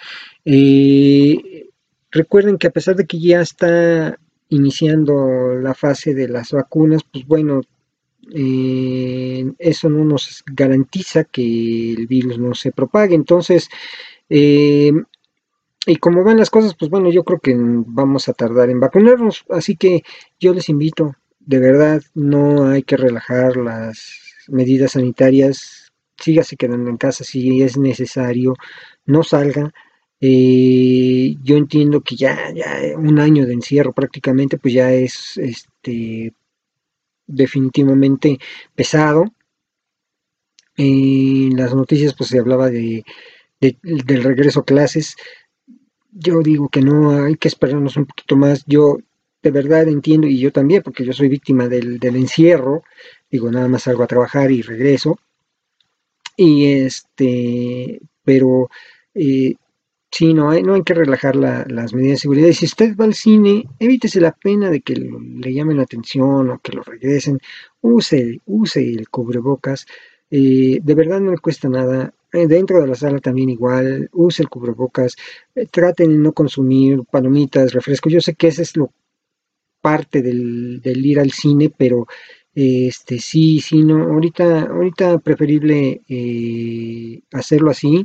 Eh, 0.45 1.67
recuerden 2.11 2.57
que 2.57 2.67
a 2.67 2.71
pesar 2.71 2.95
de 2.95 3.05
que 3.05 3.19
ya 3.19 3.41
está 3.41 4.17
iniciando 4.49 5.55
la 5.55 5.73
fase 5.73 6.13
de 6.13 6.27
las 6.27 6.51
vacunas, 6.51 7.03
pues 7.11 7.25
bueno, 7.25 7.61
eh, 8.33 9.51
eso 9.57 9.89
no 9.89 10.05
nos 10.05 10.43
garantiza 10.45 11.23
que 11.23 11.93
el 11.93 12.07
virus 12.07 12.37
no 12.39 12.53
se 12.53 12.71
propague. 12.71 13.15
Entonces, 13.15 13.69
y 15.85 15.95
como 15.95 16.23
van 16.23 16.37
las 16.37 16.49
cosas, 16.49 16.75
pues 16.75 16.91
bueno, 16.91 17.09
yo 17.09 17.23
creo 17.23 17.39
que 17.39 17.55
vamos 17.57 18.29
a 18.29 18.33
tardar 18.33 18.69
en 18.69 18.79
vacunarnos. 18.79 19.45
Así 19.49 19.75
que 19.75 20.03
yo 20.39 20.53
les 20.53 20.69
invito, 20.69 21.15
de 21.39 21.59
verdad, 21.59 22.01
no 22.13 22.67
hay 22.67 22.83
que 22.83 22.97
relajar 22.97 23.57
las 23.57 24.45
medidas 24.47 24.91
sanitarias. 24.93 25.91
Sígase 26.17 26.57
quedando 26.57 26.89
en 26.89 26.97
casa 26.97 27.23
si 27.23 27.61
es 27.61 27.77
necesario. 27.77 28.55
No 29.05 29.23
salga. 29.23 29.71
Eh, 30.21 31.35
yo 31.43 31.57
entiendo 31.57 32.01
que 32.01 32.15
ya, 32.15 32.51
ya 32.53 32.97
un 32.97 33.19
año 33.19 33.45
de 33.45 33.53
encierro 33.53 33.93
prácticamente, 33.93 34.57
pues 34.57 34.73
ya 34.73 34.91
es 34.91 35.37
este 35.37 36.33
definitivamente 37.27 38.39
pesado. 38.75 39.25
En 40.77 41.55
las 41.57 41.75
noticias 41.75 42.13
pues 42.15 42.29
se 42.29 42.39
hablaba 42.39 42.69
de, 42.69 43.03
del 43.59 44.23
regreso 44.23 44.61
a 44.61 44.65
clases 44.65 45.15
yo 46.11 46.41
digo 46.41 46.69
que 46.69 46.81
no, 46.81 47.23
hay 47.23 47.35
que 47.35 47.47
esperarnos 47.47 47.97
un 47.97 48.05
poquito 48.05 48.35
más. 48.35 48.63
Yo 48.65 48.97
de 49.41 49.51
verdad 49.51 49.87
entiendo, 49.87 50.27
y 50.27 50.39
yo 50.39 50.51
también, 50.51 50.83
porque 50.83 51.05
yo 51.05 51.13
soy 51.13 51.29
víctima 51.29 51.67
del, 51.67 51.99
encierro, 52.03 52.83
digo, 53.31 53.51
nada 53.51 53.67
más 53.67 53.83
salgo 53.83 54.03
a 54.03 54.07
trabajar 54.07 54.51
y 54.51 54.61
regreso. 54.61 55.17
Y 56.35 56.65
este, 56.67 58.01
pero 58.23 58.69
eh, 59.13 59.55
sí, 60.11 60.33
no 60.33 60.49
hay, 60.49 60.63
no 60.63 60.73
hay 60.75 60.83
que 60.83 60.93
relajar 60.93 61.35
las 61.35 61.93
medidas 61.93 62.15
de 62.15 62.17
seguridad. 62.17 62.51
Si 62.51 62.65
usted 62.65 62.95
va 62.95 63.05
al 63.05 63.13
cine, 63.13 63.65
evítese 63.79 64.19
la 64.21 64.31
pena 64.31 64.69
de 64.69 64.81
que 64.81 64.95
le 64.95 65.53
llamen 65.53 65.77
la 65.77 65.83
atención 65.83 66.49
o 66.49 66.59
que 66.59 66.73
lo 66.73 66.83
regresen. 66.83 67.39
Use, 67.81 68.41
use 68.45 68.79
el 68.81 69.09
cubrebocas. 69.09 69.85
Eh, 70.31 70.79
de 70.83 70.95
verdad 70.95 71.19
no 71.19 71.31
le 71.31 71.37
cuesta 71.39 71.69
nada. 71.69 72.13
Eh, 72.31 72.47
dentro 72.47 72.81
de 72.81 72.87
la 72.87 72.95
sala 72.95 73.19
también 73.19 73.49
igual, 73.49 74.09
use 74.13 74.43
el 74.43 74.49
cubrebocas, 74.49 75.15
eh, 75.55 75.65
traten 75.65 76.09
de 76.11 76.17
no 76.19 76.33
consumir 76.33 77.01
palomitas, 77.09 77.73
refrescos. 77.73 78.13
Yo 78.13 78.21
sé 78.21 78.35
que 78.35 78.47
esa 78.47 78.61
es 78.61 78.77
lo 78.77 78.91
parte 79.81 80.21
del, 80.21 80.81
ir 80.83 81.19
al 81.19 81.31
cine, 81.31 81.73
pero 81.75 82.05
este 82.53 83.19
sí, 83.19 83.61
sí, 83.61 83.83
no, 83.83 84.03
ahorita, 84.03 84.63
ahorita 84.63 85.19
preferible 85.19 86.01
hacerlo 87.31 87.71
así. 87.71 88.03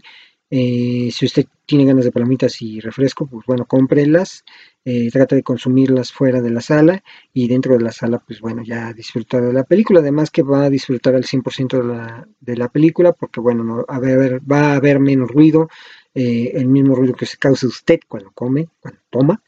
si 0.51 1.27
usted 1.27 1.47
tiene 1.67 1.85
ganas 1.85 2.05
de 2.05 2.13
palomitas 2.13 2.61
y 2.63 2.81
refresco, 2.81 3.27
pues 3.27 3.47
bueno, 3.47 3.65
cómprelas 3.67 4.45
eh, 4.85 5.11
trata 5.11 5.35
de 5.35 5.43
consumirlas 5.43 6.13
fuera 6.13 6.43
de 6.43 6.51
la 6.51 6.61
sala 6.61 7.03
y 7.33 7.49
dentro 7.49 7.75
de 7.75 7.83
la 7.83 7.91
sala, 7.91 8.19
pues 8.19 8.41
bueno, 8.41 8.63
ya 8.63 8.93
disfrutar 8.93 9.43
de 9.43 9.53
la 9.53 9.65
película. 9.65 10.01
Además 10.01 10.31
que 10.31 10.43
va 10.43 10.65
a 10.65 10.71
disfrutar 10.71 11.15
al 11.15 11.25
100% 11.25 11.79
de 11.79 11.85
la, 11.85 12.29
de 12.41 12.57
la 12.57 12.69
película 12.69 13.13
porque 13.13 13.41
bueno, 13.41 13.87
va 13.89 14.73
a 14.73 14.77
haber 14.77 15.01
menos 15.01 15.31
ruido, 15.31 15.71
eh, 16.15 16.53
el 16.55 16.69
mismo 16.69 16.95
ruido 16.95 17.15
que 17.15 17.27
se 17.27 17.39
causa 17.39 17.67
usted 17.67 18.01
cuando 18.07 18.31
come, 18.33 18.69
cuando 18.81 19.01
toma, 19.11 19.43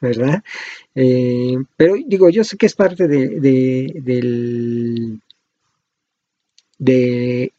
¿verdad? 0.00 0.42
Eh, 0.94 1.56
pero 1.76 1.94
digo, 2.04 2.28
yo 2.30 2.42
sé 2.44 2.56
que 2.56 2.66
es 2.66 2.74
parte 2.74 3.06
de, 3.06 3.40
del, 3.40 5.20
de, 6.78 7.52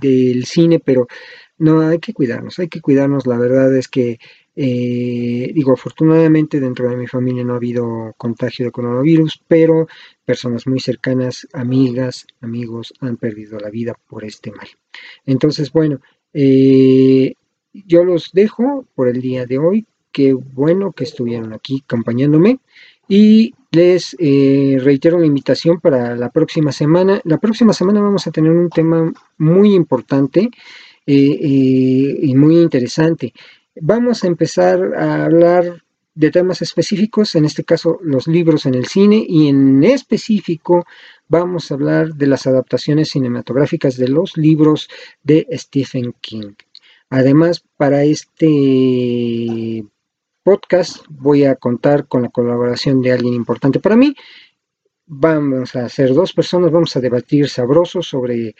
del 0.00 0.44
cine, 0.46 0.78
pero 0.78 1.08
no, 1.58 1.80
hay 1.80 1.98
que 1.98 2.12
cuidarnos, 2.12 2.58
hay 2.58 2.68
que 2.68 2.80
cuidarnos. 2.80 3.26
La 3.26 3.38
verdad 3.38 3.74
es 3.76 3.88
que 3.88 4.18
eh, 4.58 5.52
digo, 5.54 5.72
afortunadamente 5.72 6.60
dentro 6.60 6.88
de 6.88 6.96
mi 6.96 7.06
familia 7.06 7.44
no 7.44 7.52
ha 7.52 7.56
habido 7.56 8.14
contagio 8.16 8.64
de 8.64 8.72
coronavirus, 8.72 9.42
pero 9.46 9.86
personas 10.24 10.66
muy 10.66 10.80
cercanas, 10.80 11.46
amigas, 11.52 12.26
amigos, 12.40 12.94
han 13.00 13.18
perdido 13.18 13.58
la 13.58 13.68
vida 13.68 13.94
por 14.08 14.24
este 14.24 14.50
mal. 14.52 14.68
Entonces, 15.26 15.70
bueno, 15.72 16.00
eh, 16.32 17.34
yo 17.72 18.04
los 18.04 18.30
dejo 18.32 18.86
por 18.94 19.08
el 19.08 19.20
día 19.20 19.44
de 19.44 19.58
hoy. 19.58 19.86
Qué 20.10 20.32
bueno 20.32 20.92
que 20.92 21.04
estuvieron 21.04 21.52
aquí 21.52 21.82
acompañándome. 21.84 22.58
Y 23.08 23.54
les 23.70 24.16
eh, 24.18 24.78
reitero 24.80 25.18
la 25.18 25.26
invitación 25.26 25.80
para 25.80 26.16
la 26.16 26.30
próxima 26.30 26.72
semana. 26.72 27.20
La 27.24 27.38
próxima 27.38 27.74
semana 27.74 28.00
vamos 28.00 28.26
a 28.26 28.30
tener 28.30 28.50
un 28.50 28.70
tema 28.70 29.12
muy 29.36 29.74
importante 29.74 30.50
y 31.06 32.34
muy 32.34 32.58
interesante 32.58 33.32
vamos 33.80 34.24
a 34.24 34.26
empezar 34.26 34.94
a 34.96 35.24
hablar 35.24 35.82
de 36.14 36.30
temas 36.30 36.62
específicos, 36.62 37.34
en 37.34 37.44
este 37.44 37.64
caso 37.64 37.98
los 38.02 38.26
libros 38.26 38.64
en 38.66 38.74
el 38.74 38.86
cine, 38.86 39.24
y 39.28 39.48
en 39.48 39.84
específico 39.84 40.86
vamos 41.28 41.70
a 41.70 41.74
hablar 41.74 42.14
de 42.14 42.26
las 42.26 42.46
adaptaciones 42.46 43.10
cinematográficas 43.10 43.96
de 43.96 44.08
los 44.08 44.36
libros 44.36 44.88
de 45.22 45.46
Stephen 45.52 46.14
King. 46.20 46.54
Además, 47.10 47.62
para 47.76 48.02
este 48.04 49.84
podcast 50.42 51.04
voy 51.10 51.44
a 51.44 51.56
contar 51.56 52.08
con 52.08 52.22
la 52.22 52.30
colaboración 52.30 53.02
de 53.02 53.12
alguien 53.12 53.34
importante 53.34 53.78
para 53.78 53.96
mí. 53.96 54.14
Vamos 55.04 55.76
a 55.76 55.88
ser 55.88 56.14
dos 56.14 56.32
personas, 56.32 56.72
vamos 56.72 56.96
a 56.96 57.00
debatir 57.00 57.48
sabroso 57.48 58.00
sobre 58.00 58.56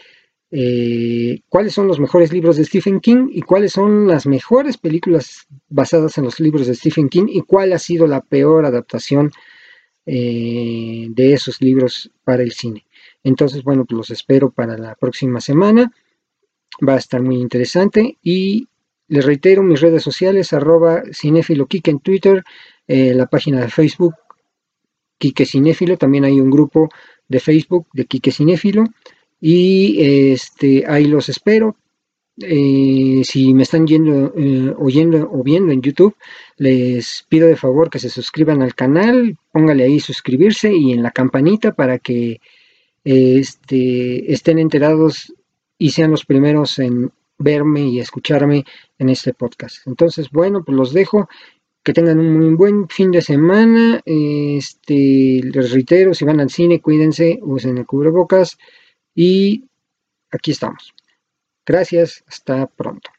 eh, 0.51 1.41
cuáles 1.49 1.75
son 1.75 1.89
los 1.89 1.99
mejores 1.99 2.33
libros 2.33 2.57
de 2.57 2.65
Stephen 2.65 3.01
King 3.01 3.29
y 3.33 3.43
cuáles 3.43 3.73
son 3.73 4.07
las 4.07 4.27
mejores 4.27 4.79
películas 4.79 5.47
basadas 5.69 6.19
en 6.19 6.25
los 6.25 6.39
libros 6.41 6.67
de 6.67 6.75
Stephen 6.75 7.09
King 7.09 7.27
y 7.29 7.41
cuál 7.41 7.73
ha 7.73 7.79
sido 7.79 8.07
la 8.07 8.21
peor 8.21 8.65
adaptación 8.65 9.33
eh, 10.07 11.09
de 11.11 11.33
esos 11.33 11.61
libros 11.61 12.11
para 12.25 12.43
el 12.43 12.53
cine. 12.53 12.87
Entonces, 13.25 13.65
bueno, 13.65 13.85
pues 13.85 13.97
los 13.97 14.11
espero 14.11 14.51
para 14.51 14.79
la 14.79 14.95
próxima 14.95 15.41
semana. 15.41 15.93
Va 16.87 16.95
a 16.95 16.99
estar 16.99 17.23
muy 17.23 17.37
interesante 17.37 18.19
y 18.23 18.69
les 19.09 19.25
reitero 19.25 19.63
mis 19.63 19.81
redes 19.81 20.03
sociales, 20.03 20.53
arroba 20.53 21.03
cinéfilo 21.13 21.67
en 21.71 22.01
Twitter, 22.01 22.45
eh, 22.87 23.15
la 23.15 23.27
página 23.27 23.61
de 23.61 23.69
Facebook 23.69 24.15
Kike 25.19 25.47
Cinéfilo, 25.47 25.97
también 25.97 26.25
hay 26.25 26.41
un 26.41 26.51
grupo 26.51 26.89
de 27.29 27.41
Facebook 27.41 27.89
de 27.93 28.05
Kike 28.05 28.31
Cinéfilo 28.31 28.85
y 29.41 30.33
este, 30.33 30.85
ahí 30.87 31.07
los 31.07 31.29
espero. 31.29 31.77
Eh, 32.39 33.23
si 33.25 33.55
me 33.55 33.63
están 33.63 33.87
yendo, 33.87 34.33
eh, 34.37 34.75
oyendo 34.79 35.31
o 35.33 35.43
viendo 35.43 35.73
en 35.73 35.81
YouTube, 35.81 36.15
les 36.59 37.25
pido 37.29 37.49
de 37.49 37.57
favor 37.57 37.89
que 37.89 37.99
se 37.99 38.11
suscriban 38.11 38.63
al 38.63 38.75
canal, 38.75 39.39
póngale 39.53 39.85
ahí 39.85 40.01
suscribirse 40.01 40.75
y 40.75 40.93
en 40.93 41.03
la 41.03 41.13
campanita 41.13 41.73
para 41.73 41.99
que 41.99 42.41
este, 43.05 44.33
estén 44.33 44.59
enterados 44.59 45.33
y 45.79 45.91
sean 45.91 46.11
los 46.11 46.27
primeros 46.27 46.79
en 46.79 47.11
verme 47.39 47.83
y 47.83 48.01
escucharme 48.01 48.65
en 48.99 49.09
este 49.09 49.33
podcast. 49.33 49.87
Entonces, 49.87 50.31
bueno, 50.31 50.63
pues 50.65 50.77
los 50.77 50.93
dejo. 50.93 51.29
Que 51.83 51.93
tengan 51.93 52.19
un 52.19 52.37
muy 52.37 52.55
buen 52.57 52.89
fin 52.89 53.13
de 53.13 53.23
semana. 53.23 54.01
Este, 54.05 55.41
les 55.41 55.71
reitero, 55.71 56.15
si 56.15 56.25
van 56.25 56.41
al 56.41 56.51
cine, 56.51 56.81
cuídense, 56.81 57.39
usen 57.43 57.79
el 57.79 57.87
cubrebocas. 57.87 58.59
Y 59.17 59.65
aquí 60.31 60.53
estamos. 60.53 60.95
Gracias, 61.65 62.23
hasta 62.29 62.67
pronto. 62.67 63.11